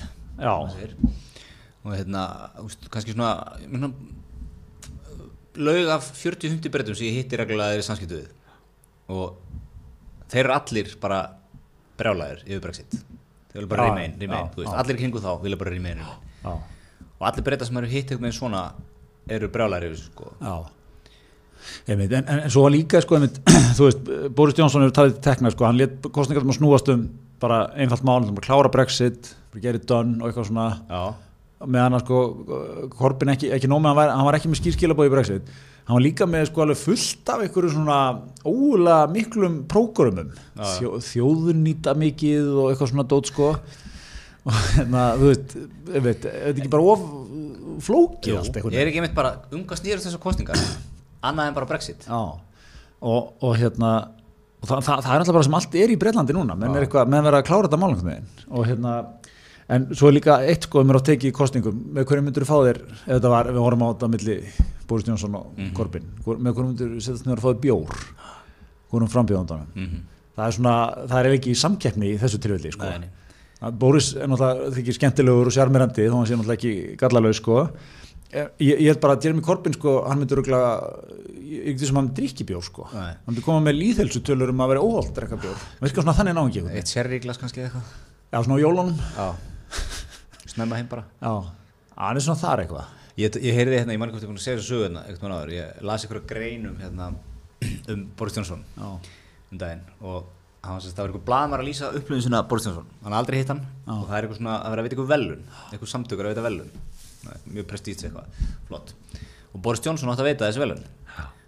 og 1.87 1.93
hérna, 1.95 2.23
úst, 2.63 2.87
kannski 2.91 3.15
svona 3.15 3.57
meina, 3.71 3.89
laug 5.57 5.91
af 5.93 6.07
40-50 6.19 6.73
breytum 6.73 6.97
sem 6.97 7.09
ég 7.09 7.21
hitti 7.21 7.39
reglulega 7.39 7.75
þeirri 7.75 7.85
samskiptu 7.87 8.19
við. 8.19 8.31
Og 9.13 9.37
þeir 10.31 10.43
eru 10.43 10.55
allir 10.57 10.95
bara 11.01 11.19
brjálæðir 11.97 12.43
yfir 12.45 12.63
Brexit. 12.65 12.97
Þeir 13.51 13.61
vilja 13.61 13.71
bara 13.71 13.87
remain, 13.89 14.17
remain 14.19 14.49
já, 14.51 14.65
já. 14.65 14.73
allir 14.83 14.99
kringu 14.99 15.21
þá 15.23 15.29
vilja 15.41 15.59
bara 15.59 15.73
remain, 15.73 16.01
remain. 16.01 16.65
og 17.17 17.29
allir 17.29 17.45
breyta 17.47 17.65
sem 17.65 17.79
eru 17.79 17.89
hitt 17.89 18.11
einhvern 18.11 18.27
veginn 18.27 18.37
svona 18.37 18.65
eru 19.37 19.49
brjálæðir 19.53 19.93
yfir 19.93 20.03
sko. 20.03 20.33
Já. 20.41 20.57
Einmitt, 21.87 22.11
en, 22.13 22.27
en, 22.27 22.43
en 22.45 22.53
svo 22.53 22.67
líka 22.69 23.01
sko, 23.01 23.17
einmitt, 23.17 23.39
þú 23.79 23.87
veist, 23.87 24.11
Boris 24.35 24.59
Johnson 24.59 24.85
hefur 24.85 24.97
talið 24.99 25.17
tekna 25.25 25.51
sko, 25.55 25.65
hann 25.67 25.79
let 25.79 26.11
kostningar 26.13 26.45
snúast 26.59 26.91
um 26.93 27.07
bara 27.41 27.61
einfalt 27.77 28.03
mál, 28.07 28.21
hann 28.25 28.35
bara 28.37 28.47
klára 28.47 28.73
Brexit 28.73 29.31
bara 29.51 29.63
gerði 29.63 29.85
done 29.89 30.19
og 30.21 30.29
eitthvað 30.29 30.49
svona. 30.51 30.67
Já, 30.89 31.65
meðan 31.65 31.97
að 31.97 32.03
sko 32.05 32.19
Corbyn 32.97 33.33
ekki, 33.33 33.49
ekki 33.55 33.71
nómið, 33.71 33.97
hann 34.03 34.13
hann 34.13 34.27
var 34.27 34.37
ekki 34.37 34.51
með 34.51 34.61
skýrskilabóð 34.61 35.09
í 35.09 35.13
Brexit. 35.15 35.51
Hann 35.87 35.95
var 35.95 36.03
líka 36.03 36.27
með 36.27 36.49
sko 36.49 36.65
alveg 36.65 36.79
fullt 36.81 37.29
af 37.31 37.43
einhverju 37.45 37.69
svona 37.71 37.99
ólega 38.43 39.05
miklum 39.11 39.61
prógrumum. 39.71 40.33
Þjó, 40.59 40.97
þjóðurnýta 41.07 41.93
mikið 41.95 42.49
og 42.57 42.71
eitthvað 42.73 42.91
svona 42.91 43.07
dót 43.07 43.31
sko. 43.31 43.53
Og 44.47 44.59
hérna, 44.75 45.05
þú 45.19 45.29
veist 45.31 45.55
ég 45.57 46.03
veit, 46.03 46.27
er 46.27 46.43
þetta 46.49 46.61
ekki 46.61 46.73
bara 46.75 46.91
of 46.93 47.07
flókið 47.83 48.37
allt 48.39 48.47
ég 48.47 48.59
eitthvað 48.59 48.77
er 48.79 48.91
ekki 48.91 49.01
einmitt 49.01 49.15
bara 49.17 49.33
um 49.51 49.63
hvað 49.67 49.81
snýrust 49.81 50.07
þessar 50.07 50.21
kostningar 50.23 50.61
annað 51.27 51.49
en 51.49 51.57
bara 51.57 51.67
Brexit. 51.69 52.05
Já, 52.07 52.21
og, 53.01 53.33
og 53.43 53.57
hérna 53.59 53.91
og 54.61 54.67
það, 54.69 54.81
það, 54.87 55.01
það 55.05 55.13
er 55.13 55.19
alltaf 55.23 55.33
bara 55.37 55.43
sem 55.47 55.57
allt 55.59 55.75
er 55.75 55.93
í 55.93 55.97
Breitlandi 56.01 56.33
núna 56.37 56.55
menn 56.57 56.75
er 56.75 56.85
eitthvað, 56.87 57.07
menn 57.13 57.23
verða 57.27 57.41
að 57.43 57.47
klára 57.49 57.67
þetta 57.67 57.79
málum 57.81 58.09
og 58.49 58.65
hérna, 58.67 58.93
en 59.69 59.85
svo 59.93 60.07
er 60.09 60.15
líka 60.17 60.37
eitt 60.47 60.63
sko, 60.69 60.83
mér 60.87 60.97
á 60.97 61.07
tekið 61.11 61.29
í 61.29 61.35
kostningum, 61.35 61.77
með 61.93 62.05
hverju 62.09 62.23
myndur 62.25 62.45
þú 62.45 62.49
fá 62.49 62.57
þér, 62.67 62.79
ef 63.05 63.13
þetta 63.17 63.29
var, 63.35 63.49
við 63.51 63.61
vorum 63.67 63.83
á 63.85 63.87
þetta 63.93 64.09
milli 64.15 64.37
Boris 64.87 65.05
Jónsson 65.05 65.35
og 65.35 65.47
Mhm. 65.57 65.73
Corbyn 65.75 66.03
Hvor- 66.23 66.39
með 66.39 66.53
hverju 66.55 66.67
myndur 66.71 66.89
þú 66.95 67.01
setjast 67.03 67.25
niður 67.27 67.37
að 67.37 67.43
fá 67.43 67.49
þér 67.53 67.61
bjór 67.65 67.95
hverjum 68.91 69.11
frambjóðandanum 69.11 69.67
mm 69.75 69.85
-hmm. 69.87 70.01
það 70.37 70.47
er 70.47 70.51
svona, 70.57 70.75
það 71.07 71.19
er 71.25 71.31
ekki 71.37 71.51
í 71.51 71.61
samkeppni 71.61 72.13
í 72.13 72.17
þessu 72.19 72.39
tilfelli 72.39 72.71
sko. 72.71 72.85
Nei. 72.85 73.09
Að 73.61 73.71
Boris 73.79 74.13
er 74.15 74.27
náttúrulega 74.27 74.71
þykir 74.75 74.93
skemmtilegur 74.93 75.45
og 75.47 75.51
sjarmirandi 75.51 76.07
þó 76.07 76.13
hann 76.15 76.25
sé 76.27 76.35
náttúrulega 76.37 76.57
ekki 76.57 76.97
gallalög 76.97 77.33
sko 77.35 77.69
ég, 78.33 78.49
ég 78.59 78.87
held 78.89 79.01
bara 79.03 79.15
að 79.17 79.27
Jeremy 79.27 79.43
Corbyn 79.45 79.75
sko 79.77 79.93
hann 80.07 80.21
myndur 80.21 80.41
örgulega 80.41 80.71
ykkur 81.71 81.91
sem 81.91 81.99
hann 82.01 82.11
drikki 82.17 82.47
bjór 82.49 82.65
sko. 82.65 82.89
Nei. 82.93 83.13
hann 83.13 83.31
myndur 83.31 83.45
koma 83.45 83.63
með 83.67 83.79
líðhelsutölur 83.81 84.51
um 84.53 84.65
að 84.65 84.73
vera 84.73 84.83
óholt 84.83 85.11
að 85.11 85.15
drekka 85.21 85.39
bjór. 85.45 85.63
Veist 85.83 85.95
hvað 85.95 86.07
svona 86.07 86.17
þannig 86.19 86.37
náðum 86.37 86.51
ekki 86.51 86.77
Eitt 86.81 86.91
sérríklas 86.91 87.41
kannski 87.41 87.65
eitthvað. 87.65 87.95
Já 88.33 88.41
svona 88.41 88.59
á 88.59 88.63
jólunum. 88.65 89.01
Snemma 90.47 90.79
heim 90.79 90.91
bara. 90.91 91.07
Já. 91.21 91.33
Hann 91.97 92.19
er 92.19 92.25
svona 92.27 92.41
þar 92.41 92.65
eitthvað. 92.65 92.93
Ég, 93.17 93.33
ég 93.41 93.55
heyrði 93.57 93.79
hérna, 93.79 93.93
ég 93.95 94.01
man 94.01 94.11
ekki 94.11 94.19
hvort 94.19 94.27
ég 94.27 94.29
búin 94.29 94.37
að 94.37 94.43
segja 94.43 94.57
þessu 94.59 94.69
sögu 94.75 94.83
hérna 94.85 95.01
einhvern 95.07 95.23
veginn 95.23 95.37
áður, 95.39 95.51
ég 95.55 95.85
las 95.89 96.03
ykkur 96.05 96.19
greinum 96.29 96.75
hérna 96.77 97.07
um 97.89 98.03
Boris 98.19 98.35
Johnson 98.37 98.59
um 98.77 99.57
daginn 99.57 99.81
og 100.05 100.27
hann 100.67 100.83
sérst, 100.83 100.93
það 100.93 101.01
var 101.01 101.09
einhver 101.09 101.23
blaðmar 101.25 101.63
að 101.63 101.69
lýsa 101.71 101.89
upplöfun 101.97 102.21
sinna 102.27 102.43
Boris 102.45 102.67
Johnson, 102.67 102.85
hann 103.01 103.15
aldrei 103.17 103.39
hitt 103.39 103.49
hann 103.49 103.63
og 103.87 104.03
það 104.03 104.13
er 104.19 104.27
eitthvað 104.27 104.37
svona 104.37 104.57
að 104.59 104.75
vera 104.75 104.83
að 104.83 104.87
veita 104.87 104.97
ykkur 104.99 105.09
velun 105.09 105.41
eitthvað 105.71 105.91
samtökur 105.95 106.29
að 106.29 106.35
veita 106.35 106.45
velun 106.45 106.69
mjög 107.45 107.67
prestíts 107.71 108.07
eitthvað, 108.07 108.45
flott. 108.69 108.93
Og 109.53 109.61
Boris 109.63 109.83
Johnson 109.85 110.11
átti 110.11 110.23
að 110.25 110.29
veita 110.31 110.47
þessi 110.49 110.63
velun 110.63 110.85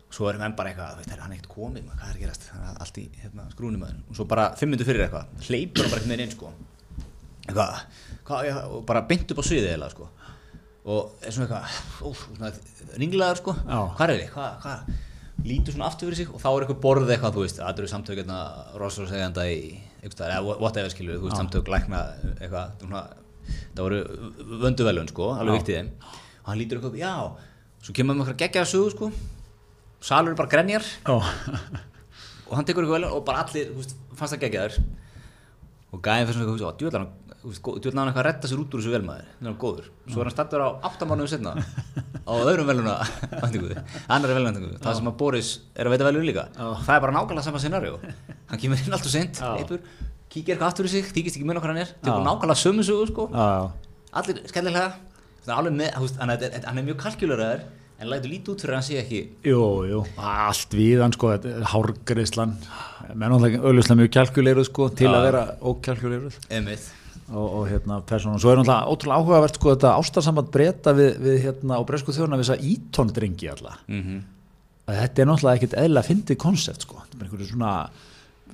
og 0.09 0.15
svo 0.17 0.29
erum 0.31 0.41
enn 0.41 0.55
bara 0.57 0.71
eitthvað, 0.71 0.95
veit, 0.97 1.09
er 1.13 1.19
hann 1.21 1.33
ekkert 1.35 1.51
komið 1.53 1.83
maður, 1.85 1.99
hvað 2.01 2.13
er 2.15 2.21
gerast, 2.23 2.45
það 2.49 2.69
er 2.71 2.79
allt 2.85 2.95
í 2.97 3.03
hérna, 3.21 3.43
skrúnum 3.53 3.83
og 3.85 4.15
svo 4.17 4.25
bara 4.31 4.47
fimm 4.57 4.73
minnur 4.73 4.87
fyrir 4.87 5.05
eitthvað 5.05 5.43
hleypur 5.45 5.83
hann 5.85 5.91
bara 5.91 5.99
eitthvað 5.99 6.13
með 6.15 6.23
inn 6.23 6.33
sko. 6.33 6.53
Eitthvað, 7.43 7.83
hvað, 8.25 8.47
já, 8.49 8.55
og 8.65 8.87
bara 8.89 9.03
beint 9.11 9.33
upp 9.35 9.41
á 9.41 9.45
sviðið 9.45 9.75
eða 9.75 9.91
sko. 9.93 10.09
Og 10.89 11.21
er 11.21 11.35
svona 11.35 11.45
eitthvað, 11.45 11.77
óf, 12.09 12.23
svona 12.25 12.97
ringlaður 12.97 13.41
sko, 13.43 13.55
Já. 13.59 13.77
hvað 13.99 14.13
er 14.15 14.23
þið, 14.23 14.33
hvað, 14.33 14.57
hvað 14.65 15.45
lítur 15.45 15.75
svona 15.75 15.87
aftur 15.87 16.09
fyrir 16.09 16.19
sig 16.19 16.33
og 16.33 16.41
þá 16.41 16.47
er 16.49 16.65
eitthvað 16.65 16.81
borðið 16.83 17.13
eitthvað, 17.15 17.35
þú 17.35 17.43
veist, 17.45 17.59
það 17.61 17.81
eru 17.83 17.89
samtök 17.93 18.21
hérna, 18.23 18.39
Rossar 18.81 19.09
segjanda 19.11 19.45
í, 19.47 19.59
eitthvað, 20.01 20.33
eða 20.33 20.57
whatever 20.63 20.93
skilur, 20.93 21.19
þú 21.19 21.29
veist, 21.29 21.39
samtök 21.39 21.69
lækna 21.71 22.01
eitthvað, 22.39 22.73
svona, 22.81 23.03
það 23.75 23.83
voru 23.85 23.99
vönduvelun 24.63 25.11
sko, 25.11 25.29
alveg 25.35 25.59
viktið 25.59 25.79
þeim. 25.79 25.91
Og 26.39 26.49
hann 26.51 26.61
lítur 26.61 26.79
eitthvað, 26.79 26.99
já, 26.99 27.13
svo 27.85 27.95
kemur 27.97 28.13
hann 28.15 28.21
með 28.21 28.31
eitthvað 28.31 28.41
geggjaða 28.45 28.71
sögu 28.73 28.93
sko, 28.95 29.11
salur 30.09 30.33
er 30.35 30.39
bara 30.39 30.53
grenjar. 30.55 30.85
Já, 31.05 31.15
og 32.49 32.53
hann 32.57 32.67
tekur 32.67 32.85
eitthvað 32.85 32.99
velun 32.99 33.15
og 33.15 33.25
bara 33.27 33.45
allir, 33.45 33.71
þú 33.73 33.81
veist, 33.83 33.97
fannst 34.17 34.35
það 34.35 34.45
geggjaður. 34.47 34.79
Og 35.89 36.05
gæðin 36.05 36.29
fyrir 36.29 36.37
svona 36.37 36.53
eitthvað, 36.53 36.77
djúðlan 36.83 37.09
hann 37.39 38.09
eitthvað 38.09 38.19
að 38.19 38.25
retta 38.27 38.49
sér 38.51 38.59
út 38.59 38.73
úr 38.75 38.81
þessu 38.83 38.91
velmaður 38.91 39.27
þannig 39.29 39.39
að 39.39 39.45
hann 39.45 39.53
er 39.53 39.59
góður, 39.61 39.85
svo 40.11 40.19
er 40.19 40.27
hann 40.27 40.33
stattur 40.33 40.59
á 40.59 40.69
áttamánuðu 40.89 41.29
setna 41.31 41.53
á 42.27 42.31
öðrum 42.35 42.67
veluna 42.67 42.95
annari 44.11 44.35
veluna, 44.35 44.73
það 44.83 44.97
sem 44.99 45.07
að 45.07 45.15
Boris 45.21 45.51
er 45.71 45.87
að 45.87 45.95
veita 45.95 46.07
velun 46.09 46.27
líka, 46.27 46.43
það 46.59 46.91
er 46.97 47.03
bara 47.05 47.15
nákvæmlega 47.15 47.45
sama 47.47 47.61
scenarjó, 47.63 47.93
hann 48.51 48.59
kemur 48.59 48.83
inn 48.83 48.97
allt 48.97 49.07
og 49.07 49.13
sent 49.13 49.39
Já. 49.39 49.79
Kíkir 50.29 50.55
eitthvað 50.55 50.69
aftur 50.71 50.89
í 50.89 50.93
sig, 50.93 51.09
þykist 51.09 51.39
ekki 51.39 51.47
mun 51.47 51.59
okkar 51.59 51.73
hann 51.73 51.83
er, 51.83 51.91
Já. 51.93 52.03
tekur 52.05 52.25
nákvæmlega 52.27 52.61
sömu 52.61 52.85
sögu 52.85 53.09
sko, 53.09 53.27
allir 54.19 54.41
skellilega. 54.49 54.91
Þú 55.49 56.03
veist, 56.03 56.19
hann 56.21 56.33
er, 56.35 56.43
er 56.59 56.81
mjög 56.83 56.99
kalkjuleraður 57.01 57.63
en 57.99 58.11
lætur 58.11 58.31
lítið 58.31 58.53
út 58.53 58.63
fyrir 58.63 58.75
að 58.75 58.79
hann 58.79 58.85
sé 58.87 58.99
ekki 59.01 59.19
Jú, 59.49 59.63
jú, 59.89 60.03
allt 60.21 60.75
við 60.77 61.01
hann 61.03 61.15
sko, 61.15 61.33
þetta 61.33 61.51
er 61.55 61.67
hárgreislan, 61.73 62.55
menn 63.11 63.33
náttúrulega 63.33 63.61
auðvitað 63.65 63.99
mjög 63.99 64.11
kjálkuleiruð 64.15 64.69
sko, 64.69 64.87
til 64.99 65.11
að 65.11 65.27
vera 65.27 65.43
emitt 66.59 66.87
og, 67.29 67.45
og 67.45 67.63
hérna 67.69 67.99
persónum, 68.09 68.39
svo 68.41 68.53
er 68.53 68.61
náttúrulega 68.61 68.93
ótrúlega 68.93 69.23
áhugavert 69.23 69.59
sko 69.59 69.73
þetta 69.73 69.95
ástarsamband 69.99 70.51
breyta 70.53 70.93
við, 70.97 71.11
við 71.25 71.41
hérna 71.47 71.79
á 71.79 71.81
bresku 71.87 72.15
þjóðuna 72.15 72.39
við 72.39 72.47
þess 72.47 72.55
að 72.55 72.69
ítón 72.71 73.15
drengi 73.15 73.51
alla, 73.51 73.75
mm 73.89 74.21
að 74.89 75.03
þetta 75.03 75.21
er 75.21 75.27
náttúrulega 75.29 75.59
ekkit 75.59 75.75
eðla 75.83 76.01
fyndið 76.01 76.37
konsept 76.41 76.85
sko, 76.85 77.03
þetta 77.03 77.19
er 77.19 77.25
einhverju 77.27 77.49
svona 77.51 77.73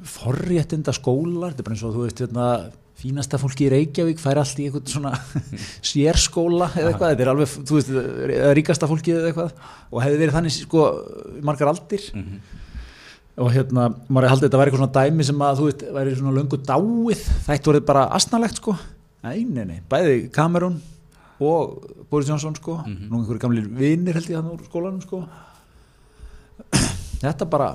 forréttinda 0.04 0.94
skólar, 0.96 1.54
þetta 1.54 1.64
er 1.64 1.68
bara 1.68 1.78
eins 1.78 1.86
og 1.86 1.96
þú 1.96 2.04
veist 2.06 2.22
hérna 2.24 2.50
fínasta 2.96 3.38
fólki 3.42 3.66
í 3.68 3.72
Reykjavík 3.74 4.22
fær 4.22 4.40
allt 4.40 4.60
í 4.62 4.68
eitthvað 4.70 4.92
svona 4.94 5.12
sérskóla 5.90 6.70
eða 6.74 6.92
eitthvað, 6.94 7.10
þetta 7.12 7.26
er 7.26 7.32
alveg, 7.34 7.56
þú 7.68 7.80
veist, 7.80 7.96
ríkasta 8.58 8.90
fólki 8.90 9.16
eða 9.16 9.32
eitthvað. 9.32 9.66
Og 9.92 10.04
hefði 10.04 10.22
verið 10.24 10.38
þannig 10.38 10.56
sko 10.56 10.86
margar 11.46 11.72
aldir. 11.74 12.06
Og 13.36 13.52
hérna, 13.52 13.90
maður 14.08 14.32
haldið 14.32 14.48
þetta 14.48 14.60
væri 14.62 14.72
eitthvað 14.72 14.84
svona 14.86 15.06
dæmi 15.06 15.28
sem 15.28 15.42
að 15.44 15.58
þú 15.60 15.70
veist, 15.70 15.86
væri 15.98 16.16
svona 16.16 16.36
löngu 16.38 16.60
dáið. 16.70 17.24
Þætti 17.50 17.72
voruð 17.72 17.88
bara 17.90 18.06
asnalegt 18.16 18.62
sko. 18.62 18.78
Nei, 19.26 19.42
nei, 19.44 19.66
nei, 19.66 19.80
bæði 19.92 20.30
Cameron 20.32 20.78
og 21.44 21.82
Boris 22.10 22.30
Johnson 22.32 22.56
sko. 22.56 22.78
Nú 22.88 23.20
einhverju 23.20 23.42
gamlir 23.44 23.68
vinir 23.68 24.16
held 24.16 24.32
ég 24.32 24.40
hann 24.40 24.54
úr 24.54 24.64
skólanum 24.70 25.02
sko. 25.04 25.26
Þetta 27.26 27.48
bara 27.50 27.74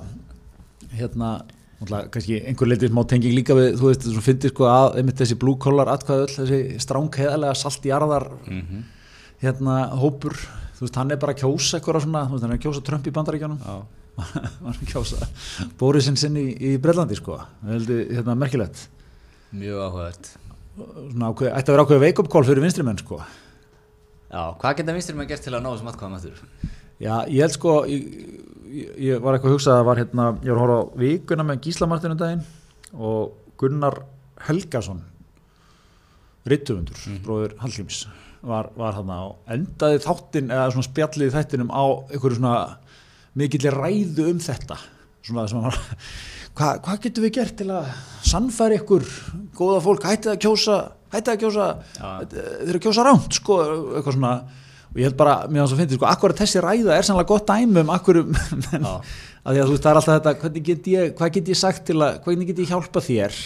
hérna, 0.97 1.41
kannski 1.89 2.41
einhver 2.45 2.69
leitið 2.69 2.91
smá 2.93 3.03
tenging 3.09 3.33
líka 3.35 3.55
við, 3.57 3.71
þú 3.81 3.87
veist, 3.89 4.03
þú 4.05 4.23
finnir 4.25 4.53
sko 4.53 4.67
að 4.69 4.99
einmitt 5.01 5.21
þessi 5.23 5.37
blue 5.41 5.57
collar 5.57 5.89
atkvæðu 5.95 6.27
öll, 6.27 6.35
þessi 6.37 6.59
strángheðalega 6.85 7.57
salt 7.57 7.87
í 7.89 7.93
jarðar 7.93 8.27
Mhm. 8.47 8.83
hérna 9.41 9.77
hópur, 9.97 10.37
þú 10.77 10.85
veist, 10.85 10.97
hann 11.01 11.11
er 11.11 11.17
bara 11.17 11.33
að 11.33 11.41
kjósa 11.41 11.79
eitthvað 11.81 12.03
svona, 12.05 12.27
þú 12.29 12.33
veist, 12.37 12.43
hann 12.45 12.53
er 12.53 12.59
að 12.59 12.65
kjósa 12.67 12.85
Trump 12.85 13.07
í 13.07 13.11
bandaríkjánum 13.17 13.59
Já. 13.65 13.83
hann 14.21 14.75
er 14.75 14.77
að 14.77 14.93
kjósa 14.93 15.29
Borisinn 15.79 16.17
sinn 16.21 16.37
í, 16.37 16.47
í 16.61 16.77
Breitlandi 16.79 17.17
sko, 17.17 17.39
það 17.65 17.73
heldur 17.79 18.05
hérna 18.19 18.37
merkilegt 18.37 18.89
mjög 19.57 19.81
áhugavert 19.87 20.29
svona 20.77 21.31
ákveð, 21.33 21.49
ætti 21.57 21.71
að 21.71 21.75
vera 21.75 21.85
ákveð 21.87 22.01
wake 22.05 22.21
up 22.23 22.29
call 22.31 22.45
fyrir 22.45 22.61
vinstri 22.63 22.85
menn 22.85 22.99
sko 23.01 23.23
Já, 24.31 24.43
hvað 24.61 24.77
geta 24.79 24.93
vinstir 24.95 25.17
maður 25.19 25.29
gert 25.33 25.43
til 25.43 25.55
að 25.57 25.63
ná 25.65 25.71
þessum 25.73 25.89
atkvæðum 25.91 26.13
aftur? 26.21 26.45
Já, 27.01 27.15
ég 27.27 27.41
held 27.43 27.55
sko 27.57 27.73
ég, 27.91 28.05
ég, 28.71 29.21
var 29.21 29.37
eitthvað 29.37 29.51
að 29.51 29.57
hugsa 29.57 29.77
að 29.77 29.87
var 29.91 30.01
hérna 30.01 30.27
ég 30.45 30.53
var 30.53 30.59
að 30.59 30.65
horfa 30.65 30.81
á 30.81 30.93
vikuna 31.03 31.47
með 31.47 31.63
Gísla 31.67 31.89
Martinu 31.91 32.19
daginn 32.19 32.43
og 32.95 33.55
Gunnar 33.61 34.01
Helgason 34.47 35.03
rittufundur, 36.49 37.01
bróður 37.25 37.57
Hallgríms 37.61 38.05
var, 38.47 38.71
var 38.79 38.97
hann 38.97 39.11
á 39.13 39.23
endaði 39.53 40.01
þáttin 40.05 40.53
eða 40.53 40.71
svona 40.73 40.89
spjallið 40.89 41.35
þættinum 41.35 41.75
á 41.75 41.85
einhverju 42.09 42.39
svona 42.39 42.55
mikillir 43.39 43.77
ræðu 43.77 44.31
um 44.33 44.41
þetta. 44.43 44.79
Svona 45.27 45.45
sem 45.51 45.61
að 45.61 45.77
hvað 46.59 46.81
hva 46.87 46.97
getum 47.05 47.27
við 47.27 47.35
gert 47.37 47.59
til 47.61 47.69
að 47.75 47.91
sannfæri 48.27 48.81
ykkur 48.81 49.05
góða 49.59 49.85
fólk, 49.85 50.09
hættið 50.09 50.33
að 50.35 50.41
kjósa 50.47 50.79
hættið 51.11 51.33
að 51.35 51.41
kjósa 51.45 51.69
Já. 51.99 52.09
þeir 52.33 52.67
eru 52.69 52.81
að 52.81 52.85
kjósa 52.87 53.07
rámt 53.07 53.37
sko, 53.37 53.61
eitthvað 53.99 54.17
svona 54.17 54.35
og 54.91 54.99
ég 54.99 55.07
held 55.07 55.17
bara, 55.21 55.37
mér 55.47 55.63
finnst 55.63 55.77
að 55.77 55.83
finna, 55.85 55.99
sko, 56.01 56.09
akkur 56.11 56.35
þessi 56.41 56.65
ræða 56.65 56.97
er 56.99 57.07
sannlega 57.07 57.31
gott 57.31 57.47
dæmi 57.47 57.85
um 57.85 57.95
akkur 57.95 58.21
menn, 58.31 58.83
Já. 58.83 58.97
að 59.45 59.55
því 59.55 59.63
að 59.63 59.71
þú 59.71 59.77
veist, 59.77 59.85
það 59.87 59.93
er 59.93 60.01
alltaf 60.03 60.19
þetta 60.19 60.35
hvernig 60.43 60.67
get 60.67 60.91
ég, 60.97 61.15
hvað 61.21 61.33
get 61.39 61.55
ég 61.55 61.59
sagt 61.61 61.87
til 61.87 61.99
að 62.03 62.21
hvernig 62.27 62.51
get 62.51 62.63
ég 62.65 62.73
hjálpa 62.75 63.03
þér? 63.07 63.39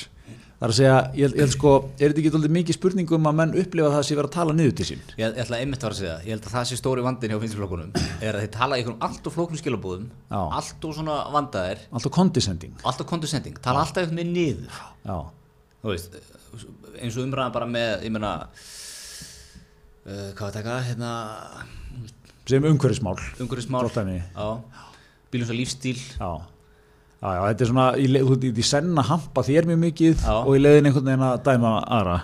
Það 0.55 0.65
er 0.69 0.73
að 0.73 0.77
segja, 0.79 0.99
ég 1.19 1.25
held, 1.27 1.35
ég 1.35 1.43
held 1.43 1.53
sko 1.53 1.71
er 1.99 2.13
þetta 2.13 2.21
ekki 2.23 2.31
alltaf 2.31 2.53
mikið 2.55 2.77
spurningum 2.79 3.27
að 3.29 3.35
menn 3.41 3.51
upplifa 3.61 3.89
það 3.93 4.05
sem 4.07 4.17
vera 4.21 4.29
að 4.31 4.37
tala 4.39 4.53
niður 4.57 4.75
til 4.79 4.87
sín? 4.89 5.01
Ég, 5.19 5.25
ég 5.27 5.41
ætla 5.43 5.59
einmitt 5.61 5.83
að 5.83 5.85
fara 5.85 5.97
að 5.97 5.99
segja, 5.99 6.15
ég 6.25 6.31
held 6.31 6.47
að 6.47 6.55
það 6.55 6.69
sé 6.71 6.79
stóri 6.79 7.05
vandin 7.05 7.35
hjá 7.35 7.41
finnstflokkunum 7.43 7.91
er 7.99 8.39
að 8.39 8.45
þeir 8.47 8.53
tala 8.55 8.79
í 8.79 8.85
einhverjum 8.85 9.05
allt 9.09 9.29
og 9.29 9.35
flóknum 9.35 9.61
skilabúðum 9.61 10.07
allt 10.31 10.87
og 10.89 10.95
svona 10.97 11.19
vandaðir. 11.35 11.83
Alltaf 11.91 12.15
condescending. 12.17 12.79
Allt 12.87 13.03
og 13.05 13.11
condescending, 13.11 13.59
tala 13.67 13.83
alltaf 13.83 14.07
einhvern 14.07 14.23
veginn 14.23 14.33
niður. 14.39 14.81
Eins 17.03 17.19
og 17.19 17.27
umræðan 17.27 17.53
bara 17.59 17.69
með 17.69 18.07
ég 18.07 18.15
meina 18.15 18.33
uh, 20.07 20.31
hvað 20.37 20.45
var 20.45 20.57
þetta 20.59 20.79
hérna 20.89 21.13
sem 22.49 22.65
umhverfismál. 22.69 23.17
Umhverfismál. 23.41 23.89
Bílum 25.33 25.49
svo 25.49 25.57
lífstíl 25.57 25.97
já. 25.99 26.33
Já, 27.25 27.31
já, 27.33 27.41
þetta 27.49 27.65
er 27.65 27.69
svona, 27.71 27.85
í, 27.97 28.05
le- 28.13 28.21
þú 28.21 28.35
veit, 28.37 28.59
í 28.61 28.65
senn 28.69 28.91
að 29.01 29.07
hampa 29.09 29.43
þér 29.47 29.65
mjög 29.71 29.79
mikið 29.81 30.19
Já. 30.27 30.35
og 30.45 30.51
í 30.53 30.61
leiðin 30.61 30.91
einhvern 30.91 31.07
veginn 31.09 31.25
að 31.25 31.39
dæma 31.47 31.71
aðra. 31.97 32.17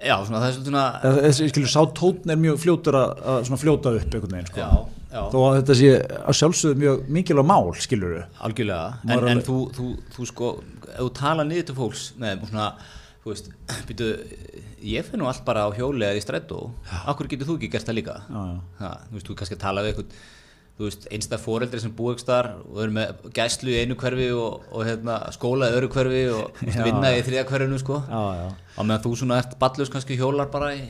Já, 0.00 0.14
svona 0.24 0.40
það 0.40 0.46
er 0.48 0.54
svona 0.56 0.84
þessi, 1.26 1.48
skilur, 1.52 1.68
sá 1.74 1.82
tótn 1.98 2.32
er 2.32 2.40
mjög 2.40 2.56
fljótur 2.62 2.96
að, 2.96 3.12
að 3.34 3.38
svona 3.50 3.60
fljóta 3.60 3.92
upp 3.98 4.16
einhvern 4.16 4.32
veginn, 4.38 4.48
sko. 4.48 4.62
Já, 4.62 4.70
já, 5.12 5.20
þó 5.34 5.38
að 5.50 5.56
þetta 5.58 5.76
sé 5.82 5.90
að 6.22 6.38
sjálfsögðu 6.40 6.80
mjög 6.86 7.04
mikilvæg 7.18 7.48
mál, 7.52 7.68
skilur 7.84 8.14
við 8.16 8.40
algjörlega. 8.48 8.88
En, 9.02 9.10
Maður 9.12 9.28
en 9.28 9.34
alveg- 9.36 9.48
þú, 9.50 9.58
þú, 9.76 9.90
þú 10.16 10.28
sko 10.32 10.50
ef 10.88 10.96
þú 11.02 11.10
tala 11.20 11.46
niður 11.52 11.68
til 11.68 11.78
fólks 11.82 12.06
með 12.24 12.46
svona 12.48 12.70
þú 13.26 13.34
veist, 13.34 13.52
býtu 13.90 14.10
ég 14.82 15.08
finn 15.08 15.22
nú 15.22 15.30
allt 15.30 15.44
bara 15.46 15.66
á 15.66 15.70
hjóli 15.76 16.06
eða 16.06 16.20
í 16.20 16.24
strætó. 16.24 16.60
Akkur 17.06 17.30
getur 17.30 17.50
þú 17.50 17.58
ekki 17.60 17.72
gert 17.72 17.88
það 17.88 17.98
líka? 18.00 18.20
Já, 18.28 18.40
já. 18.52 18.62
Ha, 18.82 18.92
þú 19.08 19.18
veist, 19.18 19.28
þú 19.30 19.38
kannski 19.40 19.60
tala 19.62 19.84
við 19.84 19.92
eitthvað 19.92 20.22
þú 20.72 20.88
veist, 20.88 21.04
einstað 21.12 21.42
foreldri 21.44 21.80
sem 21.82 21.92
búið 21.94 22.14
ekki 22.16 22.26
þar 22.30 22.46
og 22.64 22.78
eru 22.82 22.94
með 22.96 23.26
gæslu 23.36 23.72
í 23.74 23.80
einu 23.82 23.96
hverfi 24.00 24.28
og, 24.32 24.62
og 24.72 24.86
hérna, 24.88 25.18
skóla 25.34 25.68
í 25.68 25.74
öðru 25.76 25.90
hverfi 25.92 26.22
og 26.32 26.62
veist, 26.62 26.78
vinna 26.86 27.10
í 27.12 27.20
þriða 27.26 27.42
hverfinu 27.50 27.80
sko. 27.82 27.98
Á 28.08 28.80
meðan 28.80 29.02
þú 29.04 29.12
svona 29.20 29.38
ert 29.42 29.52
ballus 29.60 29.92
kannski 29.92 30.16
hjólar 30.16 30.48
bara 30.52 30.70
í, 30.72 30.80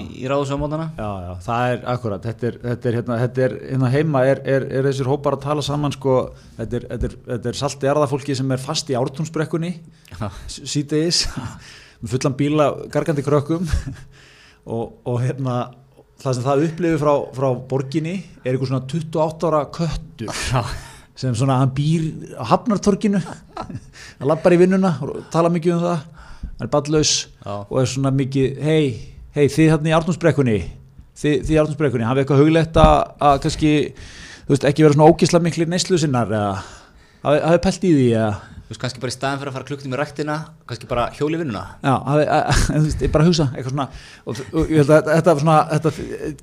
í, 0.00 0.04
í 0.22 0.30
ráðsámótana 0.30 0.88
já, 0.96 1.10
já, 1.26 1.32
það 1.44 1.74
er 1.74 1.84
akkurat 1.92 2.24
þetta 2.30 2.48
er, 2.48 2.56
þetta 2.64 2.88
er, 2.88 2.96
hérna, 2.96 3.18
þetta 3.20 3.44
er 3.44 3.56
hérna 3.66 3.92
heima 3.92 4.24
er, 4.30 4.40
er, 4.56 4.66
er 4.78 4.88
þessir 4.88 5.10
hópar 5.12 5.36
að 5.36 5.44
tala 5.44 5.66
saman 5.66 5.92
sko, 5.92 6.16
þetta 6.56 6.80
er, 6.80 6.88
er, 6.96 7.18
er 7.52 7.60
salti 7.60 7.90
jarðafólki 7.90 8.38
sem 8.40 8.56
er 8.56 8.64
fast 8.64 8.88
í 8.88 8.96
ártúnsbrekkunni 8.96 9.74
síðdeis 10.48 11.26
með 12.00 12.14
fullan 12.14 12.36
bíla 12.38 12.70
gargandi 12.92 13.24
krökkum. 13.26 13.68
Og, 14.70 14.90
og 15.08 15.22
hérna 15.22 15.54
það 16.20 16.34
sem 16.36 16.44
það 16.44 16.62
upplifir 16.66 16.98
frá, 17.00 17.12
frá 17.32 17.46
borginni 17.70 18.12
er 18.44 18.50
eitthvað 18.52 18.68
svona 18.68 18.82
28 18.92 19.48
ára 19.48 19.60
köttur 19.72 20.32
sem 21.16 21.32
svona 21.36 21.56
hann 21.62 21.72
býr 21.74 22.04
á 22.36 22.44
Hafnartorkinu 22.52 23.22
hann 23.24 24.28
lappar 24.28 24.52
í 24.52 24.58
vinnuna 24.60 24.92
og 25.00 25.22
tala 25.32 25.50
mikið 25.52 25.78
um 25.78 25.82
það. 25.86 26.04
Hann 26.60 26.68
er 26.68 26.72
ballaus 26.74 27.14
og 27.48 27.72
er 27.80 27.88
svona 27.88 28.12
mikið 28.12 28.60
hei, 28.64 28.84
hei 29.32 29.48
þið 29.48 29.72
hérna 29.72 29.90
í 29.90 29.96
Arnúsbrekkunni 29.96 30.58
þið, 31.20 31.34
þið 31.48 31.54
í 31.54 31.58
Arnúsbrekkunni, 31.64 32.08
hafið 32.08 32.24
eitthvað 32.24 32.44
hugleitt 32.44 32.80
að, 32.80 32.96
að 33.30 33.40
kannski, 33.46 33.72
þú 34.44 34.54
veist, 34.54 34.68
ekki 34.70 34.86
vera 34.86 34.96
svona 34.96 35.10
ógisla 35.10 35.42
mikli 35.44 35.68
neyslu 35.68 36.00
sinnar 36.00 36.32
eða 36.32 36.54
hafið 37.24 37.62
pælt 37.64 37.86
í 37.88 37.94
því 37.96 38.08
eða 38.12 38.59
Þú 38.70 38.74
veist, 38.76 38.82
kannski 38.84 39.00
bara 39.02 39.10
í 39.10 39.14
staðin 39.16 39.38
fyrir 39.40 39.50
að 39.50 39.54
fara 39.56 39.66
klukkutími 39.66 39.96
í 39.96 39.98
ræktina, 39.98 40.34
kannski 40.70 40.86
bara 40.86 41.08
hjóli 41.16 41.38
vinnuna. 41.40 41.62
Já, 41.82 41.90
að, 41.90 42.20
að, 42.36 42.60
þú 42.68 42.82
veist, 42.84 43.00
ég 43.02 43.10
bara 43.16 43.24
hugsa 43.26 43.46
eitthvað 43.50 43.72
svona, 43.74 43.86
og, 44.22 44.42
og 44.54 44.70
ég 44.70 44.78
held 44.84 44.92
að 44.94 45.08
þetta, 45.10 45.34
svona, 45.40 45.56
þetta 45.72 45.90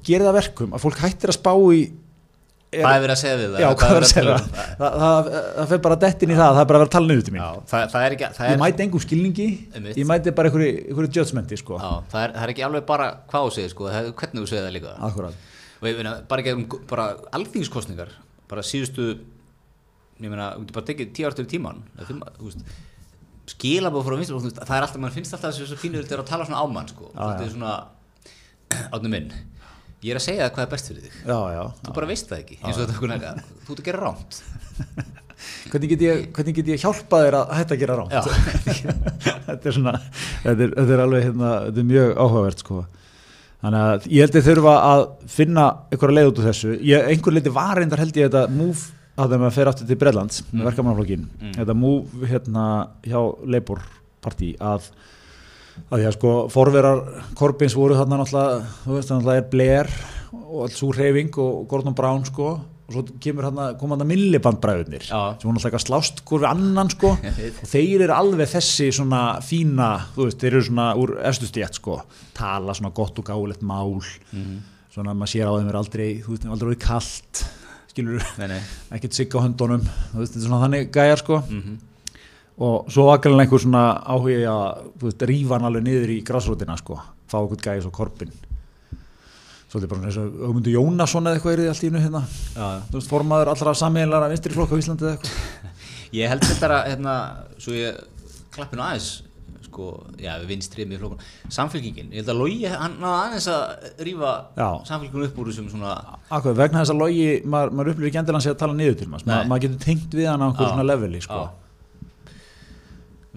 gerir 0.09 0.25
það 0.27 0.35
verkum 0.41 0.75
að 0.75 0.83
fólk 0.83 0.99
hættir 1.05 1.31
að 1.31 1.37
spá 1.37 1.53
í 1.55 1.79
er, 1.87 2.81
Hvað 2.83 2.97
er 2.97 3.03
verið 3.05 3.13
að 3.15 3.21
segja 3.21 3.37
við 3.39 3.47
það? 3.53 3.61
Já, 3.63 3.69
hvað 3.79 3.93
er 3.93 4.03
að 4.03 4.11
segja 4.11 4.25
tala 4.27 4.35
það? 4.35 4.43
um? 4.43 4.51
Það, 4.81 4.91
það, 5.05 5.31
það 5.55 5.71
fer 5.71 5.81
bara 5.87 5.99
dettin 6.03 6.27
í 6.27 6.35
það, 6.35 6.51
það 6.51 6.59
er 6.59 6.67
bara 6.67 6.75
að 6.75 6.83
vera 6.83 6.89
að 6.89 6.95
tala 6.97 7.07
niður 7.13 7.23
til 7.23 7.33
mín 7.37 7.39
Já, 7.39 7.49
það, 7.71 7.87
það 7.95 8.01
er 8.09 8.11
ekki, 8.17 8.27
það 8.35 8.51
Ég 8.51 8.59
mæti 8.65 8.85
engum 8.87 9.03
skilningi, 9.07 9.47
Einmitt. 9.71 9.95
ég 9.95 10.11
mæti 10.11 10.35
bara 10.35 10.51
einhverju, 10.51 11.07
judgmenti 11.15 11.55
sko. 11.63 11.79
já, 11.79 11.91
það 12.11 12.25
er, 12.25 12.35
það 12.35 12.43
er 12.43 12.51
ekki 12.57 12.67
alveg 12.67 12.83
bara 12.91 13.07
hvað 13.31 13.47
þú 13.47 13.55
segir, 13.55 13.71
sko, 13.71 13.87
það 13.87 13.99
er 14.03 14.11
hvernig 14.19 14.43
þú 14.43 14.51
segir 14.51 14.67
það 14.67 14.75
líka. 14.75 14.91
Ég 20.17 20.31
meina, 20.31 20.51
um, 20.57 20.63
þú 20.63 20.65
getur 20.65 20.77
bara 20.79 20.87
tekið 20.87 21.09
tíu 21.13 21.27
ártur 21.29 21.45
í 21.45 21.51
tíman, 21.51 21.83
veist, 22.41 22.71
skilabóð 23.53 24.07
frá 24.07 24.15
veist, 24.17 24.31
það 24.57 24.73
er 24.79 24.85
alltaf, 24.87 25.01
mann 25.03 25.13
finnst 25.13 25.35
alltaf 25.37 25.53
þessu 25.53 25.77
pínur 25.81 26.07
til 26.09 26.17
að 26.17 26.25
tala 26.31 26.47
svona 26.47 26.63
ámann, 26.63 26.89
sko, 26.89 27.11
Já, 27.11 27.19
þetta 27.19 27.43
já. 27.43 27.45
er 27.45 27.53
svona, 27.53 27.75
átnum 28.97 29.13
minn, 29.13 29.29
ég 30.01 30.15
er 30.15 30.19
að 30.19 30.25
segja 30.25 30.47
það 30.47 30.55
hvað 30.55 30.65
er 30.65 30.71
best 30.73 30.89
fyrir 30.89 31.05
þig, 31.05 31.19
Já, 31.21 31.37
já, 31.53 31.61
þú 31.83 31.95
bara 31.99 32.09
veist 32.09 32.31
það 32.31 32.41
ekki, 32.41 32.57
eins 32.63 32.73
og 32.73 32.81
þetta 32.81 32.97
er 32.97 33.15
eitthvað, 33.17 33.53
þú 33.67 33.75
ert 33.75 33.83
að 33.83 33.89
gera 33.91 34.03
rámt. 34.07 34.41
Hvernig 35.69 35.91
get 35.91 36.01
ég, 36.01 36.21
hvernig 36.33 36.55
get 36.57 36.69
ég 36.71 36.81
hjálpað 36.81 37.23
þér 37.27 37.35
að 37.37 37.51
hætta 37.59 37.75
að 37.75 37.81
gera 37.83 37.95
rámt? 37.99 38.15
Já. 38.15 38.21
þetta 39.51 39.69
er 39.69 39.75
svona, 39.75 39.93
þetta 40.41 40.63
er, 40.65 40.71
þetta 40.79 40.95
er 40.95 41.03
alveg 41.03 41.25
hérna, 41.27 41.51
þetta 41.67 41.83
er 41.83 41.89
mjög 41.91 42.13
áhugavert 42.23 42.63
sko. 42.63 42.79
Þannig 43.61 43.83
að 43.83 44.07
ég 44.13 44.25
held 44.25 44.37
að 44.39 44.47
þurfa 44.47 44.73
að 44.87 45.03
finna 45.33 45.65
einhverja 45.93 46.17
leið 46.17 46.31
út 46.31 46.41
úr 46.41 46.47
þessu. 46.49 46.73
Ég, 46.89 47.05
einhver 47.13 47.35
leiti 47.37 47.53
var 47.53 47.77
reyndar 47.77 48.01
held 48.01 48.17
ég 48.17 48.31
þetta 48.31 48.43
move 48.53 48.96
að 49.17 49.33
þeim 49.33 49.45
að 49.47 49.53
fer 49.57 49.69
aftur 49.71 49.87
til 49.89 49.95
Breitlands 49.97 50.43
með 50.51 50.59
Mm. 50.61 50.65
verkamannaflokkin. 50.69 51.27
Mm. 51.41 51.53
Þetta 51.57 51.75
move 51.75 52.27
hérna 52.29 52.65
hjá 53.03 53.19
Labour 53.45 53.81
Party 54.21 54.55
að 54.59 54.89
að 55.91 56.07
að 56.07 56.13
sko 56.17 56.31
forverar 56.49 57.03
Corbins 57.37 57.75
voru 57.77 57.93
þarna 57.95 58.17
náttúrulega, 58.23 58.63
þú 58.85 58.95
veist 58.95 59.09
náttúrulega 59.13 59.37
er 59.43 59.49
Blair 59.51 59.89
og 60.33 60.63
alls 60.65 60.81
úr 60.83 60.95
hreyfing 60.97 61.37
og 61.37 61.67
Gordon 61.69 61.93
Brown 61.93 62.25
sko 62.25 62.47
og 62.87 62.93
svo 62.95 63.03
kemur 63.19 63.43
hann 63.43 63.59
að 63.61 63.77
koma 63.79 63.95
hann 63.95 64.05
að 64.07 64.09
millibandbræðunir 64.13 65.05
Já. 65.05 65.37
sem 65.37 65.45
voru 65.45 65.53
náttúrulega 65.57 65.69
eitthvað 65.69 65.85
slást 65.85 66.21
hvort 66.25 66.41
við 66.41 66.49
annan 66.49 66.89
sko 66.89 67.11
og 67.61 67.67
þeir 67.69 68.01
eru 68.07 68.13
alveg 68.15 68.47
þessi 68.55 68.87
svona 68.95 69.21
fína, 69.43 69.89
þú 70.15 70.25
veist, 70.25 70.39
þeir 70.41 70.53
eru 70.55 70.63
svona 70.69 70.87
úr 70.97 71.13
estustjætt 71.29 71.77
sko, 71.81 72.01
tala 72.33 72.73
svona 72.73 72.93
gott 72.95 73.19
og 73.19 73.25
gáulegt 73.29 73.61
mál 73.61 74.01
Mhm. 74.33 74.57
svona 74.93 75.13
maður 75.13 75.29
sér 75.35 75.45
á 75.45 75.53
þeim 75.59 75.69
er 75.69 75.77
aldrei, 75.77 76.09
þú 76.23 76.29
veist, 76.33 76.45
aldrei 76.49 76.69
verið 76.73 76.85
kallt 76.87 77.45
skilur, 77.97 78.23
ekkert 78.95 79.17
sigg 79.17 79.35
á 79.35 79.41
höndunum 79.41 79.83
veist, 80.13 80.39
þannig 80.39 80.91
gæjar 80.93 81.25
sko. 81.25 81.43
Mm 81.49 81.77
og 82.57 82.87
svo 82.89 83.03
var 83.05 83.19
gælan 83.21 83.43
einhver 83.43 83.61
svona 83.61 83.81
áhugi 84.01 84.39
að 84.49 85.25
rífa 85.29 85.59
hann 85.59 85.67
alveg 85.67 85.83
niður 85.85 86.09
í 86.09 86.15
grásrótina 86.25 86.73
sko, 86.79 86.95
fá 87.29 87.35
okkur 87.37 87.59
gæði 87.61 87.83
svo 87.85 87.91
korpin 87.93 88.31
svolítið 89.67 89.91
bara 89.91 90.07
eins 90.07 90.17
og 90.17 90.35
Ögmundur 90.47 90.73
Jónasson 90.73 91.27
eða 91.27 91.37
eitthvað 91.37 91.53
er 91.53 91.61
þið 91.61 91.71
allt 91.71 91.83
í 91.83 91.89
innu 91.89 92.01
hérna. 92.03 92.21
Já, 92.55 92.67
þú 92.87 92.97
veist, 92.97 93.09
formaður 93.11 93.51
allra 93.51 93.73
sammeðinlara 93.75 94.29
vinstri 94.31 94.55
flokka 94.55 94.77
á 94.77 94.81
Íslandi 94.81 95.05
eða 95.05 95.17
eitthvað. 95.17 95.73
Ég 96.17 96.31
held 96.31 96.45
þetta 96.47 96.69
að, 96.71 96.85
hérna, 96.87 97.15
svo 97.59 97.75
ég 97.75 97.97
klappinu 98.55 98.85
aðeins, 98.85 99.09
sko, 99.77 99.89
já, 100.17 100.33
vinstrið 100.49 100.89
með 100.89 101.03
flokkun, 101.03 101.21
samfélkingin, 101.53 102.09
ég 102.09 102.23
held 102.23 102.31
að 102.33 102.41
logi 102.41 102.71
hann 102.71 102.97
náði 102.97 103.19
aðeins 103.19 103.47
að 103.53 104.01
rífa 104.07 104.31
Já. 104.57 104.67
samfélkingin 104.89 105.27
upp 105.27 105.37
úr 105.37 105.51
þessum 105.51 105.69
svona, 105.69 105.93
Akkur, 106.33 106.57
vegna 106.57 106.81
þess 106.81 106.95
að 106.95 107.01
logi, 107.03 107.29
maður, 107.45 107.77
maður 107.77 107.93
upplýður 107.93 108.09
ekki 108.11 108.21
endilega 108.23 108.51
að 108.55 108.59
tala 108.63 108.77
niður 108.81 108.97
til 108.97 109.09
maður. 109.13 109.29
Ma, 109.29 109.39
maður 109.51 109.65
getur 109.67 109.85
tengt 109.85 110.17
við 110.17 110.29
hann 110.31 110.41
á 110.41 110.45
einhverjum 110.49 110.73
svona 110.73 110.89
leveli 110.89 111.23
sko. 111.23 111.45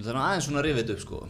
Að 0.01 0.17
aðeins 0.17 0.47
svona 0.49 0.65
þetta 0.65 0.97
upp, 0.97 1.05
sko. 1.05 1.23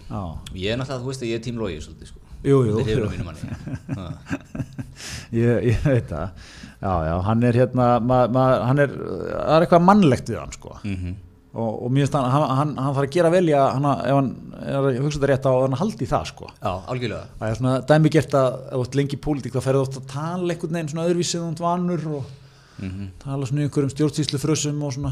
Ég 0.55 0.71
er 0.71 0.79
náttúrulega, 0.79 1.03
þú 1.03 1.11
veist 1.11 1.25
að 1.27 1.33
ég 1.33 1.41
er 1.41 1.45
tím 1.49 1.59
logi, 1.59 1.81
svolítið, 1.83 2.13
sko. 2.13 2.27
Jú, 2.41 2.63
jú, 2.65 2.79
Þetta 2.79 2.93
er 2.95 3.03
hrifin 3.03 3.05
á 3.05 3.13
mínu 3.13 3.27
manni. 3.27 4.21
Ég, 5.41 5.67
ég 5.71 5.85
veit 5.85 6.09
það 6.11 6.33
já, 6.81 6.93
já, 7.07 7.15
hann 7.25 7.45
er 7.45 7.57
hérna 7.57 7.87
ma, 8.05 8.23
ma, 8.33 8.45
hann 8.69 8.81
er, 8.83 8.93
það 8.93 9.55
er 9.57 9.67
eitthvað 9.67 9.85
mannlegt 9.87 10.33
við 10.33 10.41
hann 10.41 10.55
sko. 10.57 10.77
Mhm. 10.85 11.19
Og, 11.55 11.83
og 11.83 11.91
mér 11.91 12.05
finnst 12.07 12.15
hann, 12.15 12.31
hann, 12.31 12.45
hann, 12.59 12.75
hann 12.79 12.95
þarf 12.95 13.07
að 13.09 13.15
gera 13.17 13.31
vel 13.35 13.47
að 13.51 13.73
hann, 13.75 13.87
ef 13.91 14.15
hann 14.15 14.31
er 14.61 14.77
að 14.79 14.99
hugsa 15.03 15.19
þetta 15.19 15.31
rétt 15.33 15.49
á 15.51 15.53
hann 15.65 15.79
haldi 15.81 16.07
það 16.07 16.27
sko. 16.31 16.51
Já, 16.63 16.73
algjörlega. 16.93 17.25
það 17.41 17.49
er 17.51 17.59
svona 17.59 17.73
dæmi 17.91 18.13
gert 18.15 18.37
að 18.39 18.49
ef 18.61 18.77
þú 18.77 18.85
ert 18.85 18.99
lengi 19.01 19.17
í 19.19 19.23
pólitík 19.27 19.57
þá 19.57 19.61
ferðu 19.67 19.83
oft 19.87 19.99
að 19.99 20.07
tala 20.15 20.55
einhvern 20.55 20.77
veginn 20.79 20.93
svona 20.93 21.07
öðruvísið 21.11 21.47
um 21.49 21.55
vanur 21.61 22.07
og 22.21 22.25
Mhm. 22.81 23.09
tala 23.21 23.45
svona 23.47 23.61
í 23.61 23.65
einhverjum 23.69 23.91
stjórnsýslu 23.93 24.39
frössum 24.41 24.83
og 24.87 24.93
svona 24.95 25.11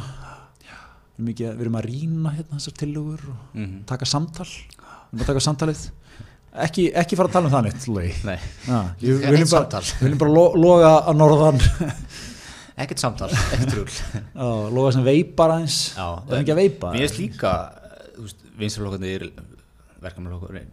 já, 0.65 0.77
við 1.21 1.61
erum, 1.61 1.75
að 1.77 1.89
rýna 1.91 2.31
hérna 2.37 2.57
þessar 2.57 2.77
tillögur 2.81 3.21
og 3.29 3.37
Mhm. 3.55 3.85
taka 3.85 4.05
samtal 4.07 4.47
við 4.47 5.13
erum 5.13 5.21
að 5.21 5.27
taka 5.27 5.41
samtalið 5.41 5.91
ekki, 6.59 6.93
ekki 6.95 7.17
fara 7.17 7.29
að 7.29 7.33
tala 7.33 7.47
um 7.47 7.53
það 7.53 7.65
neitt. 7.65 7.89
Nei, 8.25 8.39
Eitt 8.39 9.03
við 9.03 9.21
viljum 9.21 9.51
bara, 9.51 9.81
viljum 10.01 10.19
bara 10.19 10.33
lo, 10.33 10.53
loga 10.57 10.95
að 11.11 11.17
norðan 11.21 11.61
ekkert 12.85 13.03
samtal, 13.03 13.29
ekkert 13.55 13.75
rúl. 13.79 13.89
Já, 13.89 14.49
loga 14.75 14.93
sem 14.97 15.05
veipar 15.07 15.55
aðeins 15.57 15.79
er 15.99 16.39
ekki 16.41 16.55
að 16.55 16.61
veipa 16.63 16.93
Mér 16.95 17.05
finnst 17.07 17.21
líka, 17.21 17.53
þú 18.17 18.27
veist, 18.27 18.45
vinsturflokkarnir, 18.61 19.27
verkamannflokkarnir, 20.05 20.69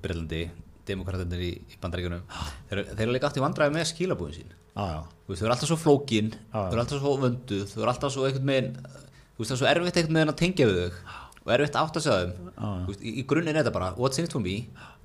Breitlandi, 0.00 0.42
demokraternir 0.88 1.42
í, 1.44 1.50
í 1.70 1.78
bandaríkunum, 1.82 2.22
þeir, 2.70 2.82
þeir 2.94 3.04
eru 3.06 3.14
líka 3.16 3.30
í 3.36 3.42
vandræði 3.44 3.74
með 3.76 3.88
skilabúðin 3.92 4.36
sín. 4.40 4.52
já, 4.74 4.84
já, 4.94 5.00
Þú 5.26 5.32
veist, 5.34 5.40
þau 5.42 5.46
eru 5.46 5.54
alltaf 5.54 5.70
svo 5.70 5.78
flókin, 5.78 6.30
Já, 6.34 6.56
þau 6.56 6.72
eru 6.74 6.82
alltaf 6.84 7.02
svo 7.02 7.14
vönduð, 7.24 7.64
þau 7.70 7.80
eru 7.84 7.92
alltaf 7.92 8.14
svo 8.14 8.26
einhvern 8.28 8.50
veginn, 8.52 8.70
þú 8.80 9.42
veist, 9.44 9.50
það 9.50 9.56
er 9.56 9.60
svo 9.62 9.70
erfitt 9.74 10.00
einhvern 10.00 10.18
veginn 10.20 10.32
að 10.34 10.40
tengja 10.40 10.68
við 10.70 10.80
þau 10.80 11.16
og 11.40 11.52
erfitt 11.54 11.76
átt 11.80 11.96
að 12.00 12.04
segja. 12.04 12.50
Þú 12.60 12.90
veist, 12.90 13.04
í, 13.04 13.12
í 13.20 13.24
grunninn 13.30 13.54
er 13.56 13.62
þetta 13.62 13.74
bara, 13.76 13.90
what's 14.00 14.20
in 14.20 14.26
it 14.28 14.34
for 14.34 14.42
me, 14.44 14.56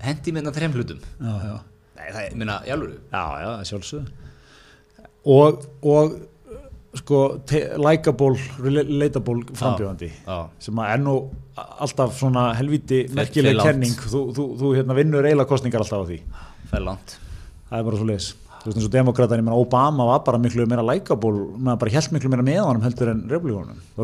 hendi 0.04 0.34
með 0.36 0.48
þetta 0.50 0.60
þreim 0.60 0.76
hlutum. 0.80 1.04
já, 1.20 1.36
já. 1.50 1.56
Nei, 1.96 2.08
það 2.12 2.22
er, 2.26 2.32
ég 2.34 2.40
meina, 2.42 2.58
í 2.68 2.74
alvöru. 2.76 2.98
Já, 3.14 3.24
já, 3.46 3.52
sjálfsög 3.72 4.10
og, 5.26 5.64
og 5.82 6.18
sko, 7.00 7.22
likeable, 7.82 8.38
relatable 8.62 9.44
frambjóðandi 9.58 10.12
sem 10.64 10.82
að 10.82 10.94
ennú 10.96 11.18
alltaf 11.56 12.16
svona 12.18 12.50
helviti 12.58 13.06
merkileg 13.16 13.62
kenning 13.64 14.00
þú, 14.00 14.24
þú, 14.36 14.48
þú 14.60 14.74
hérna, 14.78 14.98
vinnur 14.98 15.28
eiginlega 15.28 15.50
kostningar 15.50 15.86
alltaf 15.86 16.04
á 16.04 16.10
því 16.10 16.20
langt. 16.84 17.16
það 17.70 17.80
er 17.80 17.88
bara 17.88 18.02
svo 18.02 18.10
leis 18.10 18.34
þú 18.66 18.72
veist 18.72 18.80
eins 18.80 18.88
og 18.88 18.94
demokrata, 18.96 19.38
ég 19.38 19.46
meina 19.46 19.60
Obama 19.62 20.08
var 20.10 20.24
bara 20.26 20.42
miklu 20.42 20.66
meira 20.70 20.84
likeable, 20.86 21.46
maður 21.56 21.82
bara 21.84 21.96
held 21.96 22.16
miklu 22.16 22.32
meira 22.34 22.46
með 22.46 22.62
honum 22.66 22.86
heldur 22.86 23.12
en 23.12 23.24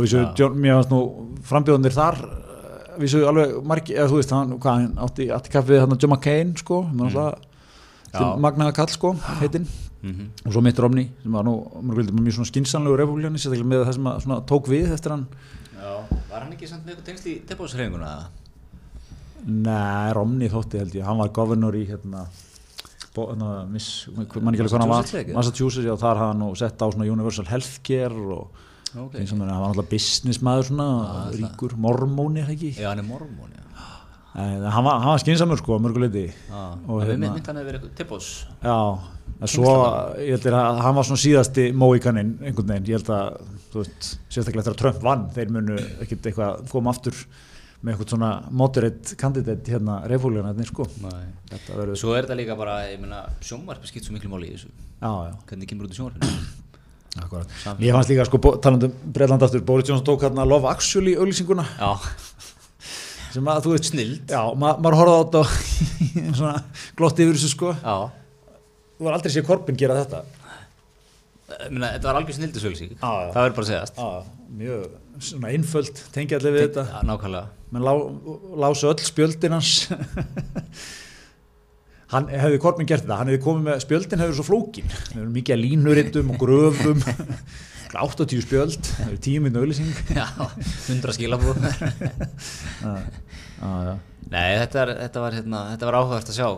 vísu, 0.04 0.20
Já. 0.22 0.28
John, 0.38 0.58
mér 0.62 0.78
fannst 0.78 0.94
nú 0.94 1.00
frambjóðanir 1.50 1.96
þar 1.96 2.20
eh, 2.28 2.92
vísu 3.02 3.24
alveg 3.26 3.56
margi, 3.68 3.96
eða 3.98 4.12
þú 4.12 4.20
veist 4.20 4.36
hann, 4.36 4.54
hvað, 4.62 4.84
hann 4.84 5.00
átti, 5.08 5.28
átti 5.34 5.56
kaffið 5.56 5.82
hann 5.82 5.98
John 5.98 6.14
McCain 6.14 6.54
sko, 6.62 6.84
mm. 6.92 7.18
Já. 8.12 8.36
magnaða 8.44 8.76
kall 8.76 8.92
sko, 8.92 9.14
heitinn 9.42 9.68
Mm 10.02 10.32
og 10.46 10.54
svo 10.56 10.62
Mitt 10.66 10.80
Romney 10.82 11.12
sem 11.22 11.32
var 11.32 11.46
nú 11.46 11.52
mjög, 11.86 12.10
mjög 12.10 12.34
svona 12.34 12.50
skinsanlegu 12.50 12.96
republikani 12.98 13.38
sérstaklega 13.38 13.70
með 13.70 13.84
það 13.86 13.94
sem 13.94 14.08
að, 14.10 14.22
svona, 14.24 14.38
tók 14.50 14.70
við 14.72 14.94
eftir 14.96 15.14
hann 15.14 15.26
Já, 15.78 15.92
var 16.32 16.42
hann 16.42 16.54
ekki 16.56 16.68
samt 16.70 16.86
með 16.86 16.96
eitthvað 16.96 17.06
tengsl 17.12 17.30
í 17.30 17.36
tilbúðsreifinguna? 17.50 18.10
Nei, 19.46 20.14
Romney 20.18 20.50
þótti 20.50 20.82
held 20.82 20.96
ég, 20.98 21.06
hann 21.06 21.22
var 21.22 21.30
governor 21.34 21.78
í 21.78 21.86
hérna, 21.90 22.26
hérna 23.16 23.52
miss, 23.70 24.08
mann 24.14 24.26
ekki 24.26 24.42
alveg 24.42 24.74
hvað 24.74 24.82
hann 24.82 24.90
var? 24.90 25.08
Massachusetts, 25.38 25.86
já, 25.86 25.96
þar 26.02 26.22
hafði 26.22 26.28
hann 26.34 26.44
nú 26.44 26.52
sett 26.58 26.82
á 26.82 26.88
svona 26.90 27.10
Universal 27.10 27.48
Healthcare 27.50 28.28
og 28.38 28.68
Ok. 28.92 29.14
okay. 29.16 29.26
hann 29.26 29.40
var 29.40 29.70
alltaf 29.70 29.88
businessmaður 29.88 30.66
svona, 30.68 30.88
það- 31.08 31.36
ríkur, 31.40 31.76
mormóni 31.80 32.42
ekki 32.44 32.74
Já, 32.76 32.90
hann 32.90 33.00
er 33.00 33.08
mormón, 33.08 33.54
já. 33.56 33.62
Hann, 34.34 34.84
var, 34.86 35.00
hann 35.04 35.12
var 35.12 35.20
skinsamur 35.24 35.60
sko, 35.60 35.76
að 35.78 35.84
mörguleiti 35.88 36.26
við 37.02 37.10
hérna- 37.12 37.34
mynd 37.36 37.48
hann 37.52 37.60
verið 37.68 37.82
eitthvað 37.82 37.96
tilbúðs. 38.00 38.30
Já, 38.64 38.78
svo 39.52 39.72
að 40.56 40.82
hann 40.86 40.96
var 40.96 41.08
svona 41.10 41.24
síðasti 41.26 41.66
móikaninn 41.76 42.34
einhvern 42.46 42.72
veginn, 42.72 42.90
ég 42.92 43.00
held 43.00 43.10
að 43.16 43.42
þú 43.74 43.82
veist, 43.84 44.12
sérstaklega 44.32 44.72
að 44.76 44.80
Trump 44.84 45.02
vann 45.04 45.26
þeir 45.36 45.52
munu 45.56 45.78
ekkert 46.04 46.30
eitthvað 46.32 46.70
koma 46.72 46.94
aftur 46.96 47.18
með 47.82 47.96
eitthvað 47.96 48.12
svona 48.14 48.32
moderate 48.54 49.16
candidate 49.18 49.72
hérna 49.74 50.00
refúlíðan 50.08 50.52
sko. 50.70 50.86
Nei. 51.02 51.28
þetta 51.50 51.78
verður, 51.80 51.98
Svo 51.98 52.14
er 52.16 52.24
þetta 52.28 52.38
líka 52.38 52.58
bara, 52.60 52.76
sjónvarpi 53.42 53.90
skipt 53.90 54.06
svo 54.06 54.14
miklu 54.14 54.30
máli 54.30 54.52
í 54.52 54.56
þessu. 54.56 54.70
já, 55.02 55.12
já, 55.28 55.34
Hvernig 55.50 55.68
kemur 55.72 55.88
út 55.90 55.96
í 55.96 55.98
Samfélag. 57.64 57.82
ég 57.84 57.92
fannst 57.98 58.10
líka 58.14 58.26
sko, 58.30 58.38
talandum 58.64 58.94
Breitland 59.12 59.42
aftur, 59.44 59.64
Boris 59.66 59.90
Johnson 59.90 60.06
tók 60.06 60.22
hérna 60.24 60.46
Love 60.48 60.70
Actually 60.70 61.16
auðlýsinguna 61.18 61.66
Já, 61.80 61.98
sem 63.32 63.50
að 63.52 63.64
þú 63.66 63.74
veist, 63.76 63.90
Snilld. 63.92 64.22
já, 64.32 64.42
ma 64.60 64.74
maður 64.78 64.98
horfði 65.02 65.16
á 65.16 65.22
þetta 65.22 65.42
og 65.42 66.36
svona 66.40 66.54
glotti 67.00 67.26
yfir 67.26 67.40
þessu 67.40 67.52
sko. 67.54 67.74
Já. 67.82 67.98
þú 68.98 69.08
var 69.08 69.18
aldrei 69.18 69.34
séð 69.36 69.48
Corbyn 69.50 69.80
gera 69.80 70.00
þetta. 70.02 70.24
Meina, 71.70 71.94
þetta 71.98 72.08
var 72.08 72.20
algjör 72.22 72.38
já. 72.96 73.32
Það 73.34 73.42
verður 73.42 73.56
bara 73.58 73.66
að 73.66 73.72
segjast. 73.72 74.02
Já, 74.02 74.10
mjög 74.62 74.82
svona 75.22 75.52
einföld 75.52 76.04
tengja 76.16 76.40
allir 76.40 76.56
við 76.56 76.68
þetta. 76.68 76.88
Já, 76.90 77.00
nákvæmlega. 77.10 77.48
Menn 77.72 77.86
lá, 77.88 77.94
lásu 78.66 78.90
öll 78.92 79.06
spjöldin 79.06 79.56
hans. 79.56 79.74
Hann 82.12 82.28
hefði 82.28 82.58
Kormin 82.60 82.88
gert 82.90 83.06
þetta, 83.06 83.18
hann 83.22 83.30
hefði 83.32 83.44
komið 83.46 83.68
með 83.70 83.84
spjöldin 83.86 84.20
hefur 84.20 84.36
svo 84.36 84.44
flókin, 84.44 84.90
mikið 85.32 85.54
að 85.56 85.62
línurittum 85.62 86.34
og 86.34 86.42
gröfum 86.42 87.06
80 88.00 88.44
spjöld, 88.46 88.80
það 88.98 89.08
eru 89.10 89.20
10 89.28 89.44
minna 89.46 89.64
auðlýsing 89.64 89.92
Já, 90.20 90.28
100 90.88 91.16
skilabúð 91.18 91.60
ah, 92.88 93.02
ja. 93.60 93.96
Nei, 94.32 94.52
þetta, 94.62 94.86
er, 94.86 94.94
þetta 95.06 95.26
var, 95.26 95.36
hérna, 95.36 95.64
þetta 95.74 95.90
var 95.90 96.00
áhugavert 96.00 96.32
að 96.32 96.40
sjá 96.40 96.50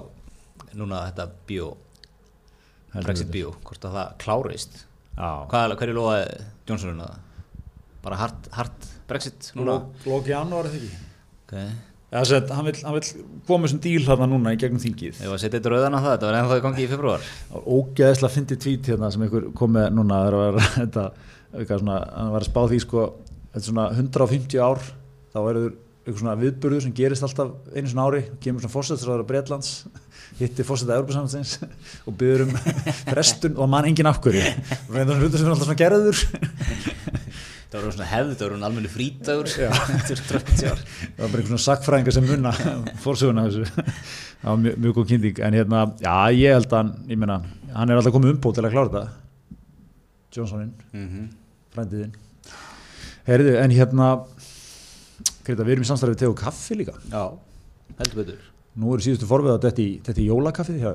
núna 0.78 1.06
þetta 1.10 1.30
bio 1.50 1.72
Brexit 2.94 3.32
bio, 3.34 3.56
hvort 3.66 3.86
að 3.90 3.96
það 3.98 4.10
klárist. 4.22 4.76
Hvað, 5.18 5.72
hverju 5.80 5.96
lofaði 5.98 6.44
Johnsonun 6.70 7.00
að 7.02 7.16
bara 8.04 8.20
hard 8.22 8.86
Brexit 9.10 9.50
núna? 9.58 9.80
Lók 10.06 10.30
janúar 10.30 10.70
eða 10.70 10.78
ekki 10.78 11.02
Okay. 11.54 11.74
Já, 12.14 12.20
sett, 12.30 12.52
hann, 12.54 12.68
vill 12.70 13.06
koma 13.48 13.70
sem 13.70 13.80
díl 13.82 14.04
þarna 14.06 14.28
núna 14.30 14.52
í 14.54 14.58
gegnum 14.62 14.82
þingið. 14.82 15.22
Ég 15.24 15.32
var 15.32 15.40
að 15.40 15.48
eitthvað 15.48 15.74
rauðan 15.74 15.96
á 15.98 16.00
það, 16.00 16.12
þetta 16.12 16.28
var 16.28 16.36
ennþá 16.40 16.58
í 16.60 16.64
gangi 16.68 16.84
í 16.84 16.90
februar 16.92 17.24
Það 17.24 17.56
var 17.56 17.64
ógeðslega 17.74 18.30
að 18.30 18.36
fyndi 18.36 18.58
tvít 18.62 18.90
hérna 18.92 19.10
sem 19.14 19.24
einhver 19.26 19.48
kom 19.58 19.74
með 19.74 19.88
núna 19.98 20.20
það 20.22 20.38
að 20.38 20.44
vera 20.44 20.68
þetta, 20.76 21.06
svona, 21.72 21.98
hann 22.14 22.36
var 22.36 22.46
að 22.46 22.52
spá 22.52 22.62
því 22.70 22.82
sko, 22.86 23.08
þetta 23.48 23.64
er 23.64 23.68
svona 23.72 23.88
150 23.98 24.62
ár 24.62 24.86
þá 25.34 25.42
eru 25.42 25.66
eitthvað 26.04 26.20
svona 26.20 26.38
viðburður 26.44 26.86
sem 26.86 26.96
gerist 27.00 27.26
alltaf 27.26 27.52
einu 27.74 27.90
svona 27.90 28.06
ári, 28.12 28.24
kemur 28.44 28.62
svona 28.62 28.76
fórsettisraður 28.76 29.26
á 29.26 29.30
Breitlands, 29.34 29.70
hittir 30.42 30.68
fórsetið 30.68 30.98
Európa-samhansins 31.00 31.56
og 32.08 32.18
byður 32.20 32.46
um 32.46 32.58
frestun 33.10 33.58
og 33.58 33.72
mann 33.74 33.90
engin 33.90 34.12
afhverju 34.12 34.44
og 34.44 34.92
það 34.92 35.00
er 35.02 35.08
svona 35.08 35.22
hlutur 35.24 35.40
sem 35.40 35.48
er 35.48 35.56
alltaf 35.56 35.70
svona 35.72 35.82
gerður 35.82 36.93
Það 37.74 37.86
var 37.88 37.96
svona 37.96 38.08
hefð, 38.12 38.34
það 38.38 38.52
svona 38.52 38.68
almenni 38.70 38.90
frítagur 38.94 39.48
Já. 39.50 39.70
Þetta 39.74 40.18
30 40.30 40.68
ár 40.70 40.82
það 40.84 41.24
var 41.24 41.32
bara 41.32 41.42
einhvern 41.42 41.62
sakfræðingar 41.64 42.14
sem 42.14 42.28
munna 42.30 42.52
fórsöguna 43.02 43.48
þessu. 43.48 43.64
Það 44.44 44.50
var 44.52 44.60
mjög, 44.62 44.76
mjög 44.84 44.98
góð 45.00 45.08
kynning. 45.10 45.40
En 45.48 45.58
hérna, 45.58 45.80
já 46.04 46.18
ég 46.38 46.54
held 46.54 46.76
að 46.78 46.92
hann 47.10 47.34
hann 47.74 47.90
er 47.90 47.98
alltaf 47.98 48.14
komið 48.14 48.36
umbót 48.36 48.60
til 48.60 48.68
að 48.68 48.76
klára 48.76 48.92
þetta. 48.94 49.58
Johnsonin, 50.34 50.74
mm 50.94 51.08
-hmm. 51.10 51.26
frændiðinn 51.74 52.14
Herðu, 53.28 53.58
en 53.58 53.72
hérna 53.72 54.08
Greta, 55.44 55.64
við 55.64 55.76
erum 55.76 55.84
í 55.84 55.88
samstarfið 55.88 56.20
tegu 56.22 56.36
kaffi 56.40 56.76
líka. 56.80 56.94
Já, 57.12 57.24
heldur 58.00 58.20
betur. 58.22 58.44
Nú 58.80 58.94
eru 58.94 59.04
síðustu 59.04 59.28
forvið 59.28 59.52
að 59.58 59.66
þetta 59.68 59.84
í, 59.84 60.24
í 60.24 60.28
jólakaffið 60.30 60.78
hjá. 60.80 60.92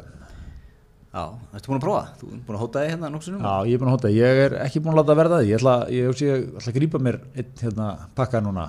Já, 1.19 1.25
ertu 1.57 1.71
búin 1.73 1.81
að 1.81 1.85
prófa? 1.85 2.03
Þú 2.21 2.29
er 2.29 2.43
búin 2.47 2.57
að 2.57 2.61
hóta 2.63 2.83
þig 2.83 2.93
hérna 2.93 3.09
nokkuð 3.11 3.39
já, 3.43 3.55
ég 3.67 3.75
er 3.75 3.81
búin 3.83 3.89
að 3.91 3.95
hóta, 3.97 4.11
ég 4.15 4.43
er 4.45 4.53
ekki 4.63 4.83
búin 4.85 4.93
að 4.93 4.99
láta 5.01 5.17
verða 5.19 5.41
því. 5.41 5.49
Ég 5.49 5.59
ætla, 5.59 5.75
ég, 5.91 6.05
ég, 6.07 6.21
ég 6.29 6.45
ætla 6.61 6.71
að 6.71 6.77
grípa 6.77 7.01
mér 7.03 7.19
einn 7.35 7.49
hérna, 7.63 7.89
pakka 8.15 8.43
núna 8.45 8.67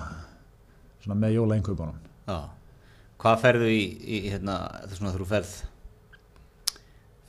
svona 1.04 1.18
með 1.20 1.36
jóla 1.36 1.58
einkaupunum 1.60 2.00
Já, 2.26 2.38
hvað 3.22 3.44
ferðu 3.44 3.70
í, 3.70 3.82
í 4.02 4.20
hérna, 4.32 4.56
það 4.88 4.96
svona 4.98 5.14
þú 5.14 5.28
ferð 5.30 5.54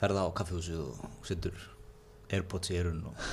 ferð 0.01 0.17
á 0.17 0.25
kaffihúsi 0.41 0.79
og 0.81 1.27
setur 1.29 1.61
airpods 2.33 2.73
í 2.73 2.79
erun 2.81 3.03
og 3.11 3.23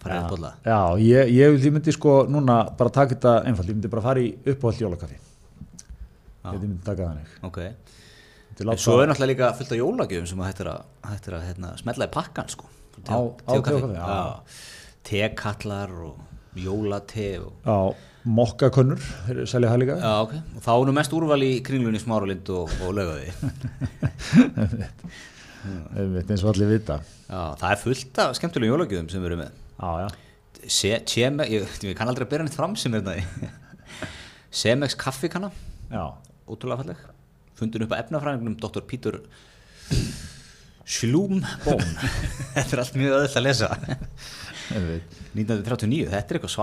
fara 0.00 0.22
að 0.22 0.28
bolla 0.32 0.54
Já, 0.64 0.80
ég, 1.04 1.34
ég, 1.36 1.70
myndi 1.74 1.94
sko 1.94 2.22
núna 2.30 2.62
bara 2.78 2.96
taka 3.02 3.18
þetta 3.18 3.36
einfalt, 3.44 3.68
ég 3.68 3.76
myndi 3.76 3.92
bara 3.92 4.06
fara 4.08 4.24
í 4.24 4.32
uppáhald 4.48 4.86
jólakaffi. 4.86 5.20
Ég 6.40 6.62
myndi 6.62 6.80
taka 6.86 7.10
þannig. 7.10 7.34
Ok, 7.44 7.58
Myndi 7.60 7.76
en 7.76 7.99
láta- 8.68 8.82
svo 8.84 8.98
er 9.02 9.08
náttúrulega 9.10 9.30
líka 9.32 9.48
fullt 9.58 9.72
af 9.72 9.78
jólagjöfum 9.80 10.26
sem 10.28 10.38
hættir 10.44 10.68
að, 10.72 10.80
hættir 11.10 11.32
að 11.38 11.46
hérna, 11.48 11.68
smetla 11.80 12.06
í 12.08 12.12
pakkan 12.14 12.48
sko. 12.52 12.64
Á- 13.08 13.34
teokaffi, 13.48 13.80
Tekallar 15.10 15.90
og 16.04 16.16
jólate 16.60 17.28
og 17.40 17.52
Já, 17.64 17.94
mokkakönnur, 18.28 19.00
þeir 19.26 19.46
selja 19.48 19.70
það 19.72 19.80
líka. 19.80 19.96
Já, 20.02 20.12
ok, 20.26 20.34
og 20.56 20.62
þá 20.66 20.70
er 20.74 20.84
nú 20.90 20.92
mest 20.98 21.12
úrval 21.16 21.40
í 21.46 21.52
kringlunni 21.64 22.00
smáralind 22.02 22.50
og, 22.52 22.68
og 22.84 22.98
Einmitt, 25.96 26.30
eins 26.32 26.42
og 26.44 26.54
allir 26.54 26.70
vita. 26.72 26.98
Já, 27.28 27.40
það 27.60 27.70
er 27.74 27.80
fullt 27.82 28.20
af 28.24 28.36
skemmtilegum 28.38 28.74
jólagjöfum 28.78 29.10
sem 29.12 29.20
við 29.22 29.30
erum 29.30 29.42
með. 29.44 29.50
Já, 29.80 29.90
já. 30.04 30.08
Se, 30.68 30.90
Tjeme, 31.08 31.46
ég, 31.48 31.64
ég 31.88 31.96
kann 31.96 32.08
aldrei 32.12 32.26
að 32.26 32.32
bera 32.34 32.44
henni 32.44 32.52
fram 32.52 32.74
sem 32.76 32.92
er 32.96 33.00
þetta 33.06 33.50
Semex 34.52 34.96
kaffikanna, 35.04 35.48
Já, 35.90 36.04
ótrúlega 36.48 36.82
falleg 36.82 36.98
fundin 37.60 37.86
upp 37.86 37.94
að 37.96 38.02
efnafræðingnum 38.06 38.58
Dr. 38.64 38.84
Peter 38.90 39.20
Schlumbohm 40.90 41.82
Þetta 42.56 42.70
er 42.74 42.82
allt 42.84 42.96
mjög 42.98 43.16
öðvöld 43.18 43.36
að 43.40 43.46
lesa 43.46 43.68
einmitt 44.70 45.18
1939, 45.34 46.08
þetta 46.10 46.34
er 46.34 46.38
eitthvað 46.38 46.54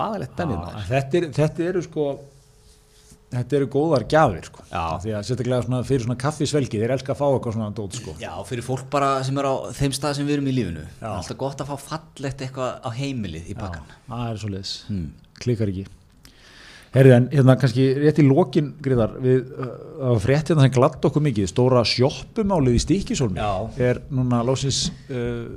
maður. 0.51 0.87
þetta, 0.89 1.19
er, 1.19 1.25
þetta 1.35 1.63
eru 1.69 1.81
sko 1.85 2.03
þetta 3.31 3.57
eru 3.57 3.67
góðar 3.71 4.05
gjafir 4.11 4.45
sko. 4.47 4.63
Já. 4.71 4.83
því 5.03 5.13
að 5.17 5.25
sérstaklega 5.27 5.65
svona, 5.65 5.79
fyrir 5.87 6.03
svona 6.05 6.17
kaffisvelgi 6.21 6.79
þeir 6.79 6.93
elska 6.95 7.11
að 7.13 7.19
fá 7.19 7.25
eitthvað 7.27 7.55
svona 7.57 7.69
dót 7.75 7.97
sko. 7.99 8.13
Já, 8.23 8.31
fyrir 8.47 8.63
fólk 8.67 8.85
bara 8.91 9.09
sem 9.27 9.39
er 9.41 9.47
á 9.51 9.55
þeim 9.75 9.95
stað 9.95 10.15
sem 10.19 10.27
við 10.29 10.37
erum 10.37 10.47
í 10.51 10.55
lífinu 10.55 10.83
Já. 10.87 11.09
Alltaf 11.13 11.39
gott 11.43 11.63
að 11.63 11.71
fá 11.73 11.85
fallegt 11.95 12.43
eitthvað 12.47 12.71
á 12.83 12.89
heimilið 12.95 13.51
í 13.51 13.57
bakkan 13.59 13.91
það 14.07 14.25
er 14.31 14.41
svo 14.43 14.51
leiðis, 14.55 14.73
Hmm. 14.87 15.09
klikkar 15.43 15.71
ekki 15.73 15.85
Herri, 16.95 17.11
en 17.15 17.27
hérna 17.33 17.57
kannski 17.59 17.89
rétt 17.99 18.21
í 18.21 18.25
lokin 18.27 18.71
Gríðar, 18.83 19.17
við 19.23 19.51
uh, 19.59 20.15
frétt 20.23 20.51
hérna 20.51 20.65
sem 20.65 20.73
glatt 20.77 21.03
okkur 21.09 21.23
mikið, 21.25 21.49
stóra 21.51 21.83
sjoppumálið 21.87 22.77
í 22.77 22.83
Stíkisólmi 22.85 23.43
er 23.83 24.01
núna 24.13 24.43
lósins 24.47 24.87
uh, 25.11 25.47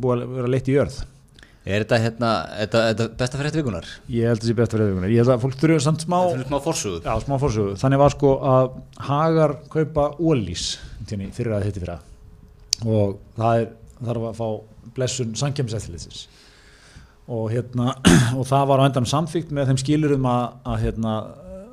búið 0.00 0.24
að 0.24 0.36
vera 0.38 0.52
leitt 0.54 0.70
í 0.70 0.76
jörð. 0.78 1.00
Er 1.68 1.84
þetta 1.84 1.98
hérna, 2.00 2.28
þetta, 2.56 2.82
þetta 2.88 3.06
besta 3.20 3.38
frétt 3.42 3.56
vikunar? 3.58 3.88
ég 4.08 4.30
held 4.30 4.38
að 4.38 4.46
það 4.46 4.48
sé 4.48 4.54
best 4.56 4.74
fyrir 4.74 4.94
þeim 4.94 5.04
ég 5.10 5.20
held 5.20 5.32
að 5.34 5.42
fólk 5.42 5.58
þurfa 5.60 5.82
samt 5.84 6.04
smá 6.06 6.16
Þetta 6.22 6.40
er 6.40 6.48
smá 6.48 6.60
fórsögu 6.64 7.00
Já, 7.04 7.10
smá 7.26 7.34
fórsögu. 7.42 7.74
Þannig 7.82 8.00
var 8.00 8.14
sko 8.14 8.30
að 8.48 8.70
Hagar 9.10 9.54
kaupa 9.74 10.06
ólís 10.16 10.70
fyrir 11.10 11.52
að 11.52 11.66
þetta 11.68 11.82
fyrir 11.84 12.06
og 12.88 13.18
það 13.36 13.60
er, 13.60 13.68
þarf 14.00 14.26
að 14.30 14.38
fá 14.38 14.46
blessun 14.96 15.34
sankjæmiseftilitsins 15.36 16.22
og 17.30 17.46
hérna 17.52 17.92
og 18.38 18.44
það 18.48 18.66
var 18.72 18.82
á 18.82 18.86
endan 18.90 19.06
samþygt 19.08 19.54
með 19.54 19.70
þeim 19.70 19.80
skilurum 19.84 20.26
að, 20.30 20.44
að 20.72 20.82
hérna 20.84 21.14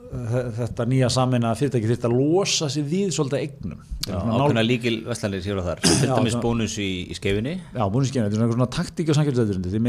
þe- 0.07 0.45
þetta 0.61 0.85
nýja 0.91 1.09
sameina 1.11 1.51
fyrirtæki 1.59 1.89
þurfti 1.91 2.07
að 2.09 2.15
losa 2.17 2.69
sig 2.71 2.85
við 2.87 3.09
svolítið 3.15 3.41
eignum. 3.43 3.81
Já, 4.07 4.15
ákveðna 4.23 4.63
líkil 4.63 4.95
vestlanir 5.09 5.43
hér 5.43 5.59
og 5.59 5.65
þar. 5.67 5.81
Til 5.83 6.07
Já, 6.07 6.13
dæmis 6.15 6.37
bónus 6.39 6.77
í, 6.79 6.89
í 7.11 7.15
skeifinni 7.17 7.57
Já, 7.75 7.81
búin 7.91 8.05
að 8.05 8.11
skemmi, 8.13 8.29
þetta 8.31 8.45
er 8.45 8.53
svona, 8.55 8.67
taktík 8.77 9.09
á 9.11 9.13
samkjæmsleiturindi 9.17 9.73
þið 9.73 9.83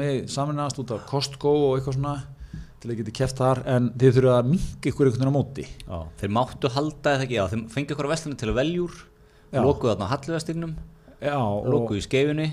með, 0.00 0.14
saminast 0.34 0.80
út 0.82 0.94
af 0.96 1.04
Costco 1.06 1.52
og 1.68 1.76
eitthvað 1.78 1.98
svona 2.00 2.16
til 2.82 2.90
að 2.90 2.98
geta 2.98 3.14
keft 3.20 3.38
þar 3.38 3.60
en 3.70 3.84
þið 3.94 4.16
þurfa 4.16 4.38
að 4.40 4.48
minka 4.50 4.90
ykkur 4.90 5.06
einhvern 5.12 5.20
veginn 5.22 5.30
á 5.30 5.38
móti. 5.38 5.66
Já. 5.86 5.98
Þeir 6.18 6.32
máttu 6.34 6.72
halda 6.74 7.12
eða 7.14 7.26
ekki, 7.28 7.36
já, 7.38 7.44
þeir 7.52 7.62
fengi 7.76 7.94
okkur 7.94 8.10
vestlanir 8.10 8.40
til 8.42 8.50
að 8.50 8.58
veljúr 8.58 8.96
Já. 9.52 9.60
Lokuðu 9.62 9.92
þarna 9.92 10.08
á 10.10 10.12
halliðastignum 10.16 10.72
Já, 11.22 11.36
og, 11.38 11.68
Lokuðu 11.70 12.00
í 12.00 12.04
skeifinni 12.08 12.48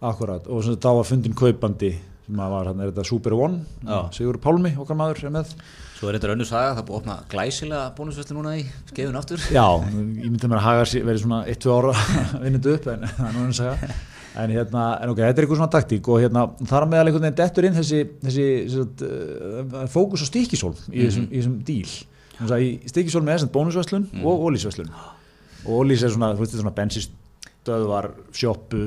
akkurat, 0.00 0.46
og 0.48 0.64
sem 0.64 0.78
þá 0.80 0.90
var 1.00 1.08
fundin 1.08 1.36
kaupandi 1.36 1.94
sem 2.30 2.40
að 2.40 2.52
var, 2.54 2.68
hann 2.70 2.82
er 2.82 2.90
þetta 2.92 3.06
Super 3.08 3.34
One? 3.36 3.64
Já. 3.82 3.96
Sigur 4.14 4.38
Pálmi, 4.42 4.72
okkar 4.80 4.98
maður 4.98 5.24
er 5.26 5.34
með. 5.34 5.54
Svo 5.96 6.08
er 6.08 6.16
þetta 6.16 6.30
önnur 6.34 6.48
saga, 6.48 6.76
það 6.78 6.86
búið 6.88 6.94
að 6.94 7.00
opna 7.00 7.16
glæsilega 7.32 7.80
bónusvesli 7.96 8.36
núna 8.36 8.54
í 8.56 8.62
skeifun 8.88 9.18
aftur. 9.20 9.42
Já, 9.52 9.66
ég 9.90 10.30
myndi 10.30 10.48
mér 10.48 10.60
að 10.60 10.66
haga 10.68 10.86
verið 10.94 11.24
svona 11.24 11.40
1-2 11.50 11.74
ára 11.74 12.06
vinnandi 12.44 12.72
upp 12.76 12.88
en 12.94 13.04
það 13.18 13.26
er 13.26 13.34
nú 13.34 13.42
einn 13.42 13.52
að 13.52 13.58
segja 13.60 13.92
en 14.40 14.52
hérna, 14.54 14.84
en 15.02 15.10
ok, 15.10 15.18
þetta 15.18 15.42
er 15.42 15.44
eitthvað 15.44 15.58
svona 15.58 15.72
taktík 15.74 16.08
og 16.08 16.20
hérna, 16.22 16.44
þar 16.70 16.86
meðal 16.86 17.08
einhvern 17.10 17.26
veginn 17.26 17.38
dettur 17.40 17.66
inn 17.66 17.74
þessi, 17.74 18.02
þessi, 18.22 18.44
þessi 18.70 19.08
uh, 19.08 19.80
fókus 19.90 20.22
á 20.22 20.26
stíkisólm 20.28 20.76
í 20.94 21.02
þessum, 21.08 21.26
í 21.26 21.40
þessum 21.40 21.56
díl. 21.66 21.94
Þannig 22.36 22.54
að 22.54 22.62
í 22.62 22.68
stíkisólm 22.92 23.26
er 23.26 23.40
þessum 23.40 23.52
bónusveslun 23.56 24.06
og 24.22 24.44
ólísveslun 24.46 24.92
og 24.94 25.72
ólís 25.82 26.04
er 26.06 26.14
svona, 26.14 26.30
þú 26.38 26.46
veist, 26.46 26.54
þetta 26.54 27.74
er 27.74 27.82
svona 27.88 28.04
sjoppu 28.38 28.84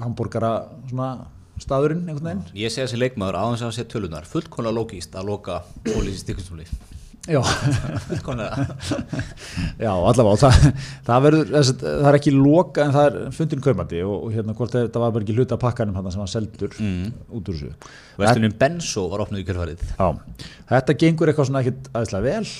hambúrgara, 0.00 0.52
svona 0.90 1.10
staðurinn 1.62 2.02
einhvern 2.08 2.26
veginn. 2.26 2.42
Ég 2.58 2.72
segi 2.74 2.86
þessi 2.88 2.98
leikmaður 2.98 3.38
þess 3.54 3.62
að 3.68 3.76
sé 3.76 3.84
tölunar 3.92 4.26
fullkonlega 4.26 4.74
lógist 4.74 5.14
að 5.14 5.28
loka 5.30 5.60
ólýsi 5.86 6.18
stikkustóli 6.24 6.66
Já, 7.24 7.38
Fullkonlega 8.04 8.64
Já, 9.84 9.92
allavega, 9.94 10.34
það, 10.42 10.66
það, 11.06 11.22
verður, 11.24 11.52
það 11.80 12.08
er 12.10 12.18
ekki 12.18 12.32
loka 12.36 12.84
en 12.84 12.92
það 12.92 13.06
er 13.06 13.16
fundin 13.38 13.62
kaupandi 13.64 14.02
og, 14.04 14.16
og 14.26 14.34
hérna 14.34 14.56
hvort 14.58 14.74
þetta 14.76 15.00
var 15.00 15.14
bara 15.14 15.24
ekki 15.24 15.36
hluta 15.38 15.56
pakkanum 15.62 15.96
hann 15.96 16.10
sem 16.12 16.20
var 16.24 16.32
seldur 16.34 16.74
Mm. 16.74 17.14
út 17.38 17.48
úr 17.48 17.56
þessu. 17.56 17.70
Vestunin 18.20 18.56
Benso 18.60 19.06
var 19.12 19.22
opnuð 19.24 19.40
í 19.40 19.46
kjörfarið 19.48 19.86
Já, 19.94 20.08
þetta 20.74 20.98
gengur 21.00 21.30
eitthvað 21.32 21.48
svona 21.48 21.62
ekkit 21.64 21.88
aðeinslega 21.94 22.26
vel 22.28 22.52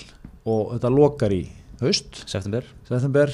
og 0.55 0.73
þetta 0.79 0.93
lokar 0.97 1.35
í 1.37 1.43
haust, 1.83 2.23
September. 2.31 2.65
September, 2.89 3.33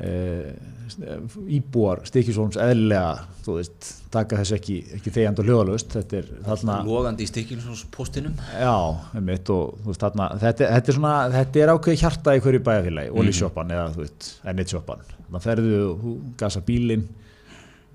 íbúar 0.00 2.02
Stikisólms 2.08 2.58
eðlilega, 2.60 3.26
þú 3.44 3.56
veist, 3.58 3.88
taka 4.12 4.38
þess 4.40 4.54
ekki, 4.56 4.76
ekki 4.96 5.12
þegjand 5.14 5.42
og 5.42 5.48
hljóðalöst, 5.48 5.94
þetta 5.94 6.18
er 6.18 6.30
þarna, 6.46 6.76
Logandi 6.86 7.26
í 7.26 7.30
stikkilspostinum 7.30 8.36
já, 8.56 8.74
um 9.20 9.26
mitt 9.26 9.52
og 9.54 9.76
þú 9.82 9.92
veist, 9.92 10.02
þarna, 10.02 10.28
þetta, 10.40 10.70
þetta 10.74 10.92
er 10.92 10.98
svona, 10.98 11.14
þetta 11.36 11.62
er 11.62 11.72
ákveði 11.74 12.02
hjarta 12.02 12.36
í 12.36 12.42
hverju 12.46 12.62
bæjarfélagi, 12.66 13.12
mm. 13.12 13.22
olísjoppan 13.22 13.74
eða 13.76 13.86
þú 13.94 14.04
veist, 14.04 14.30
ennitsjoppan, 14.52 15.06
þannig 15.16 15.40
að 15.40 15.46
ferðu, 15.46 15.82
þú 16.02 16.14
gasa 16.42 16.64
bílinn, 16.66 17.06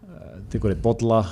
eh, 0.05 0.35
tekur 0.53 0.75
eitt 0.75 0.83
bolla, 0.85 1.23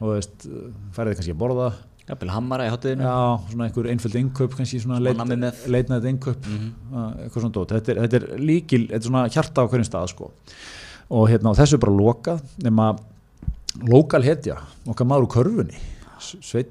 og 0.00 0.16
veist, 0.16 0.48
færið 0.96 1.20
kannski 1.20 1.36
að 1.36 1.42
borða 1.46 1.70
Jafnvel 2.06 2.30
hammara 2.30 2.68
í 2.68 2.70
hátteginu 2.70 3.02
Já, 3.02 3.14
svona 3.50 3.66
einhver 3.66 3.88
einföld 3.90 4.16
innkaup 4.20 4.52
kannski 4.54 4.78
svona 4.78 5.00
leit, 5.02 5.16
nammi 5.18 5.36
með. 5.42 5.64
leitnætt 5.74 6.06
innkaup. 6.12 6.46
Eitthvað 6.46 7.40
svona 7.40 7.54
dót, 7.56 7.74
þetta 7.74 7.92
er, 7.96 8.00
þetta 8.04 8.20
er 8.20 8.26
líkil 8.46 8.84
þetta 8.86 9.00
er 9.00 9.08
svona 9.10 9.24
hjarta 9.34 9.64
á 9.66 9.68
hverjum 9.72 9.88
stað 9.88 10.12
sko. 10.14 10.30
Og 11.10 11.28
hérna 11.32 11.50
og 11.50 11.58
þessu 11.58 11.78
er 11.78 11.82
bara 11.82 11.96
lokað 11.98 12.44
nema 12.62 12.92
lokal 13.90 14.22
hetja 14.24 14.60
okkar 14.88 15.08
maður 15.10 15.26
úr 15.26 15.32
körfunni 15.34 15.82
Sveit 16.22 16.70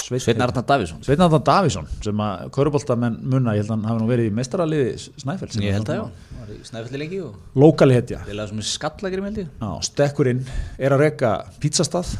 Sveinn 0.00 0.40
Arnar 0.42 0.64
Davísson 0.66 1.02
Sveinn 1.04 1.20
Arnar 1.22 1.42
Davísson 1.46 1.86
sem 2.02 2.22
að 2.24 2.48
köruboltamenn 2.56 3.18
munna, 3.20 3.52
ég 3.54 3.62
held 3.62 3.70
að 3.70 3.76
hann 3.76 3.84
hafi 3.90 4.00
nú 4.02 4.08
verið 4.10 4.30
í 4.30 4.32
meistaraliði 4.34 4.94
Snæfell 5.20 5.50
Ég 5.62 5.76
held 5.76 5.92
að 5.92 6.00
já, 6.00 6.56
Snæfelli 6.66 7.02
lengi 7.04 7.20
og 7.26 7.60
Lokal 7.60 7.92
hetja, 7.94 8.22
Við 8.26 8.38
laðum 8.40 8.58
sem 8.62 8.70
skallagrim 8.72 9.28
held 9.28 9.42
ég. 9.44 9.52
Já, 9.60 9.70
stekkurinn 9.86 10.42
er 10.80 10.96
að 10.96 11.04
reka 11.04 11.34
pizzastað 11.62 12.16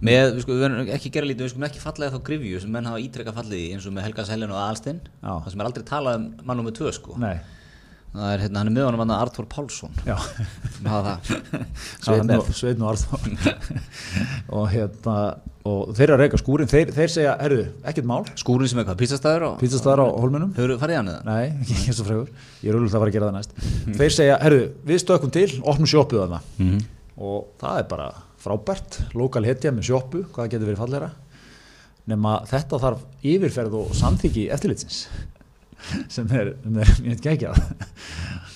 Með, 0.00 0.36
við 0.38 0.60
verðum 0.62 0.92
ekki 0.96 1.10
að 1.10 1.16
gera 1.18 1.28
lítið, 1.28 1.44
við 1.46 1.52
skulum 1.52 1.66
ekki 1.68 1.82
fallega 1.82 2.14
þá 2.14 2.22
grifju 2.28 2.60
sem 2.64 2.70
menn 2.72 2.88
hafa 2.88 3.02
ítrekka 3.02 3.34
fallið 3.36 3.58
í 3.60 3.72
eins 3.74 3.88
og 3.88 3.96
með 3.96 4.06
Helga 4.08 4.24
Sælun 4.28 4.54
og 4.54 4.62
Alstinn. 4.62 5.02
Það 5.20 5.50
sem 5.52 5.60
er 5.64 5.68
aldrei 5.68 5.84
talað 5.92 6.20
um 6.20 6.30
mannum 6.48 6.68
með 6.70 6.78
tvö 6.80 6.94
sko. 6.96 7.18
Nei, 7.22 7.36
Það 8.12 8.28
er 8.28 8.42
hérna, 8.44 8.60
hann 8.60 8.68
er 8.68 8.74
með 8.76 8.84
honum 8.84 9.00
hann 9.00 9.12
Artur 9.16 9.46
Pálsson. 9.48 9.94
Já. 10.04 10.18
Sem 10.74 10.88
hafa 10.92 11.14
það? 11.24 11.62
Sveinn 12.04 12.26
með. 12.28 12.42
og, 12.42 12.50
Sveinn 12.58 12.82
og 12.84 12.90
Arþór 12.90 13.30
og 14.58 14.66
hérna 14.68 15.14
og 15.62 15.92
þeir 15.96 16.04
eru 16.10 16.16
að 16.16 16.20
reyka 16.24 16.40
skúrin, 16.42 16.68
þeir, 16.68 16.90
þeir 16.92 17.12
segja 17.14 17.32
herru, 17.38 17.60
ekkert 17.88 18.08
mál, 18.10 18.24
Skúrin 18.36 18.68
sem 18.68 18.80
er 18.82 18.86
hvað, 18.88 18.98
pizzastæður 19.00 19.44
og 19.46 19.54
pizzastæðar 19.62 20.02
á 20.02 20.06
holmunum 20.18 20.50
Hefur 20.58 20.74
farið 20.82 20.96
í 20.96 20.98
hann 20.98 21.10
eða? 21.12 21.22
nei, 21.28 21.54
ekki 21.62 21.76
eins 21.86 22.00
og 22.02 22.08
fregur, 22.10 22.32
ég 22.60 22.68
er 22.68 22.76
auðvitað 22.76 22.98
að 22.98 23.04
fara 23.04 23.12
að 23.12 23.16
gera 23.16 23.28
það 23.30 23.36
næst. 23.38 23.54
Þeir 24.00 24.16
segja, 24.18 24.36
herru, 24.42 24.60
við 24.90 25.00
stökkum 25.06 25.32
til 25.38 25.46
opnum 25.62 25.88
sjoppuð 25.94 26.24
þarna. 26.26 26.42
Mhm. 26.58 26.82
og 27.22 27.48
það 27.62 27.78
er 27.80 27.88
bara 27.94 28.10
frábært, 28.42 29.00
lokal 29.18 29.46
hetja 29.46 29.72
með 29.74 29.90
sjoppu, 29.90 30.24
hvað 30.34 30.54
getur 30.54 30.72
verið 30.72 30.82
fallegra 30.82 31.12
nema 32.10 32.40
þetta 32.50 32.80
þarf 32.82 33.02
yfirferð 33.22 33.76
og 33.78 33.92
samþyggi 33.94 34.48
eftirlitsins 34.54 35.04
sem 36.14 36.30
er, 36.34 36.54
er 36.66 36.94
ég 37.06 37.12
veit 37.12 37.28
ekki 37.34 37.50
að 37.50 37.60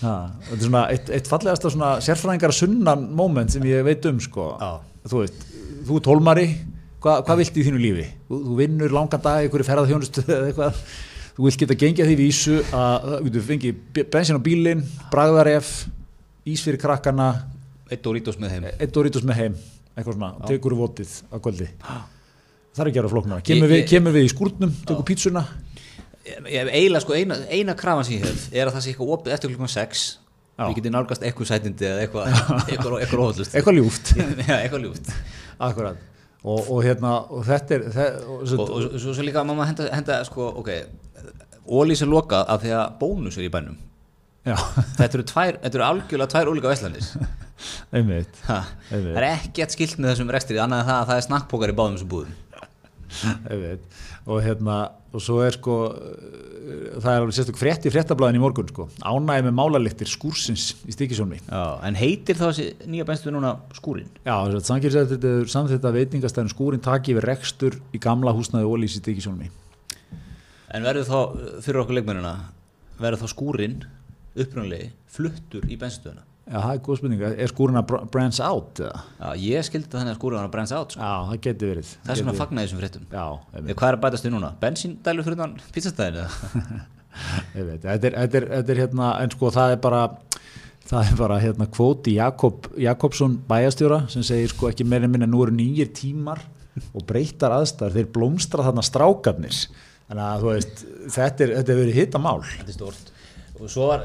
þetta 0.02 0.56
er 0.56 0.64
svona 0.64 0.84
eitt, 0.92 1.10
eitt 1.14 1.30
fallegasta 1.30 1.72
svona 1.72 1.90
sérfræðingar 2.04 2.54
sunnan 2.54 3.06
moment 3.16 3.52
sem 3.54 3.64
ég 3.66 3.84
veit 3.86 4.04
um 4.10 4.18
sko. 4.22 4.52
Já. 4.60 5.02
þú 5.08 5.22
veist, 5.22 5.44
þú 5.88 5.98
er 5.98 6.04
tólmari 6.06 6.46
hvað, 7.02 7.22
hvað 7.26 7.42
vilt 7.42 7.58
í 7.58 7.66
þínu 7.66 7.82
lífi? 7.82 8.06
Þú, 8.28 8.40
þú 8.48 8.56
vinnur 8.60 8.96
langan 8.96 9.22
dag 9.24 9.40
í 9.40 9.46
einhverju 9.46 9.68
ferðarþjónustu 9.70 10.26
eða 10.26 10.50
eitthvað. 10.50 10.80
Þú 11.36 11.44
vilt 11.44 11.60
geta 11.60 11.76
gengið 11.76 12.10
því 12.10 12.16
vísu 12.20 12.58
að 12.74 13.10
þú 13.26 13.42
fengið 13.44 14.02
bensin 14.12 14.38
á 14.40 14.46
bílinn 14.46 14.84
bragðaref, 15.12 15.72
ís 16.48 16.64
fyrir 16.64 16.80
krakkana 16.80 17.30
Eitt 17.86 18.02
eitt 18.02 18.90
Doritos 18.90 19.22
með 19.22 19.36
heim 19.38 19.58
eitthvað 19.96 20.14
svona, 20.18 20.30
tekur 20.46 20.74
votið 20.78 21.14
á 21.32 21.36
kvöldi. 21.40 21.68
Það 22.76 22.82
er 22.84 22.90
ekki 22.90 22.92
að 22.92 22.98
gera 23.00 23.08
flóknara. 23.14 23.40
Ég- 23.40 23.46
kemur, 23.48 23.68
við, 23.72 23.80
ég- 23.82 23.88
kemur 23.88 24.12
við 24.12 24.26
í 24.26 24.32
skúrnum, 24.34 24.72
tekur 24.86 25.04
pítsuna 25.08 25.46
Ég- 26.26 26.42
ég- 26.50 26.68
Eiginlega 26.74 27.00
sko, 27.04 27.14
eina, 27.14 27.36
eina 27.54 27.74
krafan 27.78 28.04
sem 28.04 28.16
ég 28.18 28.24
hef 28.26 28.48
er 28.52 28.66
að 28.66 28.74
það 28.74 28.82
sé 28.84 28.90
eitthvað 28.92 29.12
opið 29.14 29.32
eftir 29.36 29.50
klukkan 29.54 29.70
6 29.70 30.18
Já. 30.58 30.64
Ég 30.70 30.74
geti 30.80 30.90
nálgast 30.90 31.22
eitthvað 31.22 31.48
sætindi 31.50 31.84
eða 31.86 32.02
eitthvað 32.02 32.26
eitthvað, 32.72 32.94
eitthvað 33.04 33.22
óhaldust 33.22 33.54
eitthvað 33.54 33.76
ljúft. 33.78 34.12
Já, 34.48 34.54
eitthvað 34.62 34.84
ljúft. 34.86 35.10
Akkurat. 35.60 35.96
Og, 36.46 36.70
og 36.70 36.82
hérna, 36.84 37.10
og 37.30 37.44
þetta 37.46 37.74
er 37.76 37.84
þe 37.94 38.06
og, 38.26 38.42
og, 38.42 38.60
og, 38.60 38.70
og 38.94 39.00
svo, 39.02 39.12
svo 39.16 39.24
líka 39.26 39.40
að 39.42 39.48
mamma 39.50 39.66
henda, 39.68 39.88
henda 39.92 40.18
sko, 40.28 40.50
ok 40.60 40.70
Ólís 41.66 42.02
er 42.04 42.10
lokað 42.10 42.44
af 42.54 42.62
því 42.62 42.70
að 42.78 42.92
bónus 43.00 43.36
er 43.40 43.46
í 43.48 43.50
bænum. 43.50 43.76
já, 43.76 43.95
Þetta 44.46 45.08
eru, 45.10 45.26
tvær, 45.26 45.56
þetta 45.64 45.78
eru 45.78 45.86
algjörlega 45.86 46.32
tvær 46.32 46.50
ólíka 46.52 46.70
veslanis 46.70 47.12
einmitt. 47.96 48.36
Það 48.46 49.08
er 49.16 49.28
ekkert 49.32 49.74
skilt 49.74 49.96
með 49.98 50.12
þessum 50.12 50.30
rekstri 50.34 50.60
annað 50.62 50.84
en 50.84 50.90
það 50.90 51.00
að 51.00 51.08
það 51.10 51.20
er 51.20 51.26
snakkpókar 51.26 51.72
í 51.72 51.76
báðum 51.80 51.96
þessum 51.96 52.12
búðum. 52.12 52.34
Og 54.26 54.40
hérna, 54.42 54.76
og 55.14 55.22
svo 55.22 55.36
er 55.44 55.54
sko 55.54 55.74
uh, 55.86 56.96
það 56.98 57.10
er 57.12 57.20
alveg 57.20 57.36
sérstök 57.36 57.58
frétt 57.60 57.86
í 57.86 57.92
fréttablaðin 57.94 58.40
í 58.40 58.42
morgun 58.42 58.68
sko, 58.70 58.88
ánægi 59.00 59.46
með 59.46 59.54
málaliktir 59.56 60.10
skúrsins 60.10 60.64
í 60.82 60.94
stikisjónmi 60.94 61.38
Já, 61.44 61.62
en 61.86 61.98
heitir 61.98 62.38
þá 62.38 62.48
þessi 62.48 62.66
nýja 62.90 63.06
benstu 63.08 63.32
núna 63.32 63.54
skúrin? 63.76 64.10
Já, 64.26 64.34
að 64.34 64.58
samkýrsættir 64.66 65.46
samþýtt 65.52 65.86
að 65.86 66.00
veitingastæðin 66.00 66.52
skúrin 66.52 66.82
taki 66.84 67.14
við 67.16 67.28
rekstur 67.30 67.78
í 67.94 68.02
gamla 68.02 68.34
húsnaði 68.36 68.66
ólís 68.68 68.98
í 68.98 69.02
stikisjónmi 69.04 69.48
En 70.74 70.84
verður 70.84 71.06
þá, 71.06 71.18
fyrir 71.62 71.84
okkur 71.84 72.00
leikmennina 72.00 72.34
verður 72.98 73.22
þá 73.22 73.32
skúrin 73.32 73.78
upprunalegi 74.44 74.88
fluttur 75.16 75.68
í 75.68 75.78
bensinstöðuna 75.80 76.24
Já, 76.46 76.60
það 76.62 76.72
er 76.76 76.82
góð 76.86 76.98
spurning, 77.00 77.22
er 77.26 77.50
skúrin 77.50 77.78
að 77.80 77.86
br- 77.90 78.04
branch 78.14 78.36
out 78.46 78.78
eða? 78.78 79.00
Já, 79.18 79.30
ég 79.42 79.64
skildi 79.66 79.88
þannig 79.90 80.12
að 80.14 80.36
að 80.38 80.50
brands 80.52 80.72
out 80.76 80.92
sko. 80.94 81.00
Já, 81.02 81.14
það 81.26 81.40
geti 81.42 81.70
verið 81.72 81.88
Það 82.04 82.12
er 82.12 82.20
svona 82.20 82.34
að 82.36 82.38
fagna 82.38 82.62
þessum 82.62 82.82
fréttum 82.82 83.08
Já, 83.10 83.24
einmitt. 83.50 83.78
Hvað 83.80 83.88
er 83.88 83.96
að 83.96 84.04
bætast 84.04 84.28
við 84.28 84.34
núna? 84.36 84.50
Bensíndælu 84.60 85.24
fyrir 85.26 85.40
þann 85.40 85.56
pizzastæðinu? 85.74 86.26
Ég 87.56 87.66
veit, 87.66 87.82
þetta 87.82 88.06
er, 88.10 88.14
þetta, 88.20 88.38
er, 88.38 88.46
þetta 88.52 88.74
er 88.76 88.80
hérna, 88.84 89.08
en 89.24 89.34
sko 89.34 89.50
það 89.56 89.74
er 89.74 89.82
bara 89.88 90.02
það 90.86 91.10
er 91.10 91.18
bara 91.18 91.40
hérna 91.42 91.66
kvóti 91.72 92.14
Jakob, 92.14 92.70
Jakobsson 92.78 93.34
bæjastjóra 93.48 94.04
sem 94.12 94.22
segir 94.26 94.52
sko 94.54 94.70
ekki 94.70 94.86
meira 94.86 95.10
minna 95.10 95.26
nú 95.26 95.42
eru 95.42 95.56
nýjir 95.56 95.90
tímar 95.96 96.44
og 96.92 97.06
breytar 97.08 97.54
aðstæður, 97.56 97.96
þeir 97.96 98.10
blómstra 98.14 98.66
þarna 98.68 98.84
strákarnir 98.86 99.60
þannig 100.06 100.24
að 100.28 100.46
veist, 100.46 100.86
þetta 101.16 101.46
er, 101.46 101.54
þetta 101.58 101.74
er 101.74 101.80
verið 101.82 102.00
hitta 102.02 102.22
mál 102.22 102.38
Þetta 102.44 102.70
er 102.70 102.76
stórt 102.78 103.12
Og 103.56 103.70
svo 103.72 103.88
var, 103.90 104.04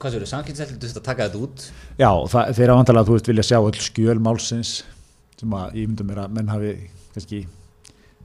hvað 0.00 0.14
séu, 0.14 0.28
samkynnsætlu 0.30 0.78
þurfti 0.78 1.00
að 1.00 1.06
taka 1.06 1.28
þetta 1.28 1.42
út? 1.46 1.66
Já, 2.00 2.10
það, 2.32 2.52
þeir 2.58 2.72
ávandalega 2.74 3.08
þú 3.08 3.18
veist 3.18 3.30
vilja 3.30 3.46
sjá 3.46 3.58
öll 3.60 3.82
skjöl 3.82 4.18
málsins 4.22 4.72
sem 5.38 5.54
að 5.54 5.78
ég 5.78 5.90
myndum 5.90 6.10
mér 6.10 6.24
að 6.24 6.34
menn 6.34 6.50
hafi 6.50 6.72
kannski 7.14 7.44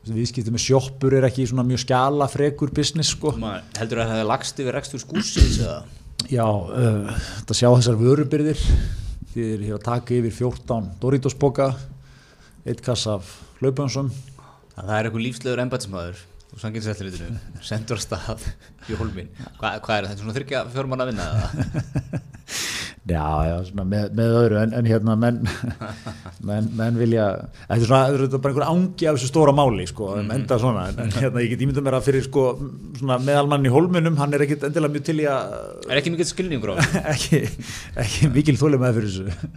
viðskipti 0.03 0.51
með 0.51 0.65
sjoppur 0.65 1.15
er 1.15 1.27
ekki 1.29 1.45
svona 1.47 1.63
mjög 1.67 1.83
skjala 1.85 2.27
frekur 2.31 2.73
business 2.75 3.13
sko. 3.13 3.35
Maður 3.39 3.69
Heldur 3.79 4.01
að 4.01 4.09
það 4.09 4.17
hefði 4.17 4.29
lagst 4.31 4.59
yfir 4.63 4.77
rekstur 4.77 5.03
skúrsins 5.03 5.61
eða? 5.61 5.77
Já, 6.31 6.43
uh, 6.47 7.23
þetta 7.37 7.57
sjá 7.59 7.69
þessar 7.69 7.99
vörubyrðir 8.01 8.65
þeir 9.33 9.47
eru 9.53 9.77
að 9.77 9.85
taka 9.87 10.17
yfir 10.17 10.35
14 10.35 10.91
Doritos 11.01 11.37
boka 11.39 11.71
eitt 12.63 12.83
kass 12.85 13.07
af 13.11 13.31
hlaupjónsum 13.59 14.11
Það 14.73 14.93
er 14.97 15.07
eitthvað 15.07 15.25
lífslegur 15.27 15.61
embætismæður 15.63 16.21
og 16.53 16.61
samkynnsætlutinu 16.61 17.33
sendur 17.65 17.97
að 17.97 18.05
stað 18.05 18.45
í 18.89 18.97
hólmin 18.99 19.31
Hva, 19.57 19.75
Hvað 19.81 19.95
er 19.97 20.09
þetta? 20.11 20.21
Svona 20.21 20.37
þryggja 20.37 20.63
fjórum 20.73 20.93
manna 20.93 21.07
að 21.07 21.13
vinna 21.13 21.29
eða? 21.33 22.21
Já, 23.03 23.19
já, 23.43 23.55
svona 23.67 23.83
með, 23.83 24.03
með 24.15 24.33
öðru 24.39 24.57
en, 24.61 24.73
en 24.79 24.85
hérna 24.87 25.13
menn, 25.19 25.41
menn, 26.47 26.69
menn 26.79 26.95
vilja 26.95 27.25
þetta 27.65 27.75
er 27.75 27.81
svona, 27.83 28.13
þetta 28.13 28.37
er 28.37 28.43
bara 28.45 28.53
einhver 28.53 28.67
ángi 28.69 29.09
af 29.09 29.17
þessu 29.17 29.27
stóra 29.27 29.53
máli 29.57 29.87
sko, 29.89 30.07
mm 30.21 30.31
enda 30.37 30.57
svona. 30.61 30.85
En, 30.93 31.11
hérna 31.11 31.43
ég 31.43 31.51
get 31.51 31.65
ímyndað 31.65 31.83
mér 31.83 31.97
að 31.97 32.05
fyrir 32.07 32.23
sko 32.23 32.45
meðalmann 33.03 33.67
í 33.67 33.73
hólmunum, 33.73 34.15
hann 34.21 34.37
er 34.37 34.45
ekkit 34.45 34.63
endilega 34.69 34.95
mjög 34.95 35.07
til 35.09 35.17
í 35.19 35.27
að 35.27 35.57
Er 35.89 35.99
ekki 35.99 36.13
mikið 36.15 36.29
skilningur 36.31 36.71
á 36.71 36.75
ekki, 37.13 37.43
ekki 38.05 38.31
mikil 38.37 38.55
þóli 38.61 38.79
með 38.79 39.01
fyrir 39.01 39.11
þessu. 39.11 39.51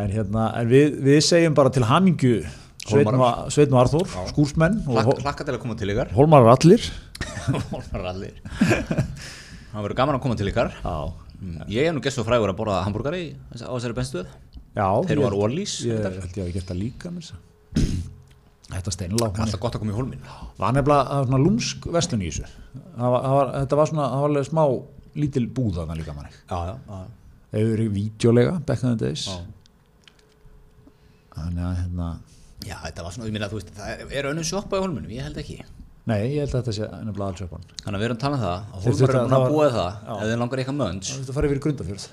En 0.00 0.16
hérna, 0.16 0.48
en 0.56 0.72
við, 0.72 0.96
við 1.10 1.20
segjum 1.28 1.60
bara 1.60 1.74
til 1.76 1.84
hamingju 1.90 2.40
Sveitn 2.86 3.10
og, 3.18 3.22
og 3.74 3.80
Arþór, 3.82 4.10
skúrsmenn 4.30 4.80
og 4.86 5.00
Hlakka, 5.22 5.44
til 5.46 5.54
að 5.56 5.60
koma 5.62 5.76
til 5.78 5.90
ykkar. 5.94 6.12
Hólmarar 6.14 6.52
allir. 6.54 6.84
Hólmar 7.72 8.10
allir. 8.12 8.36
Það 8.56 9.80
verður 9.82 9.96
gaman 9.98 10.18
að 10.18 10.22
koma 10.24 10.38
til 10.38 10.50
ykkar. 10.52 10.74
Mm, 11.36 11.56
Ég 11.68 11.84
er 11.90 11.92
nú 11.92 12.00
gæst 12.00 12.16
svo 12.16 12.24
frægur 12.24 12.48
að 12.48 12.56
borða 12.56 12.78
hambúrgari 12.86 13.24
á 13.52 13.68
þessari 13.68 13.96
benstuð 13.98 14.28
Þeir 14.76 15.18
ég- 15.18 15.24
var 15.26 15.34
Ólís 15.36 15.74
Ég 15.84 15.98
held 16.00 16.22
ég 16.32 16.38
að 16.40 16.46
ég 16.48 16.54
gert 16.56 16.70
það 16.70 16.78
líka 16.80 17.10
mér 17.12 17.26
Þetta 18.66 18.92
steinlá 18.94 19.28
Alltaf 19.28 19.60
gott 19.60 19.76
að 19.76 19.82
koma 19.84 19.92
í 19.92 19.96
nefnilega 20.72 21.02
það 21.10 21.20
var 21.20 21.28
svona 21.28 21.40
lúmsk 21.44 21.86
vestlun 21.92 22.24
í 22.24 22.30
þessu. 22.30 22.48
Það 22.96 23.16
það 23.26 23.52
þetta 23.60 23.78
var 23.80 23.90
svona, 23.92 24.06
það 24.14 24.24
var 24.24 24.30
alveg 24.32 24.48
smá 24.48 24.64
lítil 25.16 25.44
búð 25.58 25.76
þarna 25.76 25.98
líka 26.00 26.16
manni 26.16 26.32
þau 27.52 27.60
eru 27.60 27.86
vídeolega 27.94 28.56
back 28.66 28.82
in 28.82 28.96
the 28.96 29.04
days. 29.06 29.28
Þannig 31.36 31.68
að 31.68 31.76
hérna 31.82 32.08
Já, 32.64 32.76
þetta 32.86 33.04
var 33.04 33.14
svona, 33.14 33.28
ég 33.28 33.34
meina, 33.36 33.48
þú 33.50 33.58
veist, 33.60 33.72
það 33.76 33.90
er, 34.06 34.28
önnum 34.30 34.46
sjoppa 34.46 34.78
í 34.78 34.84
hólminum, 34.84 35.12
ég 35.12 35.26
held 35.26 35.40
ekki. 35.42 35.58
Nei, 36.06 36.20
ég 36.36 36.44
held 36.44 36.54
að 36.54 36.60
þetta 36.60 36.74
sé 36.76 36.86
nefnilega 36.86 37.28
allsjöpan 37.32 37.64
Þannig 37.82 37.96
að 37.96 38.02
við 38.02 38.06
erum 38.06 38.18
talað 38.22 38.38
um 38.38 38.44
það, 38.46 38.66
að 38.76 38.84
þurftu 38.84 39.06
er 39.06 39.16
að 39.18 39.74
það 39.74 40.12
ef 40.16 40.28
þeir 40.30 40.40
langar 40.42 40.62
eitthvað 40.62 40.78
mönns, 40.78 41.08
það 41.10 41.22
þetta 41.24 41.36
farið 41.36 41.52
fyrir 41.52 41.64
grundafjörð 41.66 42.04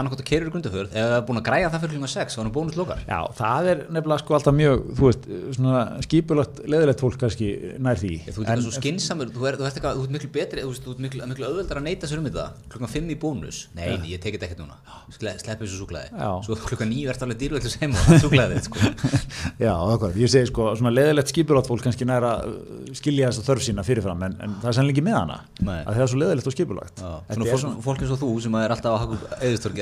annarkot 0.00 0.22
að 0.24 0.30
keirur 0.30 0.50
í 0.50 0.52
það 0.90 1.16
er 1.16 1.24
búin 1.28 1.40
að 1.40 1.46
græja 1.48 1.70
það 1.70 1.84
fyrir 1.84 1.94
klunga 1.96 2.10
6 2.10 2.34
þá 2.34 2.40
er 2.40 2.44
hann 2.44 2.54
bónus 2.54 2.78
lokar. 2.78 3.02
Já, 3.06 3.18
það 3.38 3.68
er 3.70 3.82
nefnilega 3.94 4.22
sko 4.22 4.36
alltaf 4.36 4.56
mjög, 4.56 4.84
þú 4.98 5.08
veist, 5.08 5.28
svona 5.56 5.82
skipulagt, 6.06 6.60
leðilegt 6.70 7.02
fólk 7.04 7.18
kannski 7.20 7.48
nær 7.82 8.00
því. 8.00 8.12
Ég, 8.20 8.34
þú 8.34 8.44
ert 8.44 8.50
eitthvað 8.50 8.66
svo 8.66 8.74
skinsamur, 8.76 9.32
þú, 9.34 9.46
er, 9.50 9.58
ert 9.68 9.78
eitthvað, 9.78 9.98
þú 10.00 10.06
ert 10.06 10.14
miklu 10.16 10.30
betri, 10.34 10.64
þú, 10.64 10.94
ert 10.94 11.02
miklu, 11.06 11.28
miklu 11.30 11.48
auðveldar 11.48 11.80
að 11.80 11.86
neyta 11.86 12.10
sér 12.10 12.22
um 12.22 12.28
þetta. 12.28 12.46
Klukkan 12.72 12.92
5 12.94 13.14
í 13.14 13.18
bónus, 13.20 13.60
nei, 13.76 13.84
nei, 13.94 14.12
ég 14.14 14.22
tekið 14.22 14.46
ekkert 14.48 14.62
núna. 14.64 14.78
Sle, 15.14 15.34
sleppi 15.42 15.66
þessu 15.66 15.80
súklaði, 15.82 16.12
svo 16.46 16.58
klukkan 16.64 16.90
9 16.92 17.10
verður 17.10 17.26
alveg 17.26 17.40
dýrvöldur 17.40 17.74
sem 17.74 17.96
og 17.96 18.22
súklaði 18.22 18.60
sko. 18.64 18.78
Já, 19.64 19.72
það 19.74 20.20
ég 20.20 20.32
segi 20.32 20.50
sko, 20.50 20.68
svona 20.78 20.92
leðilegt 20.94 21.32
skipulagt 21.32 21.68
fólk 21.70 21.84
kannski 21.84 22.06
nær 22.08 22.26
að 22.28 22.46
uh, 22.50 22.92
skilja 22.96 23.30
þessa 23.30 23.46
þörf 23.48 23.64
sína 23.66 23.84
fyrirfram, 23.86 24.22
en, 24.26 24.36
en 24.40 24.56
það 24.62 24.70
er 24.70 24.76
sannlega 24.78 24.96
ekki 24.96 25.04
með 25.06 25.16
hana, 25.18 25.38
að 25.60 25.90
það 25.90 26.04
er 26.04 26.12
svo 26.12 26.20
leðilegt 26.22 26.50
og 26.50 26.54
skipulagt. 26.54 27.02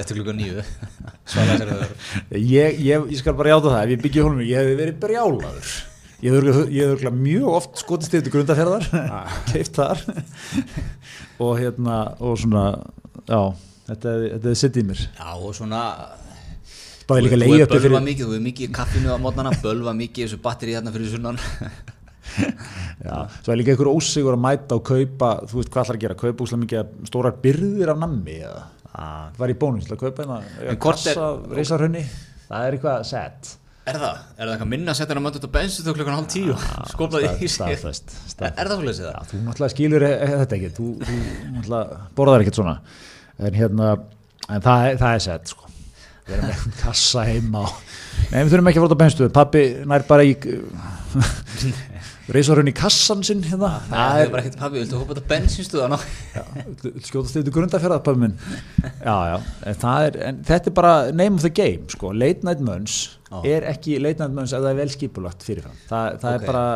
Upp 0.08 0.16
eftir 0.16 0.22
klukka 0.22 0.34
nýju 0.38 0.62
ég, 2.32 2.78
ég, 2.80 3.06
ég 3.12 3.18
skal 3.20 3.36
bara 3.36 3.52
játa 3.54 3.72
það, 3.72 3.82
ef 3.84 3.92
ég 3.94 4.02
byggja 4.04 4.24
hólum 4.26 4.42
ég 4.44 4.56
hefði 4.60 4.76
verið 4.78 4.98
brjálaður. 5.02 5.72
Ég 6.18 6.34
hefði 6.34 6.54
hefði 6.56 6.80
örugglega 6.86 7.12
mjög 7.14 7.48
oft 7.58 7.82
skotist 7.82 8.14
til 8.14 8.32
grundaferðar 8.32 8.86
keift 9.52 9.76
þar. 9.78 10.00
Og 11.44 11.52
hérna 11.60 11.98
og 12.24 12.38
svona, 12.40 12.64
já 13.28 13.40
þetta 13.90 14.14
hefði- 14.16 14.32
hefði 14.38 14.56
sitt 14.62 14.80
í 14.80 14.86
mér. 14.88 15.04
Já, 15.18 15.28
og 15.36 15.52
svona 15.58 15.82
báði 17.08 17.26
líka 17.28 17.38
leiði 17.38 17.62
uppi 17.66 17.82
bölva 17.84 18.02
mikið, 18.08 18.24
þú 18.32 18.38
er 18.40 18.42
mikið 18.48 18.72
kaffinu 18.80 19.14
á 19.14 19.18
mótnana 19.22 19.52
Bölva 19.62 19.94
mikið 19.96 20.26
þessu 20.26 20.40
batteri 20.44 20.74
hérna 20.76 20.92
fyrir 20.96 21.14
sunnan. 21.14 21.38
Já, 22.98 23.14
svo 23.40 23.52
er 23.54 23.56
líka 23.60 23.72
einhver 23.72 23.88
ósigur 23.88 24.34
að 24.36 24.42
mæta 24.42 24.76
og 24.76 24.82
kaupa 24.84 25.30
þú 25.48 25.60
veist 25.62 25.70
hvað 25.72 25.84
ætlar 25.86 25.96
að 25.96 26.02
gera, 26.02 26.16
kaupa 26.18 26.44
úslega 26.44 26.60
mikið 26.64 27.06
stórar 27.08 27.38
byrðir 27.44 27.92
af 27.94 28.00
nammi 28.02 28.34
eða 28.42 28.66
ah. 28.94 29.28
var 29.38 29.52
í 29.52 29.56
bónus 29.58 29.88
til 29.88 29.96
að 29.96 30.04
kaupa 30.06 30.24
hérna 30.24 30.76
kassa, 30.82 31.30
reisarhönni 31.52 32.04
það 32.48 32.66
er 32.66 32.78
eitthvað 32.78 33.08
set 33.08 33.56
Er 33.88 33.96
það? 33.96 34.16
Er 34.36 34.42
það 34.42 34.50
eitthvað 34.52 34.68
minna 34.68 34.92
að 34.92 34.98
setja 34.98 35.14
hann 35.14 35.20
að 35.20 35.24
möndut 35.24 35.46
á 35.48 35.50
bensin 35.54 35.86
þá 35.86 35.92
klukkan 35.96 36.16
hálf 36.18 36.26
tíu? 36.32 36.56
Skopnaði 36.92 37.30
í 37.40 37.48
sig 37.48 37.70
Er, 37.72 38.50
er 38.50 38.68
það 38.68 38.74
svolítið 38.74 39.00
Já, 39.00 39.12
það? 39.14 39.30
þú 39.30 39.38
náttúrulega 39.46 39.72
skilur 39.72 40.04
e 40.04 40.10
e 40.12 40.28
þetta 40.42 40.58
ekki, 40.58 40.70
þú, 40.76 40.88
þú 41.00 41.16
náttúrulega 41.54 42.00
borðar 42.18 42.44
ekkert 42.44 42.58
svona, 42.60 42.74
en 43.38 43.56
hérna, 43.56 43.88
en 44.48 44.66
það, 44.66 44.84
er- 44.90 45.00
það 45.00 45.14
er 45.14 45.24
sett, 45.24 45.54
sko. 45.54 45.72
Við 46.28 46.36
erum 46.36 46.50
með 46.50 46.66
kassa 46.82 47.24
heima 47.24 47.64
og, 47.64 47.78
nei, 48.28 48.42
við 48.42 48.52
þurfum 48.52 48.70
ekki 48.70 48.82
að 48.82 48.84
fara 48.84 48.98
á 48.98 49.02
benstuðu, 49.02 49.32
pappi 49.38 49.64
nær 49.88 50.04
bara 50.10 50.28
í, 50.28 50.36
reysar 52.34 52.60
hún 52.60 52.68
í 52.70 52.74
kassan 52.76 53.22
sinn, 53.24 53.42
hérna, 53.48 53.70
Það 53.88 54.22
er 54.22 54.32
bara 54.32 54.42
ekkert 54.44 54.58
pabbi, 54.60 54.82
viltu 54.82 54.98
hópa 55.00 55.14
þetta 55.16 55.30
bensinstuðan 55.30 55.94
á? 55.96 55.98
já, 56.36 56.42
skjótast 57.08 57.38
yfir 57.40 57.54
grundafjörða, 57.56 58.00
pappi 58.04 58.22
minn. 58.24 58.34
Já, 59.00 59.16
já, 59.32 59.36
en 59.72 59.78
er, 60.10 60.18
en 60.28 60.42
þetta 60.50 60.70
er 60.72 60.76
bara 60.80 60.92
name 61.12 61.38
of 61.40 61.46
the 61.46 61.52
game, 61.54 61.88
sko, 61.94 62.12
late 62.12 62.44
night 62.48 62.60
munch 62.64 62.98
er 63.48 63.64
ekki 63.72 63.98
late 64.00 64.20
night 64.22 64.34
munch 64.36 64.52
ef 64.56 64.60
það 64.64 64.70
er 64.74 64.78
vel 64.82 64.92
skipulagt 64.92 65.44
fyrirfram. 65.46 65.80
Það, 65.88 66.18
það 66.22 66.34
Ok. 66.34 66.42
er 66.42 66.52
bara, 66.52 66.66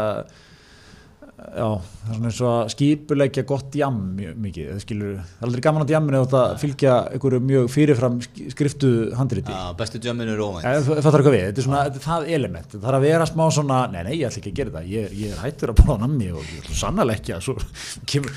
Já, 1.42 1.66
það 1.82 2.10
er 2.12 2.16
svona 2.16 2.28
eins 2.30 2.36
og 2.42 2.48
að 2.52 2.68
skipulegja 2.72 3.42
gott 3.50 3.74
jam 3.76 3.96
mjög 4.16 4.36
mikið, 4.44 4.66
það 4.72 4.82
skilur, 4.84 5.14
það 5.18 5.40
er 5.42 5.46
aldrei 5.48 5.62
gaman 5.66 5.82
á 5.82 5.92
jamminu 5.92 6.18
að 6.22 6.28
það 6.32 6.52
fylgja 6.62 6.92
einhverju 7.16 7.40
mjög 7.48 7.66
fyrirfram 7.74 8.16
sk- 8.24 8.46
skriftu 8.54 8.90
handriti. 9.18 9.52
Já, 9.52 9.64
bestu 9.80 10.00
djömmin 10.04 10.30
eru 10.32 10.46
óvænt. 10.46 10.64
Það 10.64 11.02
fattar 11.02 11.18
eitthvað 11.24 11.36
við, 11.36 11.44
þetta 11.48 11.60
er 11.62 11.66
svona, 11.66 11.82
þetta 11.88 12.00
er 12.00 12.06
það 12.06 12.30
element, 12.38 12.68
það 12.76 12.86
þarf 12.86 12.98
að 13.00 13.06
vera 13.08 13.28
smá 13.32 13.44
svona, 13.58 13.78
nei, 13.92 14.02
nei, 14.06 14.14
ég 14.20 14.26
ætla 14.30 14.40
ekki 14.42 14.52
að 14.54 14.58
gera 14.62 14.74
það, 14.78 14.88
ég, 14.94 15.16
ég 15.22 15.34
er 15.36 15.42
hættur 15.44 15.72
að 15.74 15.80
bóða 15.82 15.98
nammi 16.06 16.28
og 16.32 16.42
ég 16.46 16.62
ætla 16.62 16.78
sannlega 16.84 17.18
ekki 17.18 17.36
að 17.36 17.44
svo 17.48 17.54
kemur, 18.14 18.32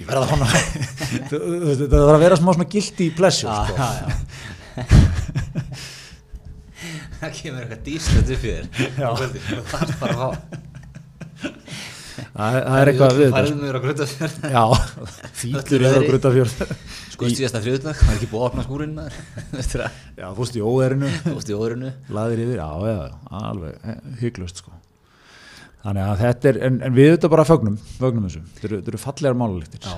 ég 0.00 0.10
verða 0.12 0.30
hana, 0.34 0.46
það 1.32 1.96
þarf 1.96 2.14
að 2.18 2.24
vera 2.26 2.40
smá 2.42 2.50
svona 2.54 2.70
guilty 2.76 3.10
pleasure, 3.18 3.50
Já, 3.50 3.56
sko. 3.66 3.74
já, 3.80 3.88
já. 3.96 4.06
Það 7.20 7.32
kemur 7.36 7.60
eitthvað 7.66 7.80
díslet 7.84 8.30
upp 8.32 8.44
í 8.48 8.52
þér. 8.54 8.68
Já. 8.96 9.08
Þú 9.20 9.56
þarft 9.68 9.98
bara 10.00 10.14
að 10.14 10.20
fá. 10.20 10.59
Það, 12.40 12.58
er 12.80 12.90
eitthvað 12.92 13.16
við 13.16 13.26
þetta. 13.26 13.40
Færið 13.40 13.60
mér 13.60 13.76
á 13.76 13.80
gröntafjörð. 13.84 14.36
sko. 14.40 14.50
Já, 14.54 14.64
fýtur 15.40 15.86
er 15.86 15.96
á 15.96 16.02
grutafjörð. 16.08 16.74
Sko 17.14 17.30
síðasta 17.34 17.62
friðudag, 17.64 17.98
það 18.00 18.12
er 18.14 18.18
ekki 18.18 18.30
búið 18.30 18.42
að 18.42 18.50
opna 18.50 18.66
skúrin 18.66 18.94
maður. 18.96 19.88
Já, 20.20 20.26
fórst 20.36 20.56
í 20.56 20.62
óðurinu. 20.64 21.10
laðir 22.16 22.44
yfir, 22.46 22.60
já, 22.60 22.70
já, 22.88 23.00
alveg 23.40 23.76
eh, 23.84 23.98
hygglust 24.22 24.62
sko 24.62 24.72
þannig 25.84 26.06
að 26.06 26.22
þetta 26.24 26.50
er, 26.50 26.58
en, 26.66 26.78
en 26.84 26.96
við 26.96 27.14
þetta 27.14 27.30
bara 27.32 27.44
fögnum 27.48 27.76
fögnum 27.96 28.26
þessu, 28.28 28.42
þetta 28.60 28.80
eru, 28.92 29.00
fallegar 29.00 29.38
málalíktir 29.40 29.86
Já, 29.86 29.94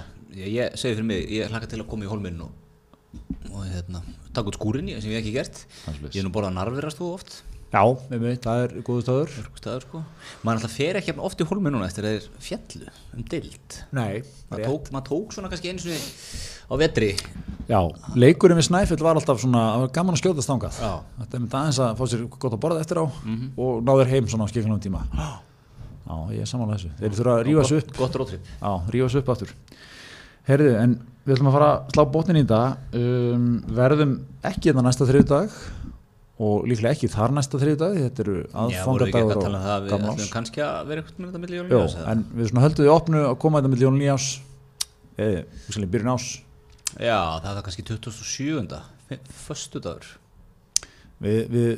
ég, 0.47 0.77
segi 0.79 0.97
fyrir 0.97 1.09
mig, 1.09 1.25
ég 1.35 1.51
hlaka 1.51 1.71
til 1.71 1.81
að 1.83 1.89
koma 1.91 2.07
í 2.07 2.11
hólminn 2.11 2.43
og, 2.45 2.53
og 3.51 3.65
hérna, 3.67 4.03
taka 4.33 4.53
út 4.53 4.59
skúrin 4.61 4.93
sem 4.95 5.11
ég 5.11 5.19
hef 5.19 5.25
ekki 5.25 5.35
gert. 5.35 5.65
Ég 6.07 6.23
er 6.23 6.27
nú 6.29 6.33
borðað 6.35 6.55
narvirast 6.57 7.01
þú 7.01 7.11
oft. 7.19 7.35
Já, 7.73 7.83
með 8.11 8.21
mig, 8.27 8.39
það 8.45 8.63
er 8.67 8.73
góðu 8.87 9.03
stöður 9.07 9.35
Staður, 9.63 9.85
sko. 9.87 10.01
Maður 10.45 10.59
alltaf 10.61 10.75
fer 10.77 10.99
ekki 10.99 11.13
jafn 11.13 11.23
oft 11.29 11.41
í 11.43 11.47
hólminn 11.49 11.73
núna 11.77 11.87
eftir 11.89 12.07
að 12.09 12.17
þeir 12.17 12.43
fjallu 12.47 12.89
um 13.17 13.23
dild. 13.33 13.77
nei, 13.97 14.23
Maður 14.51 14.67
tók, 14.69 14.91
maður 14.97 15.07
tók 15.09 15.37
svona 15.37 15.51
kannski 15.53 15.71
einu 15.73 15.85
sinni 15.85 16.01
á 16.69 16.75
vetri. 16.81 17.11
já, 17.71 17.81
leikurinn 18.19 18.59
við 18.61 18.67
Snæfell 18.69 19.01
var 19.05 19.17
alltaf 19.21 19.41
svona, 19.41 19.63
það 19.77 19.85
var 19.87 19.93
gaman 19.97 20.17
að 20.19 20.23
skjóta 20.23 20.45
stangað 20.45 20.81
Já. 20.83 20.93
þetta 21.23 21.39
er 21.39 21.45
með 21.47 21.57
aðeins 21.61 21.81
að 21.87 21.97
fá 22.03 22.05
sér 22.13 22.27
gott 22.37 22.53
að 22.57 22.61
borða 22.67 22.83
eftir 22.85 23.01
á 23.01 23.05
og 23.07 23.81
náður 23.87 24.11
heim 24.13 24.29
svona 24.29 24.45
á 24.45 24.53
skiklanum 24.53 24.83
tíma. 24.83 25.05
Já, 26.03 26.17
ég 26.35 26.43
er 26.43 26.51
samanlega 26.51 26.81
þessu. 26.83 26.91
Þeir 26.99 27.15
þurfa 27.17 27.35
að 27.39 27.45
rífa 27.47 27.65
sig 27.69 27.79
upp. 27.79 27.93
Gott 27.97 28.17
rótrip. 28.21 28.49
Já, 28.61 28.73
rífa 28.93 29.07
þessu 29.09 29.21
upp 29.23 29.29
aftur. 29.33 29.53
Herðu, 30.49 30.73
en 30.83 30.97
við 31.23 31.37
ætlum 31.37 31.49
að 31.53 31.55
fara 31.55 31.69
að 31.77 31.93
slá 31.95 32.03
botnin 32.17 32.41
í 32.41 32.43
þetta 32.43 32.99
um, 32.99 33.45
verðum 33.79 34.15
ekki 34.51 34.73
þetta 34.73 34.83
næsta 34.89 35.07
þriðdag 35.07 35.55
og 36.43 36.65
líklega 36.69 36.97
ekki 36.97 37.11
þar 37.13 37.35
næsta 37.37 37.61
þriðdag 37.61 37.99
þetta 37.99 38.25
eru 38.25 38.39
aðfangadagur 38.63 39.35
að 39.35 39.43
um 39.43 39.59
það 39.59 39.73
að 39.73 39.75
og 39.77 39.85
við 39.85 39.93
gamlás 39.93 40.31
kannski 40.33 40.65
að 40.65 40.89
vera 40.89 41.03
eitthvað 41.03 41.21
með 41.21 41.35
þetta 41.35 41.43
Jó, 41.53 41.83
jólun 41.83 42.09
en 42.15 42.25
við 42.33 42.49
svona 42.49 42.65
höldum 42.65 42.87
við 42.87 42.95
opnu 42.95 43.21
að 43.27 43.37
koma 43.45 43.61
þetta 43.61 43.73
með 43.75 43.85
Jón 43.85 44.01
Líás 44.01 44.31
eða, 45.21 45.45
við 45.77 45.93
byrjun 45.93 46.15
ás 46.15 46.31
Já, 47.01 47.41
það 47.41 47.55
var 47.57 47.65
kannski 47.65 47.85
27. 47.89 48.81
Föstu 49.47 49.81
dagur 49.85 50.11
við, 51.23 51.41
við, 51.53 51.71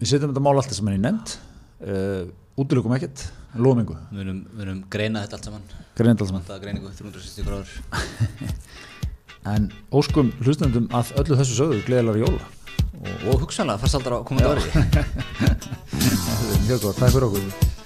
við 0.00 0.10
setjum 0.10 0.32
þetta 0.32 0.44
mál 0.44 0.56
alltaf 0.56 0.76
sem 0.76 0.90
er 0.90 0.98
í 0.98 1.00
nefnd. 1.02 1.34
Uh, 1.78 2.28
útilokum 2.58 2.94
ekkert, 2.96 3.28
lomingu 3.54 3.94
Við 4.10 4.24
erum, 4.24 4.42
við 4.52 4.64
erum 4.66 4.82
greina 4.90 5.22
þetta 5.24 5.38
allt 5.38 5.48
saman. 5.48 5.66
Greinindalsmann 5.98 6.42
Vantaða 6.42 6.64
greiningu 6.64 6.92
360 6.98 7.48
gráður. 7.48 7.74
En 9.48 9.70
óskum 9.94 10.32
hlustendum 10.42 10.88
að 10.92 11.14
öllu 11.22 11.36
þessu 11.38 11.54
sögðu 11.56 11.76
gleðilega 11.86 12.26
jóla 12.26 12.48
Og 13.28 13.42
hugsanlega 13.42 13.80
fannst 13.82 13.98
aldrei 13.98 14.18
að 14.18 14.24
koma 14.28 14.42
þetta 14.42 14.52
orði 14.54 14.70
Mjög 16.68 16.80
gott, 16.82 16.98
takk 16.98 17.12
fyrir 17.14 17.28
okkur 17.28 17.76